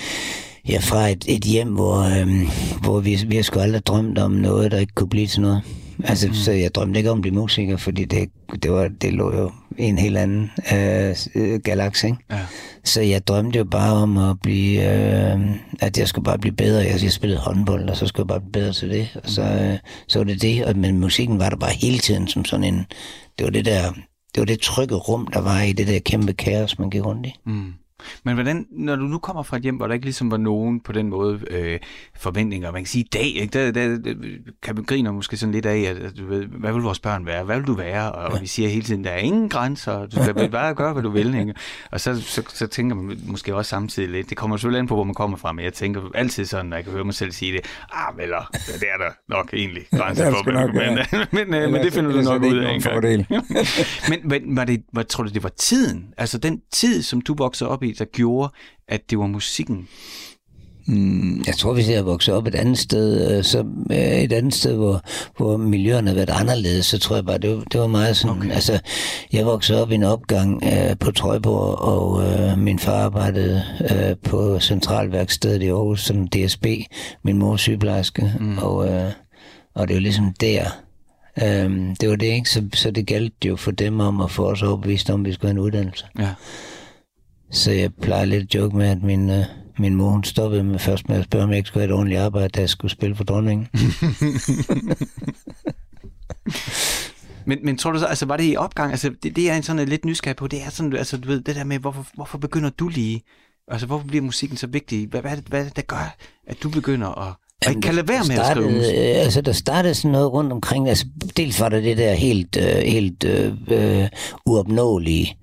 Jeg 0.69 0.75
er 0.77 0.81
fra 0.81 1.09
et, 1.09 1.25
et 1.29 1.45
hjem, 1.45 1.69
hvor, 1.69 2.21
øhm, 2.21 2.49
hvor 2.83 3.01
vi, 3.01 3.19
vi 3.27 3.37
har 3.37 3.43
sgu 3.43 3.61
aldrig 3.61 3.87
drømt 3.87 4.19
om 4.19 4.31
noget, 4.31 4.71
der 4.71 4.79
ikke 4.79 4.95
kunne 4.95 5.09
blive 5.09 5.27
til 5.27 5.41
noget. 5.41 5.63
Altså, 6.05 6.29
mm. 6.29 6.35
så 6.35 6.53
jeg 6.53 6.75
drømte 6.75 6.99
ikke 6.99 7.11
om 7.11 7.19
at 7.19 7.23
blive 7.23 7.35
musiker, 7.35 7.77
fordi 7.77 8.05
det, 8.05 8.29
det, 8.63 8.73
var, 8.73 8.89
det 8.89 9.13
lå 9.13 9.37
jo 9.37 9.51
i 9.79 9.85
en 9.85 9.99
helt 9.99 10.17
anden 10.17 10.51
øh, 10.75 11.17
øh, 11.35 11.61
galaks, 11.65 12.05
ikke? 12.05 12.17
Ja. 12.31 12.41
Så 12.85 13.01
jeg 13.01 13.27
drømte 13.27 13.59
jo 13.59 13.65
bare 13.65 13.93
om 13.93 14.17
at 14.17 14.41
blive, 14.41 14.81
øh, 14.81 15.41
at 15.81 15.99
jeg 15.99 16.09
skulle 16.09 16.25
bare 16.25 16.39
blive 16.39 16.57
bedre. 16.57 16.85
Jeg, 16.85 17.03
jeg 17.03 17.13
spillede 17.13 17.41
håndbold, 17.41 17.89
og 17.89 17.97
så 17.97 18.07
skulle 18.07 18.25
jeg 18.25 18.29
bare 18.29 18.41
blive 18.41 18.53
bedre 18.53 18.73
til 18.73 18.91
det. 18.91 19.09
Og 19.25 19.31
så, 19.31 19.43
øh, 19.43 19.79
så 20.09 20.19
var 20.19 20.25
det 20.25 20.43
det, 20.43 20.65
og, 20.65 20.77
men 20.77 21.01
musikken 21.01 21.39
var 21.39 21.51
der 21.51 21.57
bare 21.57 21.73
hele 21.73 21.99
tiden 21.99 22.29
som 22.29 22.45
sådan 22.45 22.65
en, 22.65 22.87
det 23.39 23.45
var 23.45 23.51
det 23.51 23.65
der, 23.65 23.93
det 24.35 24.41
var 24.41 24.45
det 24.45 24.61
trygge 24.61 24.95
rum, 24.95 25.27
der 25.27 25.41
var 25.41 25.63
i 25.63 25.73
det 25.73 25.87
der 25.87 25.99
kæmpe 25.99 26.33
kaos, 26.33 26.79
man 26.79 26.91
gik 26.91 27.05
rundt 27.05 27.27
i. 27.27 27.35
Mm. 27.47 27.73
Men 28.25 28.35
hvordan, 28.35 28.67
når 28.71 28.97
du 28.97 29.03
nu 29.03 29.19
kommer 29.19 29.43
fra 29.43 29.57
et 29.57 29.63
hjem, 29.63 29.77
hvor 29.77 29.87
der 29.87 29.95
ikke 29.95 30.07
ligesom 30.07 30.31
var 30.31 30.37
nogen 30.37 30.81
på 30.81 30.93
den 30.93 31.09
måde 31.09 31.41
øh, 31.51 31.81
forventninger, 32.17 32.73
man 32.73 32.83
kan 32.83 32.87
sige 32.87 33.05
i 33.05 33.09
dag, 33.13 33.27
ikke? 33.27 33.59
Der, 33.59 33.71
der, 33.71 33.99
der 33.99 34.15
kan 34.63 34.75
man 34.75 34.85
grine 34.85 35.13
måske 35.13 35.37
sådan 35.37 35.53
lidt 35.53 35.67
af, 35.67 35.79
at, 35.79 36.19
du 36.19 36.27
ved, 36.27 36.45
hvad 36.45 36.73
vil 36.73 36.83
vores 36.83 37.01
børn 37.01 37.27
være, 37.27 37.45
hvad 37.45 37.57
vil 37.57 37.67
du 37.67 37.75
være, 37.75 38.13
og 38.13 38.35
ja. 38.35 38.41
vi 38.41 38.47
siger 38.47 38.69
hele 38.69 38.83
tiden, 38.83 39.05
der 39.05 39.11
er 39.11 39.19
ingen 39.19 39.49
grænser, 39.49 40.07
du 40.07 40.23
skal 40.23 40.51
bare 40.51 40.75
gøre, 40.75 40.93
hvad 40.93 41.03
du 41.03 41.11
vil, 41.11 41.35
ikke? 41.35 41.55
og 41.91 42.01
så, 42.01 42.21
så, 42.21 42.43
så 42.55 42.67
tænker 42.67 42.97
man 42.97 43.21
måske 43.27 43.55
også 43.55 43.69
samtidig 43.69 44.09
lidt, 44.09 44.31
det 44.31 44.37
kommer 44.37 44.57
selvfølgelig 44.57 44.79
an 44.79 44.87
på, 44.87 44.95
hvor 44.95 45.05
man 45.05 45.15
kommer 45.15 45.37
fra, 45.37 45.53
men 45.53 45.65
jeg 45.65 45.73
tænker 45.73 46.01
altid 46.15 46.45
sådan, 46.45 46.67
når 46.67 46.77
jeg 46.77 46.85
kan 46.85 46.93
høre 46.93 47.05
mig 47.05 47.15
selv 47.15 47.33
sige 47.33 47.53
det, 47.53 47.61
ah, 47.93 48.15
eller, 48.21 48.51
det 48.53 48.89
er 48.95 49.05
der 49.05 49.11
nok 49.29 49.55
egentlig 49.55 49.83
grænser 49.91 50.31
for, 50.33 50.45
men, 50.45 50.55
nok, 50.55 50.75
ja. 50.75 50.91
men, 50.91 51.27
men, 51.33 51.51
men, 51.51 51.73
men 51.73 51.85
det 51.85 51.93
finder 51.93 52.13
du 52.13 52.21
nok 52.21 52.43
ud 52.43 52.57
af 52.57 52.75
engang. 52.75 52.95
fordel. 52.95 53.27
men 54.11 54.19
men 54.25 54.57
var 54.57 54.65
det, 54.65 54.83
var, 54.93 55.03
tror 55.03 55.25
du, 55.25 55.31
det 55.31 55.43
var 55.43 55.49
tiden, 55.49 56.15
altså 56.19 56.39
den 56.39 56.63
tid, 56.71 57.03
som 57.03 57.21
du 57.21 57.35
voksede 57.35 57.71
op 57.71 57.83
i, 57.83 57.88
der 57.93 58.05
gjorde, 58.05 58.53
at 58.89 59.11
det 59.11 59.19
var 59.19 59.27
musikken? 59.27 59.89
Mm, 60.89 61.43
jeg 61.47 61.55
tror, 61.55 61.75
hvis 61.75 61.91
jeg 61.91 62.07
voksede 62.07 62.37
op 62.37 62.47
et 62.47 62.55
andet 62.55 62.79
sted, 62.79 63.37
øh, 63.39 63.45
så 63.45 63.65
øh, 63.91 63.97
et 63.97 64.33
andet 64.33 64.55
sted, 64.55 64.77
hvor, 64.77 65.03
hvor 65.37 65.57
miljøerne 65.57 66.09
har 66.09 66.15
været 66.15 66.31
anderledes, 66.31 66.87
så 66.87 66.99
tror 66.99 67.17
jeg 67.17 67.27
bare, 67.27 67.39
det 67.39 67.57
var, 67.57 67.63
det 67.73 67.81
var 67.81 67.87
meget 67.87 68.17
sådan, 68.17 68.37
okay. 68.37 68.51
altså, 68.51 68.79
jeg 69.33 69.47
voksede 69.47 69.83
op 69.83 69.91
i 69.91 69.95
en 69.95 70.03
opgang 70.03 70.63
øh, 70.65 70.99
på 71.01 71.11
Trøjborg, 71.11 71.79
og 71.79 72.23
øh, 72.23 72.59
min 72.59 72.79
far 72.79 73.05
arbejdede 73.05 73.63
øh, 73.91 74.17
på 74.25 74.61
centralværkstedet 74.61 75.63
i 75.63 75.69
Aarhus 75.69 76.05
som 76.05 76.29
DSB, 76.29 76.67
min 77.23 77.39
mor 77.39 77.53
er 77.53 77.57
sygeplejerske, 77.57 78.35
mm. 78.41 78.59
og, 78.59 78.89
øh, 78.89 79.13
og 79.75 79.89
det 79.89 79.95
var 79.95 80.01
ligesom 80.01 80.35
der, 80.41 80.65
øh, 81.43 81.95
det 82.01 82.11
var 82.11 82.17
det 82.17 82.27
ikke, 82.27 82.51
så, 82.51 82.65
så 82.75 82.91
det 82.91 83.07
galt 83.07 83.35
jo 83.45 83.57
for 83.57 83.71
dem 83.71 84.01
om 84.01 84.21
at 84.21 84.31
få 84.31 84.51
os 84.51 84.63
overbevist 84.63 85.11
om, 85.11 85.21
at 85.21 85.27
vi 85.27 85.33
skulle 85.33 85.49
have 85.49 85.59
en 85.61 85.65
uddannelse. 85.65 86.07
Ja. 86.19 86.29
Så 87.51 87.71
jeg 87.71 87.95
plejer 87.95 88.25
lidt 88.25 88.43
at 88.43 88.55
joke 88.55 88.77
med, 88.77 88.87
at 88.87 89.03
min, 89.03 89.31
øh, 89.31 89.45
min 89.79 89.95
mor 89.95 90.11
hun 90.11 90.25
stoppede 90.25 90.65
med 90.65 90.79
først 90.79 91.09
med 91.09 91.17
at 91.17 91.25
spørge, 91.25 91.45
om 91.45 91.51
jeg 91.51 91.57
ikke 91.57 91.67
skulle 91.67 91.83
have 91.83 91.93
et 91.93 91.97
ordentligt 91.97 92.21
arbejde, 92.21 92.49
da 92.49 92.61
jeg 92.61 92.69
skulle 92.69 92.93
spille 92.93 93.17
for 93.17 93.25
dronningen. 93.25 93.69
Men, 97.49 97.59
men 97.63 97.79
tror 97.79 97.93
du 97.93 97.99
så, 97.99 98.07
altså 98.07 98.27
var 98.27 98.37
det 98.37 98.53
i 98.53 98.57
opgang, 98.57 98.91
altså 98.91 99.11
det, 99.23 99.37
det 99.37 99.51
er 99.51 99.57
en 99.57 99.63
sådan 99.63 99.89
lidt 99.89 100.05
nysgerrig 100.05 100.37
på, 100.37 100.47
det 100.47 100.63
er 100.63 100.71
sådan, 100.71 100.97
altså 100.97 101.17
du 101.17 101.29
ved, 101.29 101.41
det 101.41 101.57
der 101.57 101.65
med, 101.65 101.79
hvorfor, 101.79 102.07
hvorfor 102.15 102.39
begynder 102.39 102.71
du 102.71 102.89
lige, 102.89 103.23
altså 103.69 103.87
hvorfor 103.87 104.07
bliver 104.07 104.23
musikken 104.23 104.57
så 104.57 104.67
vigtig? 104.67 105.09
Hvad, 105.09 105.21
hvad, 105.21 105.37
det, 105.37 105.45
hvad 105.49 105.65
det, 105.65 105.77
der 105.77 105.83
gør, 105.83 106.17
at 106.47 106.63
du 106.63 106.71
begynder 106.71 107.09
at, 107.09 107.35
og 107.67 107.71
ikke 107.71 107.81
kan 107.81 107.95
lade 107.95 108.09
være 108.09 108.25
med 108.29 108.39
at 108.39 108.47
skrive 108.47 108.67
musik? 108.67 108.85
startede, 108.85 109.17
øh, 109.17 109.25
Altså, 109.25 109.41
der 109.41 109.53
startede 109.53 109.95
sådan 109.95 110.11
noget 110.11 110.33
rundt 110.33 110.53
omkring. 110.53 110.89
Altså, 110.89 111.07
dels 111.37 111.61
var 111.61 111.69
der 111.69 111.81
det 111.81 111.99
der 111.99 112.13
helt, 112.13 112.57
øh, 112.57 112.77
helt 112.77 113.25
øh, 113.25 113.53
øh, 113.69 114.09
uopnåelige, 114.47 115.39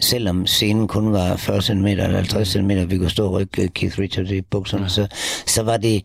selvom 0.00 0.46
scenen 0.46 0.88
kun 0.88 1.12
var 1.12 1.36
40 1.36 1.62
cm 1.62 1.86
eller 1.86 2.16
50 2.16 2.48
cm, 2.48 2.70
vi 2.70 2.98
kunne 2.98 3.10
stå 3.10 3.26
og 3.26 3.32
rykke 3.32 3.68
Keith 3.68 3.98
Richards 3.98 4.30
i 4.30 4.40
bukserne, 4.40 4.88
så, 4.88 5.06
så 5.46 5.62
var 5.62 5.76
det, 5.76 6.02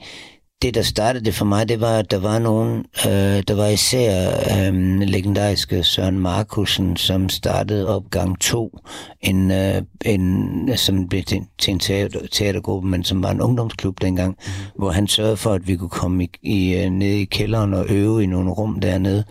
det, 0.62 0.76
der 0.76 0.82
startede 0.82 1.26
det 1.26 1.34
for 1.34 1.46
mig, 1.46 1.70
det 1.70 1.82
var, 1.82 1.98
at 1.98 2.12
der 2.12 2.18
var 2.18 2.40
nogen, 2.40 2.86
øh, 3.08 3.44
der 3.48 3.56
var 3.56 3.68
især 3.68 4.30
øh, 4.30 5.00
legendariske 5.00 5.84
Søren 5.84 6.20
Markusen, 6.20 6.98
som 6.98 7.30
startede 7.30 7.96
opgang 7.96 8.40
2, 8.40 8.80
en, 9.22 9.52
øh, 9.52 9.82
en, 10.06 10.72
som 10.76 11.08
blev 11.08 11.24
til, 11.24 11.42
til 11.60 11.72
en 11.72 11.80
teater, 11.80 12.20
teatergruppe, 12.32 12.90
men 12.90 13.04
som 13.04 13.24
var 13.24 13.32
en 13.32 13.42
ungdomsklub 13.42 14.02
dengang, 14.02 14.38
mm. 14.40 14.52
hvor 14.76 14.92
han 14.92 15.08
sørgede 15.08 15.38
for, 15.38 15.54
at 15.54 15.68
vi 15.68 15.76
kunne 15.76 15.90
komme 15.90 16.24
i, 16.24 16.30
i, 16.42 16.76
øh, 16.76 16.90
ned 16.90 17.14
i 17.14 17.26
kælderen 17.26 17.74
og 17.74 17.86
øve 17.90 18.24
i 18.24 18.26
nogle 18.26 18.52
rum 18.52 18.80
dernede, 18.80 19.24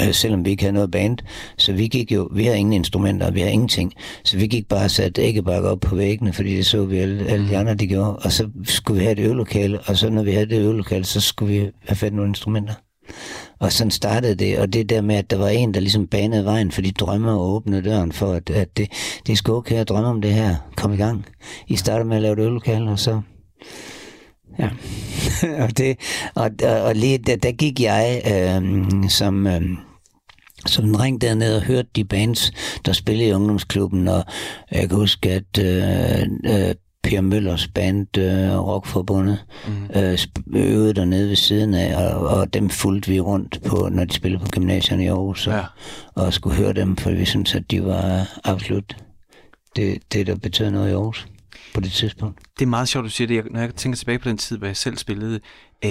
øh, 0.00 0.14
selvom 0.14 0.44
vi 0.44 0.50
ikke 0.50 0.62
havde 0.62 0.74
noget 0.74 0.90
band. 0.90 1.18
Så 1.58 1.72
vi 1.72 1.86
gik 1.86 2.12
jo, 2.12 2.28
vi 2.32 2.44
havde 2.44 2.58
ingen 2.58 2.72
instrumenter, 2.72 3.30
vi 3.30 3.40
havde 3.40 3.52
ingenting. 3.52 3.92
Så 4.24 4.36
vi 4.36 4.46
gik 4.46 4.68
bare 4.68 4.84
og 4.84 4.90
satte 4.90 5.22
æggebakker 5.22 5.70
op 5.70 5.80
på 5.80 5.96
væggene, 5.96 6.32
fordi 6.32 6.56
det 6.56 6.66
så 6.66 6.84
vi 6.84 6.98
alle, 6.98 7.26
alle 7.26 7.48
de 7.48 7.56
andre, 7.56 7.74
de 7.74 7.86
gjorde. 7.86 8.16
Og 8.16 8.32
så 8.32 8.48
skulle 8.64 8.98
vi 8.98 9.04
have 9.04 9.12
et 9.12 9.24
øvelokale, 9.24 9.80
og 9.80 9.96
så 9.96 10.10
når 10.10 10.22
vi 10.22 10.32
havde 10.32 10.46
det 10.46 10.60
øvelokale, 10.60 11.04
så 11.04 11.20
skulle 11.20 11.52
vi 11.54 11.70
have 11.86 11.96
fat 11.96 12.12
i 12.12 12.14
nogle 12.14 12.30
instrumenter. 12.30 12.74
Og 13.58 13.72
sådan 13.72 13.90
startede 13.90 14.34
det, 14.34 14.58
og 14.58 14.72
det 14.72 14.88
der 14.88 15.00
med, 15.00 15.16
at 15.16 15.30
der 15.30 15.36
var 15.36 15.48
en, 15.48 15.74
der 15.74 15.80
ligesom 15.80 16.06
banede 16.06 16.44
vejen 16.44 16.72
for 16.72 16.82
de 16.82 16.92
drømme 16.92 17.30
og 17.30 17.40
åbnede 17.40 17.82
døren 17.82 18.12
for, 18.12 18.32
at, 18.32 18.50
at 18.50 18.76
det, 18.76 18.92
det 19.26 19.32
er 19.32 19.36
sgu 19.36 19.54
okay 19.54 19.76
at 19.76 19.88
drømme 19.88 20.08
om 20.08 20.20
det 20.20 20.34
her. 20.34 20.56
Kom 20.76 20.92
i 20.92 20.96
gang. 20.96 21.26
I 21.66 21.76
starter 21.76 22.04
med 22.04 22.16
at 22.16 22.22
lave 22.22 22.32
et 22.32 22.38
øvelokale, 22.38 22.90
og 22.90 22.98
så... 22.98 23.20
Ja. 24.58 24.68
og, 25.64 25.78
det, 25.78 25.98
og, 26.34 26.50
og, 26.62 26.80
og 26.82 26.94
lige 26.94 27.18
der, 27.18 27.36
der 27.36 27.52
gik 27.52 27.80
jeg 27.80 28.22
øh, 28.26 29.10
som... 29.10 29.46
Øh, 29.46 29.62
som 30.66 30.84
en 30.84 31.00
ring 31.00 31.20
dernede 31.20 31.56
og 31.56 31.62
hørte 31.62 31.88
de 31.96 32.04
bands, 32.04 32.52
der 32.84 32.92
spillede 32.92 33.28
i 33.28 33.32
ungdomsklubben, 33.32 34.08
og 34.08 34.24
jeg 34.72 34.88
kan 34.88 34.98
huske, 34.98 35.30
at 35.30 35.58
øh, 35.58 36.22
øh, 36.44 36.74
Per 37.02 37.20
Møllers 37.20 37.68
band, 37.68 38.18
øh, 38.18 38.58
Rockforbundet, 38.58 39.44
mm. 39.66 40.00
øh, 40.00 40.18
øvede 40.54 40.94
dernede 40.94 41.28
ved 41.28 41.36
siden 41.36 41.74
af, 41.74 42.14
og, 42.14 42.28
og 42.28 42.54
dem 42.54 42.70
fulgte 42.70 43.10
vi 43.10 43.20
rundt 43.20 43.62
på, 43.66 43.88
når 43.92 44.04
de 44.04 44.14
spillede 44.14 44.44
på 44.44 44.50
gymnasierne 44.50 45.04
i 45.04 45.06
Aarhus, 45.06 45.46
og, 45.46 45.52
ja. 45.52 45.64
og 46.14 46.32
skulle 46.32 46.56
høre 46.56 46.72
dem, 46.72 46.96
for 46.96 47.10
vi 47.10 47.24
syntes, 47.24 47.54
at 47.54 47.70
de 47.70 47.84
var 47.84 48.38
absolut 48.44 48.96
det, 49.76 49.98
det 50.12 50.26
der 50.26 50.36
betød 50.36 50.70
noget 50.70 50.88
i 50.88 50.92
Aarhus 50.92 51.26
på 51.74 51.80
det 51.80 51.92
tidspunkt. 51.92 52.38
Det 52.58 52.64
er 52.64 52.68
meget 52.68 52.88
sjovt, 52.88 53.04
du 53.04 53.10
siger 53.10 53.28
det. 53.28 53.34
Jeg, 53.34 53.44
når 53.50 53.60
jeg 53.60 53.74
tænker 53.74 53.96
tilbage 53.96 54.18
på 54.18 54.28
den 54.28 54.38
tid, 54.38 54.58
hvor 54.58 54.66
jeg 54.66 54.76
selv 54.76 54.96
spillede, 54.96 55.40
øh, 55.84 55.90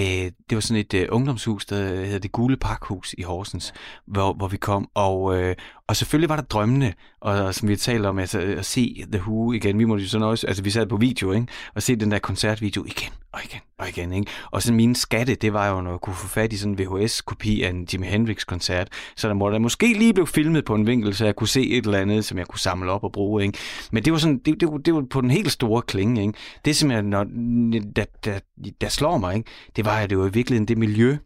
det 0.50 0.54
var 0.54 0.60
sådan 0.60 0.80
et 0.80 0.94
øh, 0.94 1.08
ungdomshus, 1.10 1.66
der 1.66 1.76
hedder 1.76 2.18
det 2.18 2.32
Gule 2.32 2.56
Parkhus 2.56 3.14
i 3.18 3.22
Horsens, 3.22 3.72
hvor, 4.06 4.32
hvor 4.32 4.48
vi 4.48 4.56
kom. 4.56 4.90
Og, 4.94 5.36
øh, 5.36 5.56
og 5.88 5.96
selvfølgelig 5.96 6.28
var 6.28 6.36
der 6.36 6.42
drømmene, 6.42 6.94
og 7.20 7.54
som 7.54 7.68
vi 7.68 7.76
talte 7.76 8.06
om, 8.06 8.18
altså, 8.18 8.40
at 8.40 8.66
se 8.66 9.04
The 9.12 9.20
Who 9.20 9.52
igen. 9.52 9.78
Vi 9.78 9.84
måtte 9.84 10.04
jo 10.04 10.08
sådan 10.08 10.26
også, 10.26 10.46
altså 10.46 10.62
vi 10.62 10.70
sad 10.70 10.86
på 10.86 10.96
video, 10.96 11.32
ikke? 11.32 11.46
og 11.74 11.82
se 11.82 11.96
den 11.96 12.10
der 12.10 12.18
koncertvideo 12.18 12.84
igen 12.84 13.12
og 13.32 13.40
igen 13.44 13.60
og 13.78 13.88
igen. 13.88 14.12
Ikke? 14.12 14.30
Og 14.50 14.62
så 14.62 14.72
mine 14.72 14.96
skatte, 14.96 15.34
det 15.34 15.52
var 15.52 15.68
jo, 15.68 15.80
når 15.80 15.90
jeg 15.90 16.00
kunne 16.00 16.16
få 16.16 16.28
fat 16.28 16.52
i 16.52 16.56
sådan 16.56 16.72
en 16.72 16.78
VHS-kopi 16.78 17.62
af 17.62 17.70
en 17.70 17.88
Jimi 17.92 18.06
Hendrix-koncert, 18.06 18.88
så 19.16 19.28
der 19.28 19.34
måtte 19.34 19.54
der 19.54 19.58
måske 19.58 19.92
lige 19.92 20.14
blive 20.14 20.26
filmet 20.26 20.64
på 20.64 20.74
en 20.74 20.86
vinkel, 20.86 21.14
så 21.14 21.24
jeg 21.24 21.36
kunne 21.36 21.48
se 21.48 21.70
et 21.70 21.84
eller 21.84 21.98
andet, 21.98 22.24
som 22.24 22.38
jeg 22.38 22.46
kunne 22.46 22.60
samle 22.60 22.92
op 22.92 23.04
og 23.04 23.12
bruge. 23.12 23.42
Ikke? 23.42 23.58
Men 23.92 24.04
det 24.04 24.12
var, 24.12 24.18
sådan, 24.18 24.38
det, 24.38 24.60
det, 24.60 24.68
det 24.84 24.94
var 24.94 25.04
på 25.10 25.20
den 25.20 25.30
helt 25.30 25.52
store 25.52 25.82
klinge. 25.82 26.20
Ikke? 26.20 26.38
Det 26.64 26.76
som 26.76 26.90
jeg, 26.90 27.02
når, 27.02 27.24
der, 27.96 28.04
der, 28.24 28.38
der 28.80 28.88
slår 28.88 29.18
mig, 29.18 29.36
ikke? 29.36 29.50
det 29.76 29.84
var, 29.84 29.98
at 29.98 30.10
det 30.10 30.18
var 30.18 30.26
i 30.26 30.32
virkeligheden 30.32 30.68
det 30.68 30.78
miljø, 30.78 31.16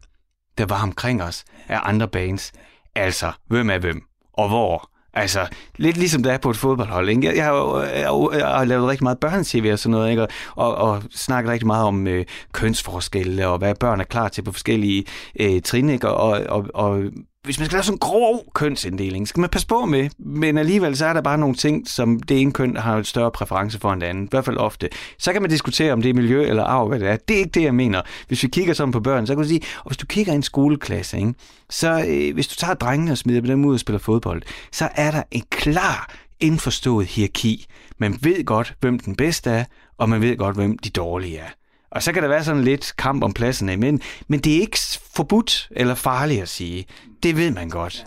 der 0.57 0.65
var 0.65 0.83
omkring 0.83 1.23
os 1.23 1.45
af 1.67 1.79
andre 1.83 2.07
bands. 2.07 2.51
Altså, 2.95 3.31
hvem 3.47 3.69
er 3.69 3.77
hvem? 3.77 4.12
Og 4.33 4.47
hvor? 4.47 4.89
Altså, 5.13 5.47
lidt 5.77 5.97
ligesom 5.97 6.23
det 6.23 6.33
er 6.33 6.37
på 6.37 6.49
et 6.49 6.57
fodboldhold. 6.57 7.09
Ikke? 7.09 7.27
Jeg, 7.27 7.35
jeg, 7.35 7.45
har, 7.45 7.81
jeg, 7.83 8.39
jeg 8.39 8.47
har 8.47 8.65
lavet 8.65 8.89
rigtig 8.89 9.03
meget 9.03 9.19
børnetv 9.19 9.71
og 9.71 9.79
sådan 9.79 9.91
noget, 9.91 10.09
ikke? 10.09 10.21
Og, 10.21 10.29
og, 10.55 10.75
og 10.75 11.03
snakket 11.11 11.51
rigtig 11.51 11.67
meget 11.67 11.85
om 11.85 12.07
øh, 12.07 12.25
kønsforskelle 12.51 13.47
og 13.47 13.57
hvad 13.57 13.75
børn 13.75 13.99
er 13.99 14.03
klar 14.03 14.27
til 14.27 14.41
på 14.41 14.51
forskellige 14.51 15.05
øh, 15.39 15.61
trin. 15.61 15.89
Ikke? 15.89 16.09
Og, 16.09 16.41
og, 16.49 16.65
og 16.73 17.03
hvis 17.43 17.59
man 17.59 17.65
skal 17.65 17.75
lave 17.75 17.83
sådan 17.83 17.95
en 17.95 17.99
grov 17.99 18.45
kønsinddeling, 18.53 19.27
skal 19.27 19.41
man 19.41 19.49
passe 19.49 19.67
på 19.67 19.85
med, 19.85 20.09
men 20.17 20.57
alligevel 20.57 20.97
så 20.97 21.05
er 21.05 21.13
der 21.13 21.21
bare 21.21 21.37
nogle 21.37 21.55
ting, 21.55 21.87
som 21.87 22.19
det 22.19 22.41
ene 22.41 22.51
køn 22.51 22.77
har 22.77 22.97
en 22.97 23.03
større 23.03 23.31
præference 23.31 23.79
for 23.79 23.93
end 23.93 24.01
det 24.01 24.07
andet, 24.07 24.25
i 24.25 24.27
hvert 24.29 24.45
fald 24.45 24.57
ofte. 24.57 24.89
Så 25.19 25.33
kan 25.33 25.41
man 25.41 25.51
diskutere, 25.51 25.93
om 25.93 26.01
det 26.01 26.09
er 26.09 26.13
miljø 26.13 26.43
eller 26.43 26.63
arv, 26.63 26.87
hvad 26.87 26.99
det 26.99 27.09
er. 27.09 27.15
Det 27.15 27.33
er 27.33 27.37
ikke 27.37 27.49
det, 27.49 27.63
jeg 27.63 27.75
mener. 27.75 28.01
Hvis 28.27 28.43
vi 28.43 28.47
kigger 28.47 28.73
sådan 28.73 28.91
på 28.91 28.99
børn, 28.99 29.27
så 29.27 29.35
kan 29.35 29.43
du 29.43 29.49
sige, 29.49 29.61
og 29.77 29.89
hvis 29.89 29.97
du 29.97 30.05
kigger 30.05 30.33
i 30.33 30.35
en 30.35 30.43
skoleklasse, 30.43 31.17
ikke, 31.17 31.33
så 31.69 32.05
øh, 32.07 32.33
hvis 32.33 32.47
du 32.47 32.55
tager 32.55 32.73
drengene 32.73 33.11
og 33.11 33.17
smider 33.17 33.41
dem 33.41 33.65
ud 33.65 33.73
og 33.73 33.79
spiller 33.79 33.99
fodbold, 33.99 34.41
så 34.71 34.89
er 34.95 35.11
der 35.11 35.23
en 35.31 35.43
klar 35.49 36.13
indforstået 36.39 37.07
hierarki. 37.07 37.65
Man 37.97 38.17
ved 38.21 38.45
godt, 38.45 38.75
hvem 38.79 38.99
den 38.99 39.15
bedste 39.15 39.49
er, 39.49 39.63
og 39.97 40.09
man 40.09 40.21
ved 40.21 40.37
godt, 40.37 40.55
hvem 40.55 40.77
de 40.77 40.89
dårlige 40.89 41.37
er. 41.37 41.49
Og 41.91 42.03
så 42.03 42.11
kan 42.11 42.23
der 42.23 42.29
være 42.29 42.43
sådan 42.43 42.63
lidt 42.63 42.93
kamp 42.97 43.23
om 43.23 43.33
pladserne, 43.33 43.77
men, 43.77 44.01
men 44.27 44.39
det 44.39 44.55
er 44.55 44.59
ikke 44.59 44.79
forbudt 45.15 45.69
eller 45.71 45.95
farligt 45.95 46.41
at 46.41 46.49
sige. 46.49 46.85
Det 47.23 47.37
ved 47.37 47.51
man 47.51 47.69
godt. 47.69 48.05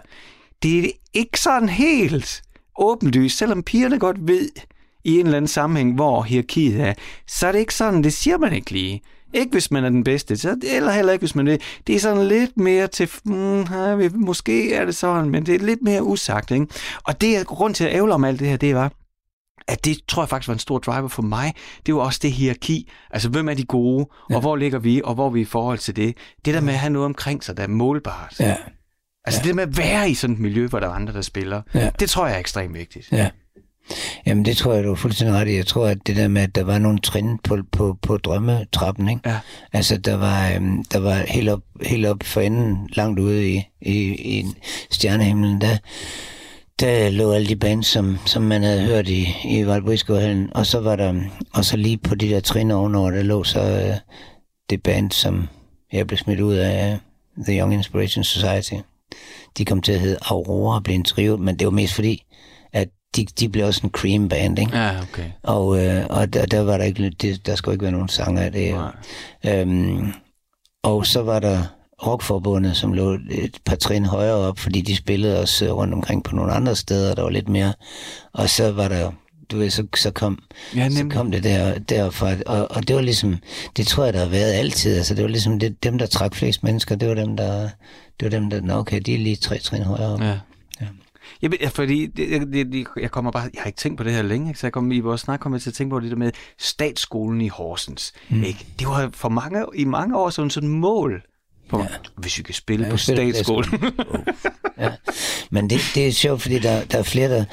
Det 0.63 0.85
er 0.85 0.91
ikke 1.15 1.41
sådan 1.41 1.69
helt 1.69 2.43
åbenlyst, 2.79 3.39
selvom 3.39 3.63
pigerne 3.63 3.99
godt 3.99 4.17
ved 4.21 4.49
i 5.05 5.19
en 5.19 5.27
eller 5.27 5.37
anden 5.37 5.49
sammenhæng, 5.49 5.95
hvor 5.95 6.23
hierarkiet 6.23 6.81
er, 6.81 6.95
så 7.27 7.47
er 7.47 7.53
det 7.53 7.59
ikke 7.59 7.75
sådan, 7.75 8.05
det 8.05 8.13
siger 8.13 8.39
man 8.39 8.53
ikke 8.53 8.71
lige. 8.71 9.03
Ikke 9.35 9.53
hvis 9.53 9.71
man 9.71 9.85
er 9.85 9.89
den 9.89 10.05
bedste, 10.05 10.37
så, 10.37 10.57
eller 10.63 10.93
heller 10.93 11.13
ikke 11.13 11.23
hvis 11.23 11.35
man 11.35 11.49
er 11.49 11.57
det. 11.87 11.95
er 11.95 12.01
sådan 12.01 12.27
lidt 12.27 12.57
mere 12.57 12.87
til, 12.87 13.11
mm, 13.25 13.67
måske 14.15 14.75
er 14.75 14.85
det 14.85 14.97
sådan, 14.97 15.31
men 15.31 15.47
det 15.47 15.55
er 15.55 15.59
lidt 15.59 15.83
mere 15.83 16.03
usagt. 16.03 16.51
Ikke? 16.51 16.67
Og 17.05 17.21
det 17.21 17.37
er 17.37 17.45
grund 17.45 17.75
til 17.75 17.85
at 17.85 17.95
ævle 17.95 18.15
om 18.15 18.25
alt 18.25 18.41
det 18.41 18.49
her, 18.49 18.57
det 18.57 18.75
var, 18.75 18.93
at 19.69 19.85
det 19.85 19.99
tror 20.09 20.23
jeg 20.23 20.29
faktisk 20.29 20.49
var 20.49 20.55
en 20.55 20.61
stor 20.61 20.79
driver 20.79 21.09
for 21.09 21.23
mig. 21.23 21.55
Det 21.87 21.95
var 21.95 22.01
også 22.01 22.21
det 22.23 22.33
hierarki. 22.33 22.91
Altså, 23.11 23.29
hvem 23.29 23.49
er 23.49 23.55
de 23.55 23.65
gode, 23.65 24.07
ja. 24.31 24.35
og 24.35 24.41
hvor 24.41 24.57
ligger 24.57 24.79
vi, 24.79 25.01
og 25.05 25.15
hvor 25.15 25.27
er 25.27 25.31
vi 25.31 25.41
i 25.41 25.45
forhold 25.45 25.79
til 25.79 25.97
det. 25.97 26.17
Det 26.45 26.55
der 26.55 26.61
med 26.61 26.73
at 26.73 26.79
have 26.79 26.93
noget 26.93 27.07
omkring 27.07 27.45
sig, 27.45 27.57
der 27.57 27.63
er 27.63 27.69
målbart. 27.69 28.41
Ja. 28.41 28.57
Altså, 29.25 29.41
ja. 29.45 29.49
det 29.49 29.57
med 29.57 29.63
at 29.63 29.77
være 29.77 30.11
i 30.11 30.15
sådan 30.15 30.35
et 30.35 30.41
miljø, 30.41 30.67
hvor 30.67 30.81
der 30.81 30.89
er 30.89 30.93
andre, 30.93 31.13
der 31.13 31.23
spiller, 31.23 31.63
ja. 31.75 31.91
det 32.01 32.11
tror 32.11 32.27
jeg 32.27 32.35
er 32.35 32.41
ekstremt 32.41 32.75
vigtigt. 32.75 33.13
Ja. 33.13 33.31
Jamen, 34.27 34.45
det 34.45 34.57
tror 34.57 34.73
jeg, 34.75 34.85
du 34.85 34.91
er 34.91 34.95
fuldstændig 34.95 35.37
ret 35.37 35.49
i. 35.49 35.57
Jeg 35.57 35.67
tror, 35.67 35.87
at 35.87 35.99
det 36.07 36.17
der 36.17 36.29
med, 36.29 36.43
at 36.43 36.55
der 36.55 36.65
var 36.65 36.79
nogle 36.79 36.99
trin 36.99 37.39
på, 37.39 37.59
på, 37.73 37.99
på 38.03 38.17
drømmetrappen, 38.17 39.09
ikke? 39.09 39.21
Ja. 39.27 39.39
Altså, 39.73 39.97
der 39.97 40.17
var, 40.17 40.51
øhm, 40.51 40.85
der 40.85 40.99
var 40.99 41.15
helt 41.29 41.49
op, 41.49 41.61
helt 41.83 42.07
op 42.07 42.23
for 42.23 42.41
enden, 42.41 42.91
langt 42.93 43.21
ude 43.21 43.51
i, 43.51 43.63
i, 43.81 43.99
i 44.39 44.47
stjernehimlen, 44.91 45.61
der, 45.61 45.77
der 46.81 47.11
lå 47.11 47.33
alle 47.33 47.49
de 47.49 47.57
bands, 47.57 47.87
som, 47.87 48.19
som 48.27 48.43
man 48.43 48.63
havde 48.63 48.83
hørt 48.83 49.09
i, 49.09 49.27
i 49.45 49.67
Valdbrisgården, 49.67 50.51
og 50.55 50.67
så 50.67 50.81
var 50.81 50.97
der, 50.97 51.15
og 51.55 51.65
så 51.65 51.77
lige 51.77 51.99
på 51.99 52.15
de 52.15 52.29
der 52.29 52.41
trin 52.41 52.71
ovenover, 52.71 53.11
der 53.11 53.23
lå 53.23 53.45
så 53.45 53.61
uh, 53.61 54.15
det 54.71 54.83
band, 54.83 55.11
som 55.11 55.49
jeg 55.93 56.07
blev 56.07 56.19
smidt 56.19 56.41
ud 56.41 56.55
af, 56.55 56.99
The 57.47 57.59
Young 57.59 57.75
Inspiration 57.75 58.25
Society. 58.25 58.75
De 59.59 59.65
kom 59.65 59.83
til 59.83 59.93
at 59.93 60.01
hedde 60.01 60.19
Aurora, 60.23 60.81
blev 60.81 60.95
en 60.95 61.05
trio, 61.05 61.37
men 61.37 61.59
det 61.59 61.65
var 61.65 61.71
mest 61.71 61.95
fordi, 61.95 62.23
at 62.73 62.89
de, 63.17 63.25
de 63.25 63.49
blev 63.49 63.67
også 63.67 63.81
en 63.85 63.91
cream 63.91 64.29
band, 64.29 64.59
ikke? 64.59 64.77
Ja, 64.77 65.01
okay. 65.03 65.31
Og, 65.43 65.67
uh, 65.67 66.05
og 66.11 66.33
der, 66.33 66.47
der 66.47 66.61
var 66.61 66.77
der 66.79 66.85
ikke, 66.85 67.11
det, 67.11 67.47
der 67.47 67.55
skulle 67.55 67.75
ikke 67.75 67.83
være 67.83 67.93
nogen 67.93 68.09
sanger 68.09 68.43
af 68.43 68.53
det. 68.53 68.75
Um, 69.63 70.13
og 70.83 71.07
så 71.07 71.23
var 71.23 71.41
der 71.41 71.63
rockforbundet, 72.07 72.77
som 72.77 72.93
lå 72.93 73.19
et 73.31 73.59
par 73.65 73.77
trin 73.77 74.05
højere 74.05 74.35
op, 74.35 74.59
fordi 74.59 74.81
de 74.81 74.97
spillede 74.97 75.41
os 75.43 75.63
øh, 75.63 75.73
rundt 75.73 75.95
omkring 75.95 76.25
på 76.25 76.37
nogle 76.37 76.53
andre 76.53 76.77
steder, 76.77 77.15
der 77.15 77.23
var 77.23 77.31
lidt 77.31 77.49
mere. 77.49 77.73
Og 78.33 78.51
så 78.51 78.73
var 78.73 78.89
der 78.89 79.11
du 79.51 79.59
ved, 79.59 79.71
så, 79.71 79.87
så, 79.97 80.11
kom, 80.11 80.39
ja, 80.75 80.91
så 80.91 81.09
kom 81.11 81.31
det 81.31 81.45
der, 81.45 81.79
derfra, 81.79 82.35
og, 82.47 82.71
og 82.71 82.89
det 82.89 82.97
var 82.97 83.03
ligesom, 83.03 83.37
det 83.77 83.87
tror 83.87 84.05
jeg, 84.05 84.13
der 84.13 84.21
har 84.21 84.29
været 84.29 84.53
altid, 84.53 84.97
altså 84.97 85.15
det 85.15 85.23
var 85.23 85.29
ligesom 85.29 85.59
det, 85.59 85.83
dem, 85.83 85.99
der 85.99 86.07
trak 86.07 86.35
flest 86.35 86.63
mennesker, 86.63 86.97
det 86.97 87.09
var 87.09 87.15
dem, 87.15 87.37
der, 87.37 87.69
det 88.21 88.33
var 88.33 88.39
dem, 88.39 88.51
der, 88.51 88.61
nå 88.61 88.75
okay, 88.75 89.01
de 89.01 89.15
er 89.15 89.19
lige 89.19 89.37
tre 89.37 89.59
trin 89.59 89.83
højere 89.83 90.13
op. 90.13 90.21
Ja. 90.21 90.39
Ja. 90.81 90.87
Jeg, 91.43 91.73
fordi 91.73 92.07
det, 92.07 92.53
det, 92.53 92.73
det, 92.73 92.87
jeg 93.01 93.11
kommer 93.11 93.31
bare, 93.31 93.43
jeg 93.43 93.63
har 93.63 93.67
ikke 93.67 93.79
tænkt 93.79 93.99
på 93.99 94.05
det 94.05 94.13
her 94.13 94.23
længe, 94.23 94.49
ikke? 94.49 94.61
så 94.61 94.67
jeg 94.67 94.73
kom 94.73 94.93
i 94.93 95.01
vores 95.01 95.21
snak 95.21 95.41
kom 95.41 95.59
til 95.59 95.71
at 95.71 95.75
tænke 95.75 95.91
på 95.91 96.01
det 96.01 96.11
der 96.11 96.17
med 96.17 96.33
statsskolen 96.59 97.41
i 97.41 97.49
Horsens. 97.49 98.13
Mm. 98.29 98.43
Ikke? 98.43 98.67
Det 98.79 98.87
var 98.87 99.11
for 99.13 99.29
mange, 99.29 99.65
i 99.75 99.85
mange 99.85 100.19
år 100.19 100.31
sådan 100.31 100.51
sådan 100.51 100.69
mål 100.69 101.23
på, 101.69 101.79
ja. 101.79 101.87
hvis 102.17 102.39
vi 102.39 102.43
kan 102.43 102.55
spille 102.55 102.85
ja, 102.85 102.91
på 102.91 102.97
statsskolen. 102.97 103.75
oh. 104.11 104.21
ja. 104.79 104.91
Men 105.51 105.71
det, 105.71 105.81
det 105.95 106.09
er 106.09 106.13
sjovt, 106.13 106.43
fordi 106.43 106.59
der, 106.59 106.85
der 106.85 106.99
er 106.99 107.03
flere, 107.03 107.31
der, 107.31 107.45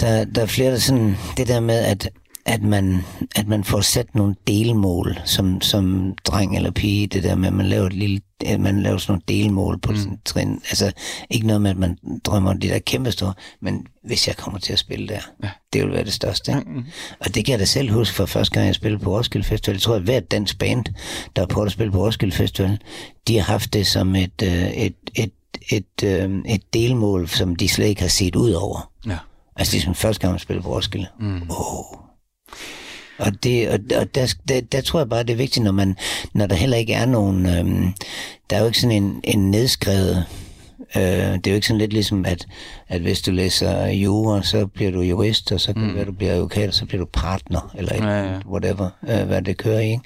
der, 0.00 0.24
der 0.24 0.42
er 0.42 0.46
flere, 0.46 0.72
der 0.72 0.78
sådan, 0.78 1.16
det 1.36 1.48
der 1.48 1.60
med, 1.60 1.78
at 1.78 2.08
at 2.48 2.62
man, 2.62 3.04
at 3.36 3.48
man 3.48 3.64
får 3.64 3.80
sat 3.80 4.14
nogle 4.14 4.34
delmål 4.46 5.18
som, 5.24 5.60
som 5.60 6.14
dreng 6.24 6.56
eller 6.56 6.70
pige, 6.70 7.06
det 7.06 7.22
der 7.22 7.34
med, 7.34 7.48
at 7.48 7.54
man 7.54 7.66
laver, 7.66 7.86
et 7.86 7.92
lille, 7.92 8.20
at 8.46 8.60
man 8.60 8.82
laver 8.82 8.98
sådan 8.98 9.12
nogle 9.12 9.42
delmål 9.42 9.78
på 9.78 9.92
mm. 9.92 9.98
sådan 9.98 10.18
trin. 10.24 10.52
Altså, 10.52 10.92
ikke 11.30 11.46
noget 11.46 11.62
med, 11.62 11.70
at 11.70 11.76
man 11.76 11.98
drømmer 12.24 12.50
om 12.50 12.60
det 12.60 12.70
der 12.70 12.78
kæmpe 12.78 13.12
store, 13.12 13.32
men 13.60 13.86
hvis 14.04 14.28
jeg 14.28 14.36
kommer 14.36 14.60
til 14.60 14.72
at 14.72 14.78
spille 14.78 15.08
der, 15.08 15.20
ja. 15.42 15.48
det 15.72 15.82
vil 15.82 15.92
være 15.92 16.04
det 16.04 16.12
største. 16.12 16.52
Ikke? 16.58 16.70
Mm. 16.70 16.84
Og 17.20 17.34
det 17.34 17.44
kan 17.44 17.52
jeg 17.52 17.58
da 17.58 17.64
selv 17.64 17.92
huske 17.92 18.16
for 18.16 18.26
første 18.26 18.54
gang, 18.54 18.66
jeg 18.66 18.74
spillede 18.74 19.02
på 19.02 19.16
Roskilde 19.16 19.46
Festival. 19.46 19.74
Jeg 19.74 19.82
tror, 19.82 19.94
at 19.94 20.02
hver 20.02 20.20
dansk 20.20 20.58
band, 20.58 20.84
der 21.36 21.42
er 21.42 21.46
på 21.46 21.62
at 21.62 21.72
spille 21.72 21.92
på 21.92 21.98
Roskilde 21.98 22.36
Festival, 22.36 22.78
de 23.28 23.36
har 23.36 23.44
haft 23.44 23.72
det 23.72 23.86
som 23.86 24.16
et, 24.16 24.42
øh, 24.42 24.70
et, 24.70 24.94
et, 25.14 25.32
et, 25.70 25.84
et, 26.02 26.04
øh, 26.04 26.38
et 26.46 26.74
delmål, 26.74 27.28
som 27.28 27.56
de 27.56 27.68
slet 27.68 27.86
ikke 27.86 28.00
har 28.00 28.08
set 28.08 28.36
ud 28.36 28.52
over. 28.52 28.92
Ja. 29.06 29.18
Altså, 29.56 29.72
det 29.72 29.78
er 29.78 29.84
som 29.84 29.94
første 29.94 30.20
gang, 30.20 30.32
jeg 30.32 30.40
spillede 30.40 30.62
på 30.62 30.74
Roskilde. 30.74 31.06
Mm. 31.20 31.42
Oh 31.50 32.07
og, 33.18 33.42
det, 33.42 33.68
og, 33.68 33.78
og 34.00 34.14
der, 34.14 34.34
der, 34.48 34.60
der 34.60 34.80
tror 34.80 35.00
jeg 35.00 35.08
bare, 35.08 35.22
det 35.22 35.30
er 35.30 35.36
vigtigt, 35.36 35.64
når, 35.64 35.72
man, 35.72 35.96
når 36.32 36.46
der 36.46 36.54
heller 36.54 36.76
ikke 36.76 36.92
er 36.92 37.06
nogen... 37.06 37.46
Øhm, 37.46 37.92
der 38.50 38.56
er 38.56 38.60
jo 38.60 38.66
ikke 38.66 38.80
sådan 38.80 39.02
en, 39.02 39.20
en 39.24 39.50
nedskrevet... 39.50 40.24
Øh, 40.96 41.02
det 41.02 41.46
er 41.46 41.50
jo 41.50 41.54
ikke 41.54 41.66
sådan 41.66 41.78
lidt 41.78 41.92
ligesom, 41.92 42.24
at, 42.24 42.46
at 42.88 43.00
hvis 43.00 43.22
du 43.22 43.30
læser 43.30 43.86
jura, 43.86 44.42
så 44.42 44.66
bliver 44.66 44.90
du 44.90 45.00
jurist, 45.00 45.52
og 45.52 45.60
så 45.60 45.72
kan 45.72 45.82
mm. 45.82 45.94
være, 45.94 46.04
du 46.04 46.12
bliver 46.12 46.32
advokat, 46.32 46.68
og 46.68 46.74
så 46.74 46.86
bliver 46.86 47.04
du 47.04 47.10
partner, 47.12 47.74
eller 47.78 47.92
ikke, 47.92 48.06
ja, 48.06 48.32
ja. 48.32 48.38
whatever, 48.46 48.90
øh, 49.08 49.26
hvad 49.26 49.42
det 49.42 49.56
kører 49.56 49.80
i. 49.80 49.90
Ikke? 49.90 50.02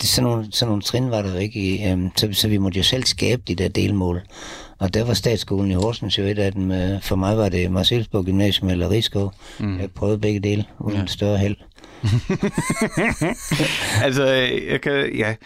Det, 0.00 0.08
sådan, 0.08 0.30
nogle, 0.30 0.46
sådan 0.52 0.68
nogle 0.68 0.82
trin 0.82 1.10
var 1.10 1.22
der 1.22 1.32
jo 1.32 1.38
ikke 1.38 1.60
i, 1.60 1.88
øhm, 1.88 2.10
så, 2.16 2.28
så 2.32 2.48
vi 2.48 2.58
måtte 2.58 2.78
jo 2.78 2.82
selv 2.82 3.04
skabe 3.04 3.42
de 3.48 3.54
der 3.54 3.68
delmål. 3.68 4.22
Og 4.78 4.94
der 4.94 5.04
var 5.04 5.14
statsskolen 5.14 5.70
i 5.70 5.74
Horsens 5.74 6.18
jo 6.18 6.22
et 6.22 6.38
af 6.38 6.52
dem. 6.52 6.70
Øh, 6.70 7.02
for 7.02 7.16
mig 7.16 7.36
var 7.36 7.48
det 7.48 7.70
Marcelsborg 7.70 8.24
Gymnasium 8.24 8.70
eller 8.70 8.90
Rigskov. 8.90 9.32
Mm. 9.58 9.80
Jeg 9.80 9.90
prøvede 9.90 10.18
begge 10.18 10.40
dele 10.40 10.64
uden 10.78 10.98
ja. 10.98 11.06
større 11.06 11.38
held. 11.38 11.56
altså, 14.04 14.24
jeg 14.68 14.80
kan, 14.80 15.16
ja. 15.16 15.36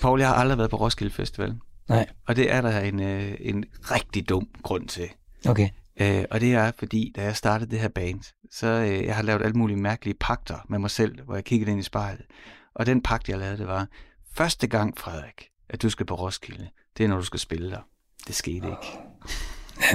Paul, 0.00 0.20
jeg 0.20 0.28
har 0.28 0.34
aldrig 0.34 0.58
været 0.58 0.70
på 0.70 0.76
Roskilde 0.76 1.12
Festival. 1.12 1.54
Nej. 1.88 2.06
Og 2.26 2.36
det 2.36 2.52
er 2.52 2.60
der 2.60 2.80
en, 2.80 3.00
øh, 3.00 3.34
en 3.40 3.64
rigtig 3.82 4.28
dum 4.28 4.48
grund 4.62 4.88
til. 4.88 5.08
Okay. 5.48 5.68
Øh, 6.00 6.24
og 6.30 6.40
det 6.40 6.54
er, 6.54 6.72
fordi 6.78 7.12
da 7.16 7.22
jeg 7.22 7.36
startede 7.36 7.70
det 7.70 7.78
her 7.78 7.88
band, 7.88 8.20
så 8.50 8.66
øh, 8.66 9.04
jeg 9.04 9.16
har 9.16 9.22
lavet 9.22 9.42
alle 9.42 9.54
mulige 9.54 9.76
mærkelige 9.76 10.16
pakter 10.20 10.56
med 10.68 10.78
mig 10.78 10.90
selv, 10.90 11.24
hvor 11.24 11.34
jeg 11.34 11.44
kiggede 11.44 11.70
ind 11.70 11.80
i 11.80 11.82
spejlet. 11.82 12.26
Og 12.74 12.86
den 12.86 13.02
pagt, 13.02 13.28
jeg 13.28 13.38
lavede, 13.38 13.58
det 13.58 13.66
var, 13.66 13.86
første 14.34 14.66
gang, 14.66 14.98
Frederik, 14.98 15.48
at 15.68 15.82
du 15.82 15.90
skal 15.90 16.06
på 16.06 16.14
Roskilde, 16.14 16.68
det 16.98 17.04
er, 17.04 17.08
når 17.08 17.16
du 17.16 17.24
skal 17.24 17.40
spille 17.40 17.70
der. 17.70 17.80
Det 18.26 18.34
skete 18.34 18.66
ikke. 18.66 18.98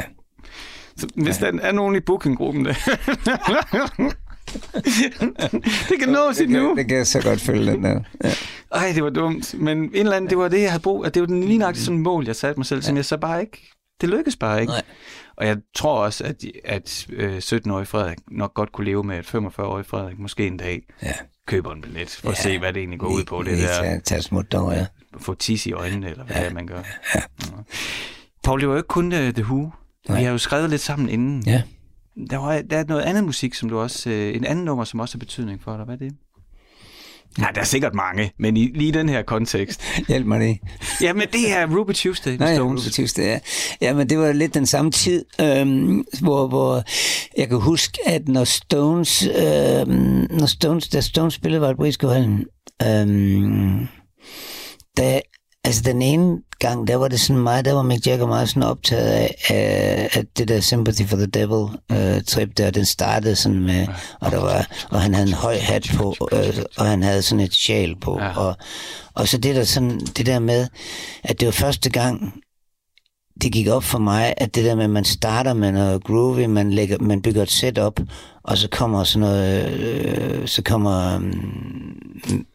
Så 0.98 1.08
hvis 1.16 1.38
der 1.38 1.52
er 1.62 1.72
nogen 1.72 1.96
i 1.96 2.00
bookinggruppen, 2.00 2.66
der... 2.66 2.74
det 5.90 6.00
kan 6.00 6.10
nås 6.10 6.40
endnu. 6.40 6.76
Det 6.76 6.88
kan 6.88 6.98
jeg 6.98 7.08
så 7.08 7.22
godt 7.22 7.42
følge 7.42 7.72
den 7.72 7.84
der. 7.84 8.00
Ja. 8.24 8.32
Ej, 8.72 8.92
det 8.96 9.04
var 9.04 9.10
dumt. 9.10 9.54
Men 9.60 9.78
en 9.78 9.92
eller 9.96 10.16
anden, 10.16 10.30
det 10.30 10.38
var 10.38 10.48
det, 10.48 10.62
jeg 10.62 10.72
havde 10.72 10.82
brug 10.82 11.06
at 11.06 11.14
Det 11.14 11.20
var 11.22 11.26
den 11.28 11.44
lige 11.44 11.58
nøjagtigt 11.58 11.86
sådan 11.86 12.00
mål, 12.02 12.26
jeg 12.26 12.36
satte 12.36 12.60
mig 12.60 12.66
selv, 12.66 12.82
som 12.82 12.96
jeg 12.96 13.06
så 13.06 13.18
bare 13.18 13.42
ikke... 13.42 13.70
Det 14.02 14.10
lykkedes 14.10 14.36
bare 14.36 14.62
ikke. 14.62 14.72
Nej. 14.72 14.82
Og 15.38 15.48
jeg 15.48 15.58
tror 15.76 16.00
også, 16.04 16.24
at, 16.24 16.36
at 16.66 17.08
øh, 17.14 17.38
17-årig 17.38 17.88
Frederik 17.88 18.18
nok 18.32 18.54
godt 18.54 18.72
kunne 18.72 18.86
leve 18.86 19.04
med, 19.04 19.16
at 19.18 19.26
45-årig 19.36 19.86
Frederik 19.86 20.20
måske 20.20 20.48
en 20.48 20.58
dag 20.58 20.82
Ja. 21.04 21.14
køber 21.48 21.72
en 21.74 21.82
billet 21.82 22.10
for 22.10 22.30
at 22.30 22.38
Ja. 22.38 22.42
se, 22.42 22.60
hvad 22.60 22.74
det 22.74 22.80
egentlig 22.80 23.00
går 23.00 23.08
ud 23.08 23.24
på. 23.24 23.44
Det 23.44 23.58
der 23.58 24.00
tage, 24.00 24.22
smut 24.22 24.52
dog, 24.52 24.72
ja. 24.74 24.86
få 25.20 25.34
tis 25.34 25.66
i 25.66 25.72
øjnene, 25.72 26.10
eller 26.10 26.24
hvad 26.24 26.36
ja. 26.36 26.54
man 26.54 26.68
gør. 26.68 26.80
Ja. 27.16 27.22
Paul, 28.44 28.60
det 28.60 28.68
var 28.68 28.74
jo 28.74 28.78
ikke 28.78 28.88
kun 28.88 29.06
uh, 29.14 29.20
The 29.20 29.44
Who. 29.44 29.70
Nej. 30.10 30.18
Vi 30.20 30.24
har 30.24 30.32
jo 30.32 30.38
skrevet 30.38 30.70
lidt 30.70 30.82
sammen 30.82 31.10
inden. 31.10 31.44
Ja. 31.46 31.62
Der, 32.30 32.38
var, 32.38 32.62
der 32.62 32.78
er 32.78 32.84
noget 32.88 33.02
andet 33.02 33.24
musik, 33.24 33.54
som 33.54 33.70
du 33.70 33.80
også... 33.80 34.10
Uh, 34.10 34.16
en 34.16 34.46
anden 34.46 34.66
nummer, 34.66 34.84
som 34.84 35.00
også 35.00 35.16
har 35.16 35.20
betydning 35.20 35.62
for 35.62 35.78
dig. 35.78 35.86
Hvad 35.86 35.96
er 35.96 36.00
det? 36.00 36.14
Nej, 37.38 37.52
der 37.52 37.62
er 37.62 37.66
sikkert 37.66 37.94
mange, 37.94 38.32
men 38.40 38.58
i 38.58 38.72
lige 38.76 38.92
den 38.92 39.10
her 39.10 39.22
kontekst. 39.22 39.84
Hjælp 40.08 40.26
mig 40.26 40.40
lige. 40.40 40.62
Ja, 41.02 41.14
men 41.14 41.28
det 41.34 41.52
er 41.52 41.78
Ruby 41.78 41.92
Tuesday 41.94 42.32
med 42.32 42.40
Nej, 42.40 42.56
Stones. 42.56 42.86
Ruby 42.86 42.92
Tuesday, 42.92 43.24
ja. 43.24 43.40
ja, 43.82 43.94
men 43.94 44.10
det 44.10 44.18
var 44.18 44.32
lidt 44.32 44.54
den 44.54 44.66
samme 44.66 44.92
tid, 44.92 45.26
øhm, 45.42 46.06
hvor, 46.22 46.48
hvor 46.48 46.84
jeg 47.38 47.50
kan 47.50 47.60
huske, 47.60 47.98
at 48.06 48.28
når 48.28 48.44
Stones, 48.44 49.24
øhm, 49.28 50.28
når 50.30 50.46
Stones, 50.46 50.88
da 50.90 51.02
Stones 51.02 51.34
spillede 51.34 51.62
var 51.62 51.86
i 51.86 52.14
Hallen, 52.14 52.46
øhm, 52.88 53.88
da, 54.98 55.22
altså 55.68 55.82
den 55.86 56.02
ene 56.02 56.38
gang, 56.60 56.88
der 56.88 56.96
var 56.96 57.08
det 57.08 57.20
sådan 57.20 57.42
meget, 57.42 57.66
der 57.66 57.74
var 57.74 57.82
Mick 57.82 58.08
Jagger 58.08 58.28
meget 58.28 58.50
sådan 58.50 58.64
optaget 58.64 59.08
af, 59.50 60.10
af 60.14 60.26
det 60.38 60.48
der 60.48 60.60
Sympathy 60.60 61.06
for 61.08 61.18
the 61.18 61.26
Devil 61.26 61.66
øh, 61.92 62.24
trip 62.24 62.58
der, 62.58 62.72
den 62.72 62.86
startede 62.86 63.36
sådan 63.36 63.60
med, 63.60 63.88
og 64.20 64.32
der 64.32 64.40
var, 64.40 64.68
og 64.90 65.02
han 65.02 65.14
havde 65.14 65.28
en 65.28 65.34
høj 65.34 65.58
hat 65.58 65.92
på, 65.96 66.16
øh, 66.32 66.64
og 66.78 66.86
han 66.86 67.04
havde 67.04 67.22
sådan 67.22 67.46
et 67.46 67.54
sjal 67.54 67.96
på, 68.02 68.20
Ja. 68.20 68.38
og, 68.38 68.58
og 69.14 69.28
så 69.28 69.38
det 69.38 69.56
der 69.56 69.64
sådan, 69.64 70.00
det 70.00 70.26
der 70.26 70.40
med, 70.40 70.68
at 71.24 71.40
det 71.40 71.46
var 71.46 71.52
første 71.52 71.90
gang, 71.90 72.34
det 73.42 73.52
gik 73.52 73.68
op 73.68 73.84
for 73.84 74.00
mig, 74.00 74.34
at 74.38 74.56
det 74.56 74.66
der 74.66 74.76
med, 74.76 74.84
at 74.84 74.90
man 74.90 75.06
starter 75.06 75.54
med 75.54 75.72
noget 75.72 76.04
groovy, 76.04 76.46
man, 76.46 76.72
lægger, 76.72 76.98
man 77.00 77.22
bygger 77.22 77.44
et 77.44 77.52
setup, 77.52 78.00
og 78.44 78.58
så 78.58 78.68
kommer 78.72 79.04
sådan 79.04 79.20
noget, 79.20 79.70
øh, 79.70 80.48
så 80.48 80.62
kommer 80.64 81.16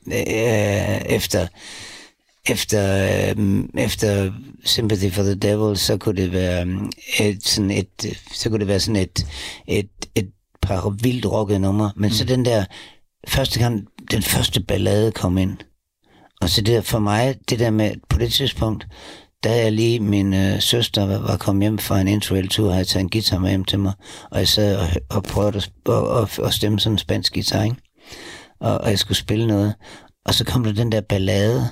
øh, 0.06 0.18
øh, 0.18 1.00
efter, 1.06 1.46
efter, 2.48 3.04
øh, 3.38 3.64
efter 3.78 4.32
Sympathy 4.64 5.10
for 5.10 5.22
the 5.22 5.34
Devil, 5.34 5.76
så 5.76 5.96
kunne 5.96 6.22
det 6.22 6.32
være 6.32 6.66
øh, 6.66 7.26
et, 7.26 7.46
sådan 7.46 7.70
et, 7.70 8.16
så 8.32 8.50
kunne 8.50 8.60
det 8.60 8.68
være 8.68 8.80
sådan 8.80 9.02
et, 9.02 9.26
et, 9.68 9.90
et 10.14 10.30
par 10.62 10.88
vildt 11.02 11.26
rockede 11.26 11.58
numre, 11.58 11.92
men 11.96 12.08
mm. 12.08 12.14
så 12.14 12.24
den 12.24 12.44
der, 12.44 12.64
første 13.28 13.58
gang, 13.58 13.86
den 14.10 14.22
første 14.22 14.62
ballade 14.62 15.12
kom 15.12 15.38
ind, 15.38 15.56
og 16.40 16.50
så 16.50 16.60
det 16.60 16.74
der, 16.74 16.80
for 16.80 16.98
mig, 16.98 17.36
det 17.50 17.58
der 17.58 17.70
med, 17.70 17.94
på 18.08 18.18
det 18.18 18.32
tidspunkt, 18.32 18.86
da 19.44 19.56
jeg 19.56 19.72
lige, 19.72 20.00
min 20.00 20.34
øh, 20.34 20.60
søster 20.60 21.06
var, 21.06 21.18
var 21.18 21.36
kommet 21.36 21.62
hjem 21.62 21.78
fra 21.78 22.00
en 22.00 22.08
interrail-tur, 22.08 22.66
havde 22.66 22.78
jeg 22.78 22.86
taget 22.86 23.02
en 23.02 23.10
guitar 23.10 23.38
med 23.38 23.48
hjem 23.48 23.64
til 23.64 23.78
mig, 23.78 23.92
og 24.30 24.38
jeg 24.38 24.48
sad 24.48 24.76
og, 24.76 24.88
og 25.10 25.22
prøvede 25.22 25.56
at, 25.56 25.70
og, 25.84 26.08
og, 26.08 26.28
og 26.38 26.52
stemme 26.52 26.80
sådan 26.80 26.94
en 26.94 26.98
spansk 26.98 27.32
guitar, 27.32 27.62
ikke? 27.62 27.76
Og, 28.60 28.78
og 28.78 28.90
jeg 28.90 28.98
skulle 28.98 29.18
spille 29.18 29.46
noget, 29.46 29.74
og 30.24 30.34
så 30.34 30.44
kom 30.44 30.64
der 30.64 30.72
den 30.72 30.92
der 30.92 31.00
ballade, 31.00 31.68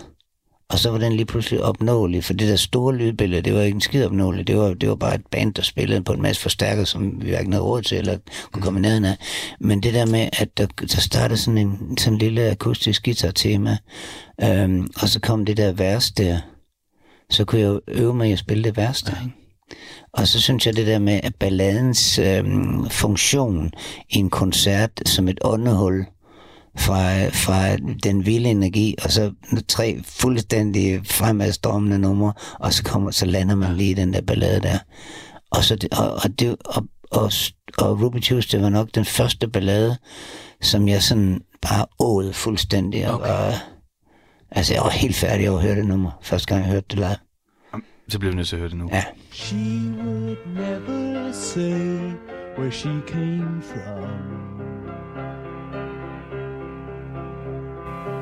og 0.71 0.79
så 0.79 0.91
var 0.91 0.99
den 0.99 1.13
lige 1.13 1.27
pludselig 1.27 1.63
opnåelig, 1.63 2.25
for 2.25 2.33
det 2.33 2.49
der 2.49 2.57
store 2.57 2.95
lydbillede, 2.95 3.43
det 3.43 3.55
var 3.55 3.61
ikke 3.61 3.75
en 3.75 3.81
skid 3.81 4.05
opnåelig, 4.05 4.47
det 4.47 4.57
var, 4.57 4.75
det 4.75 4.89
var 4.89 4.95
bare 4.95 5.15
et 5.15 5.27
band, 5.31 5.55
der 5.55 5.63
spillede 5.63 6.03
på 6.03 6.13
en 6.13 6.23
masse 6.23 6.43
forstærker, 6.43 6.85
som 6.85 7.23
vi 7.23 7.29
hverken 7.29 7.53
havde 7.53 7.65
råd 7.65 7.83
til, 7.83 7.99
eller 7.99 8.19
kunne 8.53 8.63
komme 8.63 8.81
ned 8.81 9.05
af. 9.05 9.17
Men 9.61 9.83
det 9.83 9.95
der 9.95 10.07
med, 10.07 10.29
at 10.33 10.59
der, 10.59 10.67
der 10.81 11.01
startede 11.01 11.39
sådan 11.39 11.59
en 11.59 11.99
sådan 11.99 12.13
en 12.13 12.19
lille 12.19 12.51
akustisk 12.51 13.05
guitar-tema, 13.05 13.77
øhm, 14.43 14.89
og 15.03 15.09
så 15.09 15.21
kom 15.21 15.45
det 15.45 15.57
der 15.57 15.73
vers 15.73 16.11
der, 16.11 16.39
så 17.31 17.45
kunne 17.45 17.61
jeg 17.61 17.69
jo 17.69 17.81
øve 17.89 18.15
mig 18.15 18.33
at 18.33 18.39
spille 18.39 18.65
det 18.65 18.77
vers 18.77 19.03
der, 19.03 19.23
ikke? 19.25 19.37
Og 20.13 20.29
så 20.29 20.41
synes 20.41 20.67
jeg 20.67 20.77
det 20.77 20.87
der 20.87 20.99
med, 20.99 21.21
at 21.23 21.35
balladens 21.35 22.19
øhm, 22.19 22.91
funktion 22.91 23.71
i 24.11 24.19
en 24.19 24.31
koncert 24.31 24.91
som 25.07 25.29
et 25.29 25.39
åndehul, 25.45 26.07
fra, 26.81 27.29
fra 27.29 27.77
den 27.77 28.27
vilde 28.27 28.51
energi, 28.51 28.95
og 29.05 29.11
så 29.11 29.33
tre 29.69 30.01
fuldstændig 30.05 31.01
fremadstormende 31.07 31.99
numre, 31.99 32.33
og 32.61 32.73
så 32.73 32.83
kommer, 32.85 33.11
så 33.11 33.27
lander 33.27 33.55
man 33.55 33.77
lige 33.77 33.91
i 33.91 33.95
den 33.95 34.13
der 34.13 34.21
ballade 34.21 34.61
der. 34.61 34.79
Og, 35.51 35.65
så 35.65 35.89
og, 35.93 36.13
og, 36.25 36.39
det, 36.39 36.57
og, 36.65 36.85
og, 37.11 37.33
og 37.79 38.01
Ruby 38.03 38.21
Tuesday 38.21 38.61
var 38.61 38.69
nok 38.69 38.89
den 38.95 39.05
første 39.05 39.49
ballade, 39.49 39.97
som 40.61 40.89
jeg 40.89 41.03
sådan 41.03 41.41
bare 41.63 41.87
åd 41.99 42.33
fuldstændig. 42.33 43.09
Og, 43.09 43.15
Okay. 43.21 43.29
og, 43.31 43.53
altså, 44.51 44.75
jeg 44.75 44.83
var 44.83 44.91
helt 44.91 45.17
færdig 45.17 45.51
over 45.51 45.59
at 45.59 45.65
høre 45.65 45.77
det 45.77 45.87
nummer, 45.87 46.11
første 46.23 46.47
gang 46.49 46.65
jeg 46.65 46.73
hørte 46.73 46.87
det 46.91 46.99
live. 46.99 47.17
Så 48.09 48.19
bliver 48.19 48.33
vi 48.33 48.37
nødt 48.37 48.49
til 48.49 48.57
at 48.57 48.61
høre 48.61 48.69
det 48.71 48.79
nu. 48.79 48.89
Ja. 48.93 49.05
She 49.33 49.57
would 50.05 50.37
never 50.47 51.33
say 51.33 52.01
where 52.59 52.73
she 52.73 52.91
came 53.09 53.63
from. 53.63 54.50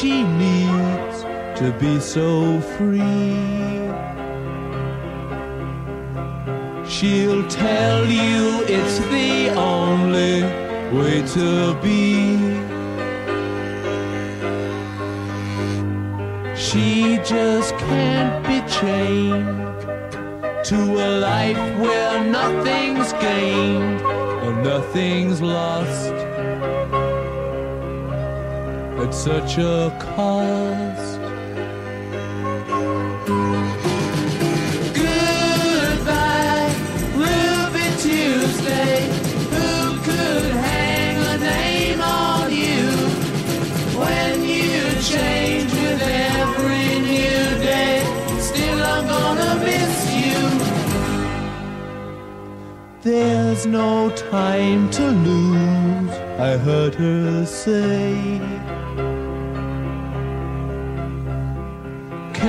She 0.00 0.22
needs 0.22 1.24
to 1.60 1.76
be 1.78 2.00
so 2.00 2.58
free. 2.78 3.36
She'll 6.88 7.46
tell 7.48 8.06
you 8.06 8.64
it's 8.66 8.98
the 9.10 9.50
only 9.50 10.42
way 10.96 11.20
to 11.36 11.74
be. 11.82 12.38
She 16.56 17.18
just 17.18 17.76
can't 17.76 18.46
be 18.46 18.58
chained 18.78 19.80
to 20.64 20.78
a 21.08 21.10
life 21.18 21.78
where 21.78 22.24
nothing's 22.24 23.12
gained 23.14 24.00
and 24.00 24.64
nothing's 24.64 25.42
lost 25.42 26.19
at 29.02 29.14
such 29.14 29.56
a 29.58 29.90
cost. 29.98 31.18
Goodbye, 34.94 36.70
Ruby 37.14 37.86
Tuesday. 38.04 39.08
Who 39.52 39.98
could 40.06 40.52
hang 40.52 41.16
a 41.16 41.38
name 41.38 42.00
on 42.00 42.52
you 42.52 42.88
when 43.98 44.42
you 44.42 44.78
change 45.00 45.72
with 45.72 46.02
every 46.36 47.00
new 47.00 47.58
day? 47.64 48.02
Still, 48.38 48.82
I'm 48.82 49.06
gonna 49.06 49.54
miss 49.64 49.96
you. 50.22 50.40
There's 53.02 53.64
no 53.64 54.10
time 54.10 54.90
to 54.90 55.04
lose, 55.10 56.14
I 56.38 56.58
heard 56.58 56.94
her 56.96 57.46
say. 57.46 58.59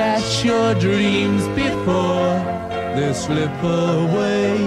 Catch 0.02 0.44
your 0.44 0.74
dreams 0.74 1.44
before 1.50 2.34
they 2.96 3.14
slip 3.14 3.56
away. 3.62 4.58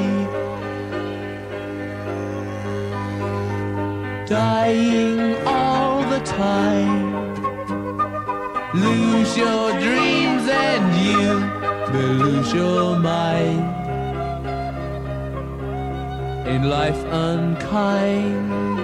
Dying 4.28 5.34
all 5.44 6.02
the 6.08 6.20
time 6.20 7.34
lose 8.74 9.36
your 9.36 9.72
dreams 9.80 10.44
and 10.48 10.84
you 11.04 11.28
may 11.92 12.08
lose 12.24 12.52
your 12.52 12.96
mind. 12.96 13.66
In 16.46 16.70
life 16.70 17.02
unkind. 17.06 18.83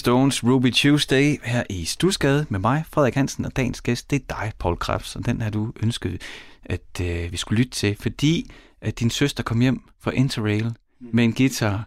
Stones 0.00 0.44
Ruby 0.44 0.72
Tuesday 0.72 1.36
her 1.44 1.62
i 1.70 1.84
Stusgade 1.84 2.46
med 2.48 2.58
mig, 2.60 2.84
Frederik 2.92 3.14
Hansen, 3.14 3.44
og 3.44 3.56
dagens 3.56 3.80
gæst, 3.80 4.10
det 4.10 4.16
er 4.22 4.34
dig, 4.34 4.52
Paul 4.58 4.76
Krebs, 4.76 5.16
og 5.16 5.26
den 5.26 5.40
har 5.40 5.50
du 5.50 5.72
ønsket, 5.82 6.22
at 6.64 7.00
øh, 7.00 7.32
vi 7.32 7.36
skulle 7.36 7.58
lytte 7.58 7.72
til, 7.72 7.96
fordi 8.00 8.50
at 8.80 9.00
din 9.00 9.10
søster 9.10 9.42
kom 9.42 9.60
hjem 9.60 9.82
fra 10.00 10.10
Interrail 10.10 10.72
med 11.00 11.24
en 11.24 11.32
guitar, 11.32 11.84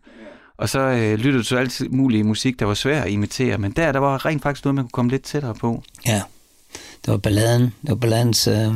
og 0.57 0.69
så 0.69 0.79
øh, 0.79 1.17
lyttede 1.17 1.37
du 1.37 1.43
til 1.43 1.55
alt 1.55 1.81
mulig 1.91 2.25
musik, 2.25 2.59
der 2.59 2.65
var 2.65 2.73
svær 2.73 3.01
at 3.01 3.09
imitere, 3.11 3.57
men 3.57 3.71
der, 3.71 3.91
der 3.91 3.99
var 3.99 4.25
rent 4.25 4.43
faktisk 4.43 4.65
noget, 4.65 4.75
man 4.75 4.83
kunne 4.83 4.89
komme 4.91 5.11
lidt 5.11 5.23
tættere 5.23 5.55
på. 5.55 5.83
Ja, 6.05 6.21
det 7.05 7.11
var 7.11 7.17
balladen. 7.17 7.61
Det 7.61 7.89
var 7.89 7.95
balladens 7.95 8.47
øh, 8.47 8.71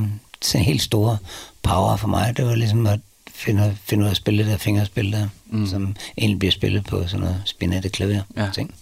helt 0.55 0.81
store 0.81 1.17
power 1.63 1.95
for 1.97 2.07
mig. 2.07 2.38
Det 2.38 2.45
var 2.45 2.55
ligesom 2.55 2.88
at 2.88 2.99
finde, 3.31 3.77
finde 3.83 4.01
ud 4.01 4.07
af 4.07 4.11
at 4.11 4.17
spille 4.17 4.43
det 4.43 4.51
der 4.51 4.57
fingerspil 4.57 5.11
der, 5.11 5.27
mm. 5.45 5.67
som 5.67 5.95
egentlig 6.17 6.39
bliver 6.39 6.51
spillet 6.51 6.85
på 6.85 7.07
sådan 7.07 7.19
noget 7.19 7.41
spinette 7.45 7.89
klaver 7.89 8.21
Ja. 8.38 8.49
ting. 8.53 8.73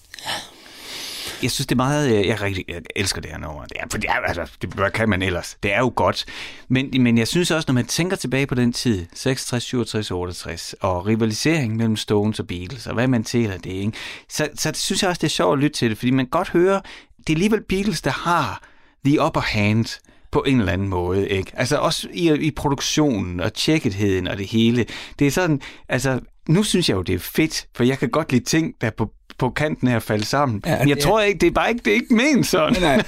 Jeg 1.44 1.52
synes, 1.52 1.68
det 1.68 1.72
er 1.76 1.76
meget... 1.76 2.20
Øh, 2.20 2.28
jeg, 2.28 2.42
rigtig, 2.42 2.66
jeg 2.68 2.82
elsker 2.96 3.22
det 3.22 3.32
her 3.32 3.38
nummer. 3.38 3.66
Det 3.66 3.78
er, 3.80 3.86
for 3.92 3.98
det 3.98 4.10
er, 4.10 4.14
altså, 4.14 4.52
det, 4.62 4.70
hvad 4.74 4.92
kan 4.92 5.10
man 5.10 5.22
ellers? 5.22 5.58
Det 5.64 5.74
er 5.74 5.80
jo 5.80 5.94
godt. 5.96 6.26
Men, 6.68 7.04
men 7.04 7.18
jeg 7.18 7.28
synes 7.28 7.52
også, 7.52 7.66
når 7.68 7.74
man 7.74 7.86
tænker 7.86 8.16
tilbage 8.16 8.48
på 8.48 8.56
den 8.56 8.74
tid, 8.74 9.06
66, 9.14 9.64
67, 9.64 10.12
68, 10.12 10.76
og 10.82 11.06
rivalisering 11.06 11.76
mellem 11.76 11.96
Stones 11.96 12.40
og 12.40 12.48
Beatles, 12.48 12.88
og 12.88 12.94
hvad 12.94 13.08
man 13.08 13.24
tæller 13.24 13.58
det, 13.58 13.72
ikke? 13.72 13.92
Så, 14.30 14.48
så 14.56 14.72
det 14.72 14.80
synes 14.80 15.02
jeg 15.02 15.10
også, 15.10 15.20
det 15.20 15.28
er 15.28 15.32
sjovt 15.32 15.54
at 15.54 15.64
lytte 15.64 15.78
til 15.78 15.90
det, 15.90 15.98
fordi 15.98 16.12
man 16.12 16.26
godt 16.26 16.50
høre, 16.50 16.82
det 17.18 17.30
er 17.30 17.34
alligevel 17.34 17.64
Beatles, 17.70 18.02
der 18.02 18.12
har 18.12 18.64
the 19.06 19.22
upper 19.22 19.42
hand 19.42 20.00
på 20.32 20.44
en 20.48 20.60
eller 20.60 20.74
anden 20.74 20.88
måde, 20.88 21.30
ikke? 21.30 21.52
Altså 21.54 21.78
også 21.78 22.08
i, 22.14 22.34
i 22.34 22.52
produktionen 22.52 23.40
og 23.40 23.54
tjekketheden 23.54 24.28
og 24.28 24.38
det 24.38 24.48
hele. 24.48 24.86
Det 25.20 25.28
er 25.28 25.32
sådan, 25.32 25.62
altså, 25.90 26.20
nu 26.50 26.64
synes 26.64 26.90
jeg 26.90 26.96
jo, 26.96 27.02
det 27.02 27.16
er 27.16 27.20
fedt, 27.20 27.68
for 27.76 27.84
jeg 27.84 28.00
kan 28.00 28.10
godt 28.10 28.32
lide 28.32 28.44
ting, 28.44 28.74
der 28.82 28.90
på, 28.90 29.12
på 29.38 29.50
kanten 29.50 29.88
her 29.88 30.00
falde 30.00 30.26
sammen. 30.26 30.62
Ja, 30.66 30.76
jeg 30.76 30.88
det- 30.88 31.00
tror 31.00 31.22
ikke, 31.22 31.40
det 31.40 31.48
er 31.48 31.52
bare 31.52 31.70
ikke, 31.70 31.82
det 31.86 31.92
er 31.92 31.96
ikke 31.96 32.14
ment 32.16 32.48
sådan. 32.48 32.82
Nej, 32.82 33.04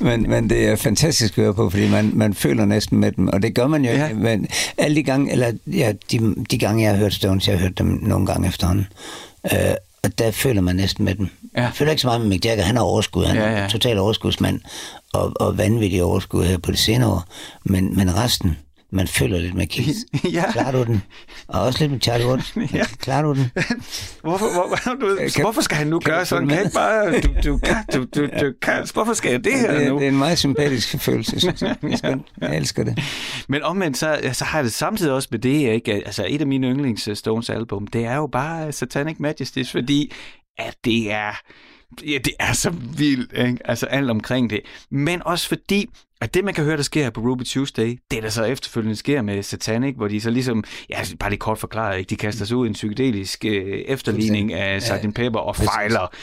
men, 0.00 0.30
men 0.30 0.50
det 0.50 0.68
er 0.68 0.76
fantastisk 0.76 1.38
at 1.38 1.44
høre 1.44 1.54
på, 1.54 1.70
fordi 1.70 1.90
man, 1.90 2.10
man 2.14 2.34
føler 2.34 2.64
næsten 2.64 2.98
med 2.98 3.12
dem, 3.12 3.28
og 3.28 3.42
det 3.42 3.54
gør 3.54 3.66
man 3.66 3.84
jo 3.84 3.90
Ja. 3.90 4.14
Men 4.14 4.46
alle 4.78 4.96
de 4.96 5.02
gange, 5.02 5.32
eller 5.32 5.52
ja, 5.66 5.92
de, 6.12 6.34
de 6.50 6.58
gange, 6.58 6.82
jeg 6.82 6.90
har 6.90 6.98
hørt 6.98 7.14
Stones, 7.14 7.48
jeg 7.48 7.54
har 7.58 7.60
hørt 7.62 7.78
dem 7.78 7.86
nogle 8.02 8.26
gange 8.26 8.48
efterhånden, 8.48 8.86
øh, 9.52 9.58
og 10.04 10.18
der 10.18 10.30
føler 10.30 10.60
man 10.60 10.76
næsten 10.76 11.04
med 11.04 11.14
dem. 11.14 11.28
Ja. 11.56 11.62
Jeg 11.62 11.70
føler 11.74 11.90
ikke 11.92 12.00
så 12.02 12.06
meget 12.08 12.20
med 12.20 12.28
Mick 12.28 12.44
Jagger, 12.44 12.64
han 12.64 12.76
har 12.76 12.82
overskud, 12.82 13.24
han 13.24 13.36
Ja, 13.36 13.42
er 13.42 13.50
ja. 13.52 13.62
ja. 13.62 13.68
total 13.68 13.98
overskudsmand, 13.98 14.60
og, 15.12 15.32
og 15.36 15.58
vanvittig 15.58 16.02
overskud 16.02 16.44
her 16.44 16.58
på 16.58 16.70
det 16.70 16.78
senere 16.78 17.10
år, 17.10 17.24
men, 17.64 17.96
men 17.96 18.16
resten, 18.16 18.56
man 18.92 19.08
føler 19.08 19.38
lidt 19.38 19.54
med 19.54 19.66
Keith. 19.66 19.98
Ja. 20.32 20.52
Klarer 20.52 20.72
du 20.72 20.84
den? 20.84 21.02
Og 21.48 21.62
også 21.62 21.78
lidt 21.80 21.92
med 21.92 22.00
Charlie 22.00 22.26
Watts. 22.26 22.54
Ja. 22.74 22.84
Klarer 22.98 23.22
du 23.22 23.34
den? 23.34 23.50
Hvorfor, 24.24 24.52
hvor, 24.52 24.94
du, 25.00 25.16
Kan- 25.34 25.42
hvorfor 25.44 25.60
skal 25.60 25.76
han 25.76 25.86
nu 25.86 25.98
kan 25.98 26.12
gøre 26.12 26.26
sådan? 26.26 26.48
Kan 26.48 26.58
ikke 26.58 26.70
bare... 26.74 27.20
Du, 27.20 27.28
du, 27.44 27.58
kan, 27.58 27.76
du, 27.94 28.06
du, 28.14 28.26
du 28.40 28.52
kan. 28.62 28.86
Hvorfor 28.92 29.14
skal 29.14 29.30
jeg 29.30 29.44
det 29.44 29.52
her 29.60 29.78
Det, 29.78 29.88
nu? 29.88 29.98
det 29.98 30.04
er 30.04 30.08
en 30.08 30.18
meget 30.18 30.38
sympatisk 30.38 30.98
følelse, 30.98 31.40
synes 31.40 31.62
jeg. 31.62 31.76
Det 31.82 31.92
er 31.92 31.96
skønt. 31.96 32.26
Jeg 32.40 32.56
elsker 32.56 32.84
det. 32.84 32.98
Men 33.48 33.62
omvendt, 33.62 33.98
så, 33.98 34.30
så 34.32 34.44
har 34.44 34.58
jeg 34.58 34.64
det 34.64 34.72
samtidig 34.72 35.12
også 35.12 35.28
med 35.30 35.38
det, 35.38 35.72
ikke? 35.74 35.92
Altså, 35.92 36.26
et 36.28 36.40
af 36.40 36.46
mine 36.46 36.66
yndlings 36.66 37.08
øh, 37.08 37.16
Stones 37.16 37.50
album, 37.50 37.86
det 37.86 38.04
er 38.04 38.16
jo 38.16 38.26
bare 38.26 38.72
Satanic 38.72 39.16
Majesties, 39.20 39.70
fordi 39.72 40.12
at 40.58 40.74
det 40.84 41.12
er, 41.12 41.32
ja, 42.06 42.18
det 42.24 42.32
er 42.40 42.52
så 42.52 42.70
vildt, 42.98 43.32
ikke? 43.38 43.58
Altså, 43.64 43.86
alt 43.86 44.10
omkring 44.10 44.50
det. 44.50 44.60
Men 44.90 45.22
også 45.26 45.48
fordi, 45.48 45.86
at 46.22 46.34
det, 46.34 46.44
man 46.44 46.54
kan 46.54 46.64
høre, 46.64 46.76
der 46.76 46.82
sker 46.82 47.10
på 47.10 47.20
Ruby 47.20 47.42
Tuesday, 47.42 47.98
det 48.10 48.22
der 48.22 48.28
så 48.28 48.44
efterfølgende 48.44 48.96
sker 48.96 49.22
med 49.22 49.42
Satanic, 49.42 49.96
hvor 49.96 50.08
de 50.08 50.20
så 50.20 50.30
ligesom, 50.30 50.64
ja, 50.90 51.02
bare 51.18 51.30
lige 51.30 51.38
kort 51.38 51.58
forklaret, 51.58 51.98
ikke? 51.98 52.10
De 52.10 52.16
kaster 52.16 52.44
sig 52.44 52.56
ud 52.56 52.66
i 52.66 52.68
en 52.68 52.74
psykedelisk 52.74 53.44
øh, 53.44 53.78
efterligning 53.78 54.52
af 54.52 54.82
Sgt. 54.82 55.14
Pepper 55.14 55.40
og 55.40 55.56
fejler 55.56 56.14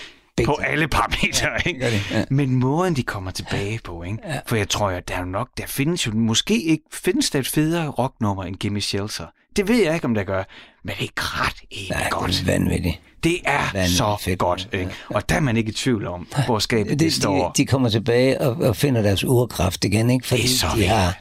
på 0.46 0.58
alle 0.64 0.88
parametre, 0.88 1.50
ikke? 1.66 1.80
gør 1.80 1.90
de, 1.90 2.00
ja. 2.12 2.26
Men 2.30 2.56
måden, 2.56 2.96
de 2.96 3.04
kommer 3.04 3.32
tilbage 3.32 3.80
på, 3.84 4.04
ikke? 4.04 4.18
Ja. 4.26 4.40
For 4.48 4.56
jeg 4.56 4.70
tror, 4.70 4.90
at 4.90 5.08
der 5.08 5.16
er 5.16 5.20
jo 5.20 5.26
nok, 5.26 5.50
der 5.58 5.66
findes 5.68 6.08
jo, 6.08 6.12
måske 6.12 6.62
ikke, 6.64 6.84
findes 6.92 7.30
der 7.30 7.40
et 7.40 7.48
federe 7.48 7.88
rocknummer 7.88 8.44
end 8.44 8.56
Gimme 8.56 8.82
Shelter. 8.82 9.26
Det 9.56 9.68
ved 9.68 9.84
jeg 9.84 9.94
ikke, 9.94 10.06
om 10.06 10.14
der 10.14 10.24
gør, 10.24 10.44
men 10.84 10.96
det 11.00 11.10
er 11.18 11.46
ret 11.46 11.56
ikke 11.72 11.92
Nej, 11.94 12.08
godt. 12.12 12.32
det 12.32 12.42
er 12.42 12.46
vanvittigt. 12.46 13.00
Det 13.24 13.38
er 13.46 13.72
Vanvittigt 13.74 13.98
så 13.98 14.18
fedt. 14.22 14.40
godt, 14.40 14.70
ikke? 14.74 14.92
Og 15.10 15.30
der 15.30 15.36
er 15.36 15.40
man 15.40 15.58
ikke 15.58 15.70
i 15.70 15.74
tvivl 15.74 16.08
om, 16.08 16.28
hvor 16.46 16.60
skabet 16.60 16.90
det, 16.92 17.00
de, 17.00 17.06
det 17.06 17.14
står. 17.14 17.52
de, 17.52 17.64
de 17.64 17.66
kommer 17.68 17.90
tilbage 17.90 18.42
og, 18.42 18.68
og 18.68 18.76
finder 18.76 19.02
deres 19.02 19.24
urkraft 19.24 19.86
igen, 19.86 20.10
ikke? 20.10 20.28
Fordi 20.28 20.42
Det 20.42 20.52
er 20.52 20.58
så 20.58 20.68
de 20.76 20.86
har, 20.88 21.18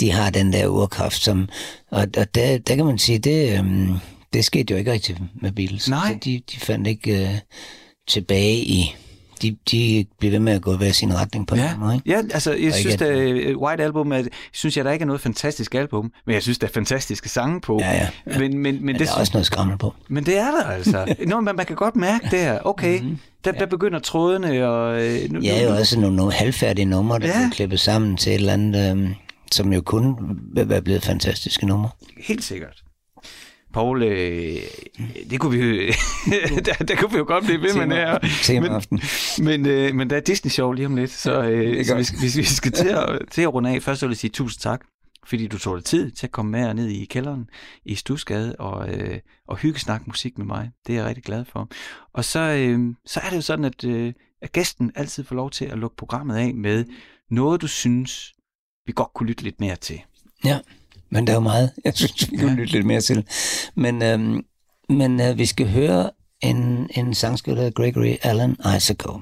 de 0.00 0.10
har 0.12 0.30
den 0.30 0.52
der 0.52 0.66
urkraft, 0.66 1.22
som... 1.22 1.48
Og, 1.90 2.06
og 2.16 2.34
der, 2.34 2.58
der 2.58 2.76
kan 2.76 2.84
man 2.86 2.98
sige, 2.98 3.18
det, 3.18 3.58
øhm, 3.58 3.94
det 4.32 4.44
skete 4.44 4.72
jo 4.74 4.78
ikke 4.78 4.92
rigtigt 4.92 5.18
med 5.42 5.52
Beatles. 5.52 5.88
Nej. 5.88 6.12
Så 6.12 6.18
de, 6.24 6.40
de 6.52 6.60
fandt 6.60 6.86
ikke 6.86 7.28
øh, 7.28 7.34
tilbage 8.08 8.56
i... 8.56 8.94
De, 9.42 9.56
de 9.70 10.06
blev 10.18 10.32
ved 10.32 10.38
med 10.38 10.52
at 10.52 10.62
gå 10.62 10.76
hver 10.76 10.92
sin 10.92 11.14
retning 11.14 11.46
på 11.46 11.56
Ja, 11.56 11.62
anden 11.64 11.80
måde, 11.80 11.94
ikke? 11.94 12.10
ja, 12.10 12.16
altså 12.34 12.52
jeg 12.52 12.68
Og 12.68 12.74
synes, 12.74 12.94
ikke 12.94 13.04
at 13.48 13.56
White 13.56 13.82
Album, 13.84 14.12
er, 14.12 14.22
synes 14.52 14.76
jeg, 14.76 14.84
der 14.84 14.90
ikke 14.90 15.02
er 15.02 15.06
noget 15.06 15.20
fantastisk 15.20 15.74
album, 15.74 16.12
men 16.26 16.34
jeg 16.34 16.42
synes, 16.42 16.58
der 16.58 16.66
er 16.66 16.70
fantastiske 16.70 17.28
sange 17.28 17.60
på. 17.60 17.78
Ja, 17.80 17.92
ja, 17.92 18.08
ja. 18.26 18.38
Men, 18.38 18.38
men, 18.38 18.62
men, 18.62 18.84
Men 18.86 18.94
det, 18.98 19.06
der 19.08 19.14
er 19.14 19.18
også 19.20 19.32
noget 19.34 19.46
skræmmende 19.46 19.78
på. 19.78 19.94
men 20.08 20.26
det 20.26 20.38
er 20.38 20.50
der 20.50 20.64
altså. 20.64 21.14
Nå, 21.26 21.40
men 21.40 21.56
man 21.56 21.66
kan 21.66 21.76
godt 21.76 21.96
mærke 21.96 22.28
det 22.30 22.38
her. 22.38 22.58
Okay, 22.64 23.00
mm-hmm. 23.00 23.18
der, 23.44 23.52
der 23.52 23.66
begynder 23.66 23.98
trådene, 23.98 24.68
og... 24.68 25.02
øh, 25.06 25.30
Nu, 25.30 25.40
Ja, 25.40 25.62
nu, 25.64 25.68
jo 25.72 25.76
også 25.78 26.00
nogle, 26.00 26.16
nogle 26.16 26.32
halvfærdige 26.32 26.84
numre, 26.84 27.18
der 27.18 27.26
Ja. 27.26 27.32
ja. 27.32 27.38
blev 27.38 27.50
klippet 27.50 27.80
sammen 27.80 28.16
til 28.16 28.30
et 28.32 28.36
eller 28.38 28.52
andet, 28.52 28.90
øhm, 28.90 29.14
som 29.52 29.72
jo 29.72 29.80
kunne 29.80 30.14
være 30.52 30.82
blevet 30.82 31.02
fantastiske 31.04 31.66
numre. 31.66 31.90
Helt 32.26 32.44
sikkert. 32.44 32.82
Paul, 33.72 34.02
øh, 34.02 34.56
det 35.30 35.40
kunne 35.40 35.58
vi 35.58 35.86
der, 36.66 36.84
der 36.84 36.96
kunne 36.96 37.12
vi 37.12 37.18
jo 37.18 37.24
godt 37.26 37.44
blive 37.44 37.62
ved 37.62 37.86
med 37.86 37.96
her. 37.96 38.18
temaaften. 38.42 39.00
Men, 39.38 39.62
men, 39.62 39.66
øh, 39.66 39.94
men 39.94 40.10
der 40.10 40.16
er 40.16 40.20
Disney-show 40.20 40.72
lige 40.72 40.86
om 40.86 40.96
lidt, 40.96 41.10
så, 41.10 41.42
øh, 41.42 41.84
så 41.84 41.94
hvis, 41.94 42.08
hvis 42.08 42.36
vi 42.36 42.42
skal 42.42 42.72
til 42.72 42.88
at, 42.88 43.18
til 43.32 43.42
at 43.42 43.54
runde 43.54 43.70
af, 43.70 43.82
først 43.82 44.02
vil 44.02 44.08
jeg 44.08 44.16
sige 44.16 44.30
tusind 44.30 44.60
tak, 44.60 44.80
fordi 45.26 45.46
du 45.46 45.58
tog 45.58 45.76
dig 45.76 45.84
tid 45.84 46.10
til 46.10 46.26
at 46.26 46.32
komme 46.32 46.50
med 46.50 46.74
ned 46.74 46.88
i 46.88 47.04
kælderen 47.04 47.48
i 47.84 47.94
Stusgade 47.94 48.56
og, 48.58 48.88
øh, 48.88 49.18
og 49.48 49.56
hygge 49.56 49.80
snak 49.80 50.06
musik 50.06 50.38
med 50.38 50.46
mig. 50.46 50.70
Det 50.86 50.92
er 50.92 50.98
jeg 50.98 51.06
rigtig 51.06 51.24
glad 51.24 51.44
for. 51.44 51.68
Og 52.12 52.24
så, 52.24 52.40
øh, 52.40 52.94
så 53.06 53.20
er 53.20 53.28
det 53.28 53.36
jo 53.36 53.42
sådan, 53.42 53.64
at, 53.64 53.84
øh, 53.84 54.12
at 54.42 54.52
gæsten 54.52 54.92
altid 54.94 55.24
får 55.24 55.36
lov 55.36 55.50
til 55.50 55.64
at 55.64 55.78
lukke 55.78 55.96
programmet 55.96 56.36
af 56.36 56.54
med 56.54 56.84
noget, 57.30 57.60
du 57.60 57.66
synes, 57.66 58.34
vi 58.86 58.92
godt 58.96 59.12
kunne 59.14 59.26
lytte 59.26 59.42
lidt 59.42 59.60
mere 59.60 59.76
til. 59.76 60.00
Ja, 60.44 60.58
men 61.10 61.26
der 61.26 61.32
er 61.32 61.36
jo 61.36 61.40
meget, 61.40 61.70
jeg 61.84 61.92
synes, 61.96 62.30
vi 62.30 62.36
kan 62.36 62.56
lytte 62.56 62.72
lidt 62.72 62.86
mere 62.86 63.00
til. 63.00 63.24
Men, 63.74 64.02
øhm, 64.02 64.44
men 64.88 65.20
øh, 65.20 65.38
vi 65.38 65.46
skal 65.46 65.68
høre 65.68 66.10
en, 66.42 66.90
en 66.96 67.14
sangskriver, 67.14 67.56
hedder 67.56 67.70
Gregory 67.70 68.16
Allen 68.22 68.56
Isaacow, 68.76 69.20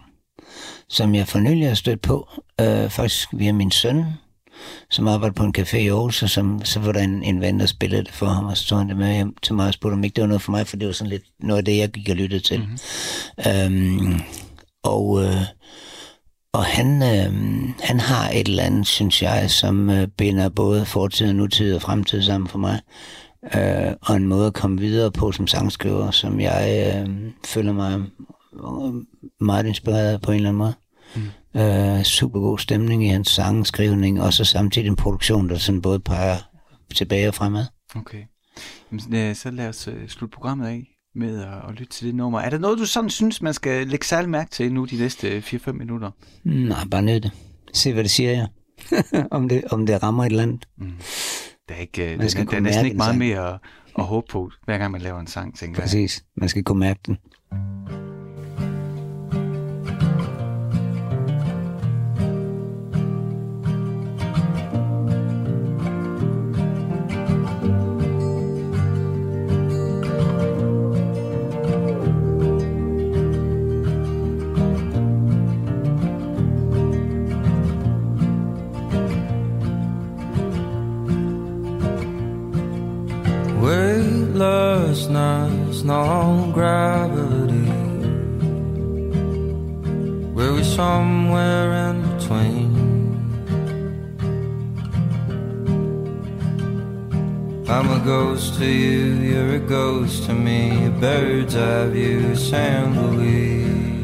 som 0.89 1.15
jeg 1.15 1.29
for 1.29 1.39
nylig 1.39 1.69
har 1.69 1.75
stødt 1.75 2.03
på, 2.03 2.29
øh, 2.61 2.91
faktisk 2.91 3.29
via 3.33 3.53
min 3.53 3.71
søn, 3.71 4.05
som 4.91 5.09
arbejder 5.09 5.35
på 5.35 5.45
en 5.45 5.55
café 5.59 5.77
i 5.77 5.89
Aarhus, 5.89 6.23
og 6.23 6.31
som, 6.31 6.65
så 6.65 6.81
var 6.81 6.93
der 6.93 7.01
en, 7.01 7.23
en 7.23 7.41
ven, 7.41 7.61
der 7.61 7.67
spillede 7.67 8.05
det 8.05 8.13
for 8.13 8.27
ham, 8.27 8.45
og 8.45 8.57
så 8.57 8.67
tog 8.67 8.79
han 8.79 8.89
det 8.89 8.97
med 8.97 9.15
hjem 9.15 9.37
til 9.43 9.55
mig 9.55 9.67
og 9.67 9.75
spurgte, 9.75 9.95
om 9.95 10.05
ikke 10.05 10.15
det 10.15 10.23
var 10.23 10.29
noget 10.29 10.43
for 10.43 10.51
mig, 10.51 10.67
for 10.67 10.77
det 10.77 10.87
var 10.87 10.93
sådan 10.93 11.11
lidt 11.11 11.25
noget 11.41 11.59
af 11.59 11.65
det, 11.65 11.77
jeg 11.77 11.89
gik 11.89 12.09
og 12.09 12.17
lyttede 12.17 12.43
til. 12.43 12.61
Mm-hmm. 12.61 14.07
Øhm, 14.07 14.21
og 14.83 15.25
øh, 15.25 15.43
og 16.53 16.65
han, 16.65 17.03
øh, 17.03 17.33
han 17.81 18.01
har 18.01 18.31
et 18.31 18.49
eller 18.49 18.63
andet, 18.63 18.87
synes 18.87 19.23
jeg, 19.23 19.51
som 19.51 19.91
øh, 19.91 20.09
binder 20.09 20.49
både 20.49 20.87
fortid, 20.87 21.33
nutid 21.33 21.75
og 21.75 21.83
fremtid 21.83 22.23
sammen 22.23 22.49
for 22.49 22.59
mig. 22.59 22.81
Øh, 23.55 23.95
og 24.03 24.17
en 24.17 24.29
måde 24.29 24.47
at 24.47 24.55
komme 24.55 24.79
videre 24.79 25.13
på 25.13 25.33
som 25.33 25.47
sangskriver, 25.47 26.11
som 26.11 26.41
jeg 26.41 26.95
øh, 26.97 27.33
føler 27.45 27.73
mig 27.73 28.03
meget 29.41 29.67
inspireret 29.67 30.23
på 30.23 30.31
en 30.31 30.37
eller 30.37 30.49
anden 30.49 30.59
måde. 30.59 30.75
Mm. 31.17 31.61
Øh, 31.61 32.03
super 32.03 32.41
god 32.41 32.59
stemning 32.59 33.05
i 33.05 33.09
hans 33.09 33.29
sangskrivning, 33.29 34.23
og 34.23 34.33
så 34.33 34.45
samtidig 34.45 34.89
en 34.89 34.97
produktion, 34.97 35.49
der 35.49 35.59
sådan 35.59 35.83
både 35.83 36.01
peger 36.01 36.37
tilbage 36.95 37.29
og 37.29 37.35
fremad. 37.35 37.65
Okay. 37.95 38.23
Jamen, 38.93 39.15
øh, 39.15 39.35
så 39.35 39.51
lad 39.51 39.69
os 39.69 39.89
øh, 39.89 40.09
slutte 40.09 40.35
programmet 40.35 40.67
af 40.67 40.96
med 41.17 41.43
at, 41.43 41.69
at 41.69 41.75
lytte 41.75 41.93
til 41.93 42.07
det 42.07 42.15
nummer. 42.15 42.41
Er 42.41 42.51
der 42.51 42.59
noget, 42.59 42.79
du 42.79 42.87
sådan 42.87 43.11
synes, 43.11 43.43
man 43.43 43.55
skal 43.55 43.87
lægge 43.87 44.07
særlig 44.07 44.31
mærke 44.31 44.51
til 44.51 44.73
nu 44.73 44.85
de 44.85 44.97
næste 44.97 45.39
4-5 45.39 45.73
minutter? 45.73 46.11
Nej, 46.45 46.79
bare 46.91 47.03
nød 47.03 47.21
det. 47.21 47.33
Se, 47.73 47.93
hvad 47.93 48.03
det 48.03 48.11
siger 48.11 48.31
jeg. 48.31 48.49
om, 49.31 49.49
det, 49.49 49.65
om 49.71 49.87
det 49.87 50.03
rammer 50.03 50.25
et 50.25 50.31
eller 50.31 50.43
andet. 50.43 50.69
Mm. 50.79 50.93
Der 51.69 51.75
er, 51.75 51.79
ikke, 51.79 52.03
der, 52.03 52.17
der, 52.17 52.45
der 52.45 52.57
er 52.57 52.61
næsten 52.61 52.85
ikke 52.85 52.97
meget 52.97 53.19
mere 53.19 53.55
at, 53.55 53.61
at 53.99 54.05
håbe 54.05 54.27
på, 54.31 54.51
hver 54.65 54.79
gang 54.79 54.93
man 54.93 55.01
laver 55.01 55.21
en 55.21 55.27
sang, 55.27 55.59
tænker 55.59 55.81
Præcis. 55.81 55.95
jeg. 55.95 56.03
Præcis. 56.03 56.25
Man 56.37 56.49
skal 56.49 56.65
kunne 56.65 56.81
mærke 56.81 57.01
den. 57.07 57.19
Weightlessness, 85.09 85.83
no 85.83 86.51
gravity. 86.53 87.71
Where 90.35 90.53
we 90.53 90.65
somewhere 90.65 91.91
in 91.91 92.03
between. 92.17 92.77
I'm 97.69 97.91
a 97.91 98.05
ghost 98.05 98.55
to 98.59 98.67
you, 98.67 99.15
you're 99.15 99.57
a 99.57 99.59
ghost 99.59 100.25
to 100.25 100.35
me. 100.35 100.87
A 100.87 100.91
bird's 100.91 101.57
eye 101.57 101.89
view, 101.89 102.37
San 102.37 103.17
Luis. 103.17 103.96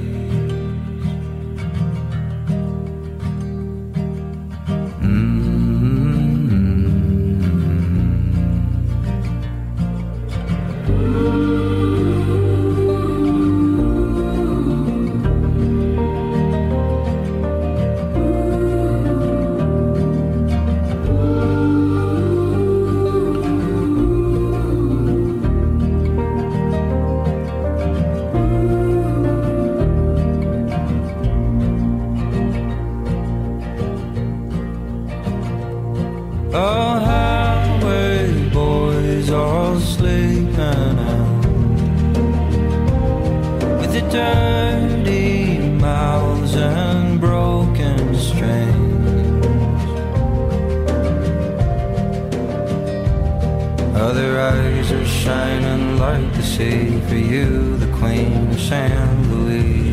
sleeping 39.80 40.58
out 40.58 41.46
with 43.80 43.92
the 43.92 44.02
dirty 44.10 45.58
mouths 45.58 46.54
and 46.56 47.20
broken 47.20 48.14
strings. 48.14 49.82
Other 53.96 54.40
eyes 54.40 54.92
are 54.92 55.06
shining 55.06 55.98
like 55.98 56.32
the 56.34 56.42
sea 56.42 57.00
for 57.08 57.14
you, 57.14 57.76
the 57.78 57.90
Queen 57.98 58.50
of 58.50 58.60
San 58.60 59.30
Luis. 59.30 59.91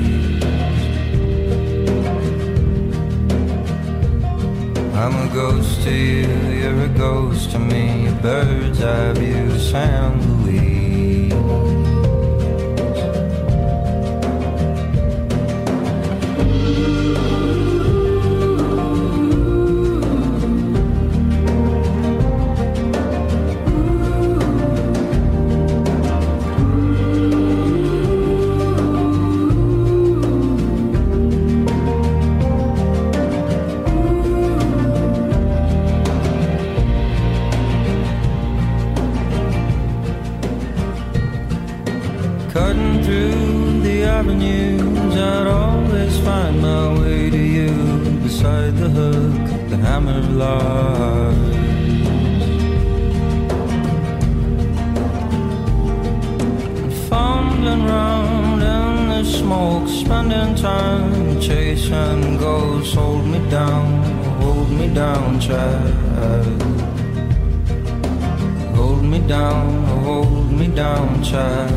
I'm 5.02 5.16
a 5.16 5.34
ghost 5.34 5.82
to 5.84 5.94
you, 5.96 6.28
you're 6.60 6.84
a 6.84 6.90
ghost 6.90 7.52
to 7.52 7.60
me. 7.60 8.08
A 8.08 8.12
bird's 8.12 8.84
eye 8.84 9.14
view, 9.14 9.58
San 9.58 10.44
Luis. 10.44 11.79
smoke, 59.50 59.88
spending 59.88 60.54
time 60.54 61.42
chasing 61.42 62.38
ghosts. 62.38 62.94
Hold 62.94 63.26
me 63.26 63.40
down, 63.50 64.04
hold 64.42 64.70
me 64.70 64.88
down, 64.94 65.40
child. 65.40 66.62
Hold 68.76 69.04
me 69.04 69.20
down, 69.36 69.86
hold 70.06 70.52
me 70.52 70.68
down, 70.68 71.24
child. 71.24 71.72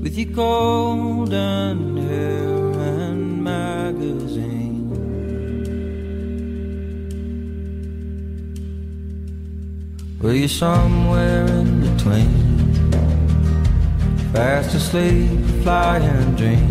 with 0.01 0.15
your 0.17 0.31
golden 0.31 1.97
hair 1.97 2.47
and 2.95 3.43
magazine. 3.43 4.66
Well, 10.27 10.35
you're 10.35 10.49
somewhere 10.49 11.45
in 11.45 11.79
between. 11.79 12.91
Fast 14.33 14.75
asleep, 14.75 15.39
flying 15.63 16.35
dream. 16.35 16.67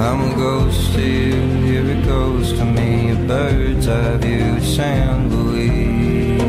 I'm 0.00 0.32
a 0.32 0.34
ghost 0.34 0.92
here, 0.92 1.46
here 1.66 1.90
it 1.90 2.06
goes 2.06 2.54
to 2.54 2.64
me. 2.64 3.10
A 3.10 3.16
bird's 3.16 3.86
eye 3.86 4.16
view, 4.16 4.58
San 4.62 5.28
Luis. 5.28 6.40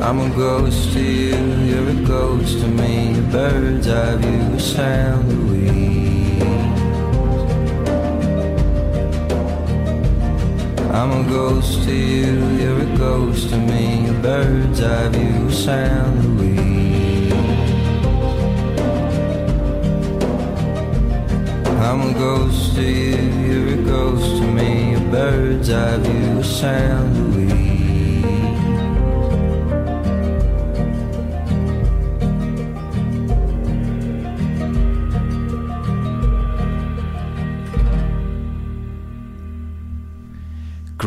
I'm 0.00 0.20
a 0.20 0.30
ghost 0.36 0.90
here, 0.90 1.56
here 1.66 1.88
it 1.88 2.06
goes 2.06 2.54
to 2.60 2.68
me. 2.68 3.18
A 3.18 3.22
bird's 3.22 3.88
eye 3.88 4.14
view, 4.14 4.60
San 4.60 5.28
Luis. 5.28 5.57
I'm 10.98 11.12
a 11.12 11.30
ghost 11.30 11.84
to 11.84 11.94
you, 11.94 12.48
you're 12.58 12.80
a 12.80 12.96
ghost 12.98 13.50
to 13.50 13.56
me. 13.56 14.08
A 14.08 14.12
bird's 14.14 14.82
eye 14.82 15.08
view, 15.10 15.48
San 15.48 16.36
Luis. 16.36 17.32
I'm 21.86 22.00
a 22.00 22.12
ghost 22.14 22.74
to 22.74 22.82
you, 22.82 23.30
you're 23.46 23.74
a 23.74 23.82
ghost 23.84 24.38
to 24.38 24.46
me. 24.48 24.94
A 24.94 25.00
bird's 25.12 25.70
eye 25.70 25.98
view, 25.98 26.42
San 26.42 27.32
Luis. 27.32 27.57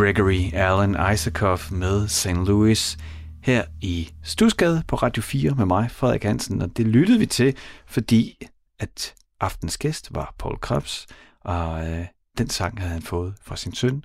Gregory 0.02 0.54
Allen 0.54 1.14
Isakov 1.14 1.60
med 1.72 2.08
St. 2.08 2.28
Louis. 2.28 2.98
her 3.42 3.64
i 3.82 4.12
Stusgade 4.24 4.84
på 4.88 4.96
Radio 4.96 5.24
4 5.24 5.56
med 5.56 5.66
mig, 5.66 5.92
Frederik 5.92 6.24
Hansen, 6.24 6.62
og 6.62 6.78
det 6.78 6.88
lyttede 6.88 7.20
vi 7.20 7.26
til, 7.26 7.56
fordi 7.86 8.48
at 8.80 9.14
aftens 9.40 9.78
gæst 9.78 10.16
var 10.16 10.36
Paul 10.40 10.58
Krebs, 10.58 11.08
og 11.42 11.90
øh, 11.90 12.06
den 12.38 12.50
sang 12.50 12.80
havde 12.80 12.94
han 12.94 13.02
fået 13.02 13.34
fra 13.44 13.56
sin 13.56 13.74
søn, 13.74 14.04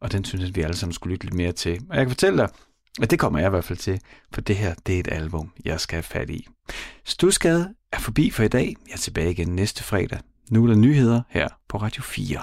og 0.00 0.12
den 0.12 0.24
synes 0.24 0.44
at 0.44 0.56
vi 0.56 0.60
alle 0.60 0.76
sammen 0.76 0.92
skulle 0.92 1.12
lytte 1.12 1.26
lidt 1.26 1.34
mere 1.34 1.52
til. 1.52 1.80
Og 1.90 1.96
jeg 1.96 2.04
kan 2.04 2.10
fortælle 2.10 2.38
dig, 2.38 2.48
at 3.02 3.10
det 3.10 3.18
kommer 3.18 3.38
jeg 3.38 3.46
i 3.46 3.50
hvert 3.50 3.64
fald 3.64 3.78
til, 3.78 4.00
for 4.32 4.40
det 4.40 4.56
her, 4.56 4.74
det 4.86 4.94
er 4.94 5.00
et 5.00 5.12
album, 5.12 5.52
jeg 5.64 5.80
skal 5.80 5.96
have 5.96 6.02
fat 6.02 6.30
i. 6.30 6.48
Stusgade 7.04 7.74
er 7.92 7.98
forbi 7.98 8.30
for 8.30 8.42
i 8.42 8.48
dag. 8.48 8.76
Jeg 8.86 8.94
er 8.94 8.98
tilbage 8.98 9.30
igen 9.30 9.48
næste 9.48 9.84
fredag. 9.84 10.20
Nu 10.50 10.64
er 10.64 10.68
der 10.68 10.76
nyheder 10.76 11.22
her 11.28 11.48
på 11.68 11.76
Radio 11.76 12.02
4. 12.02 12.42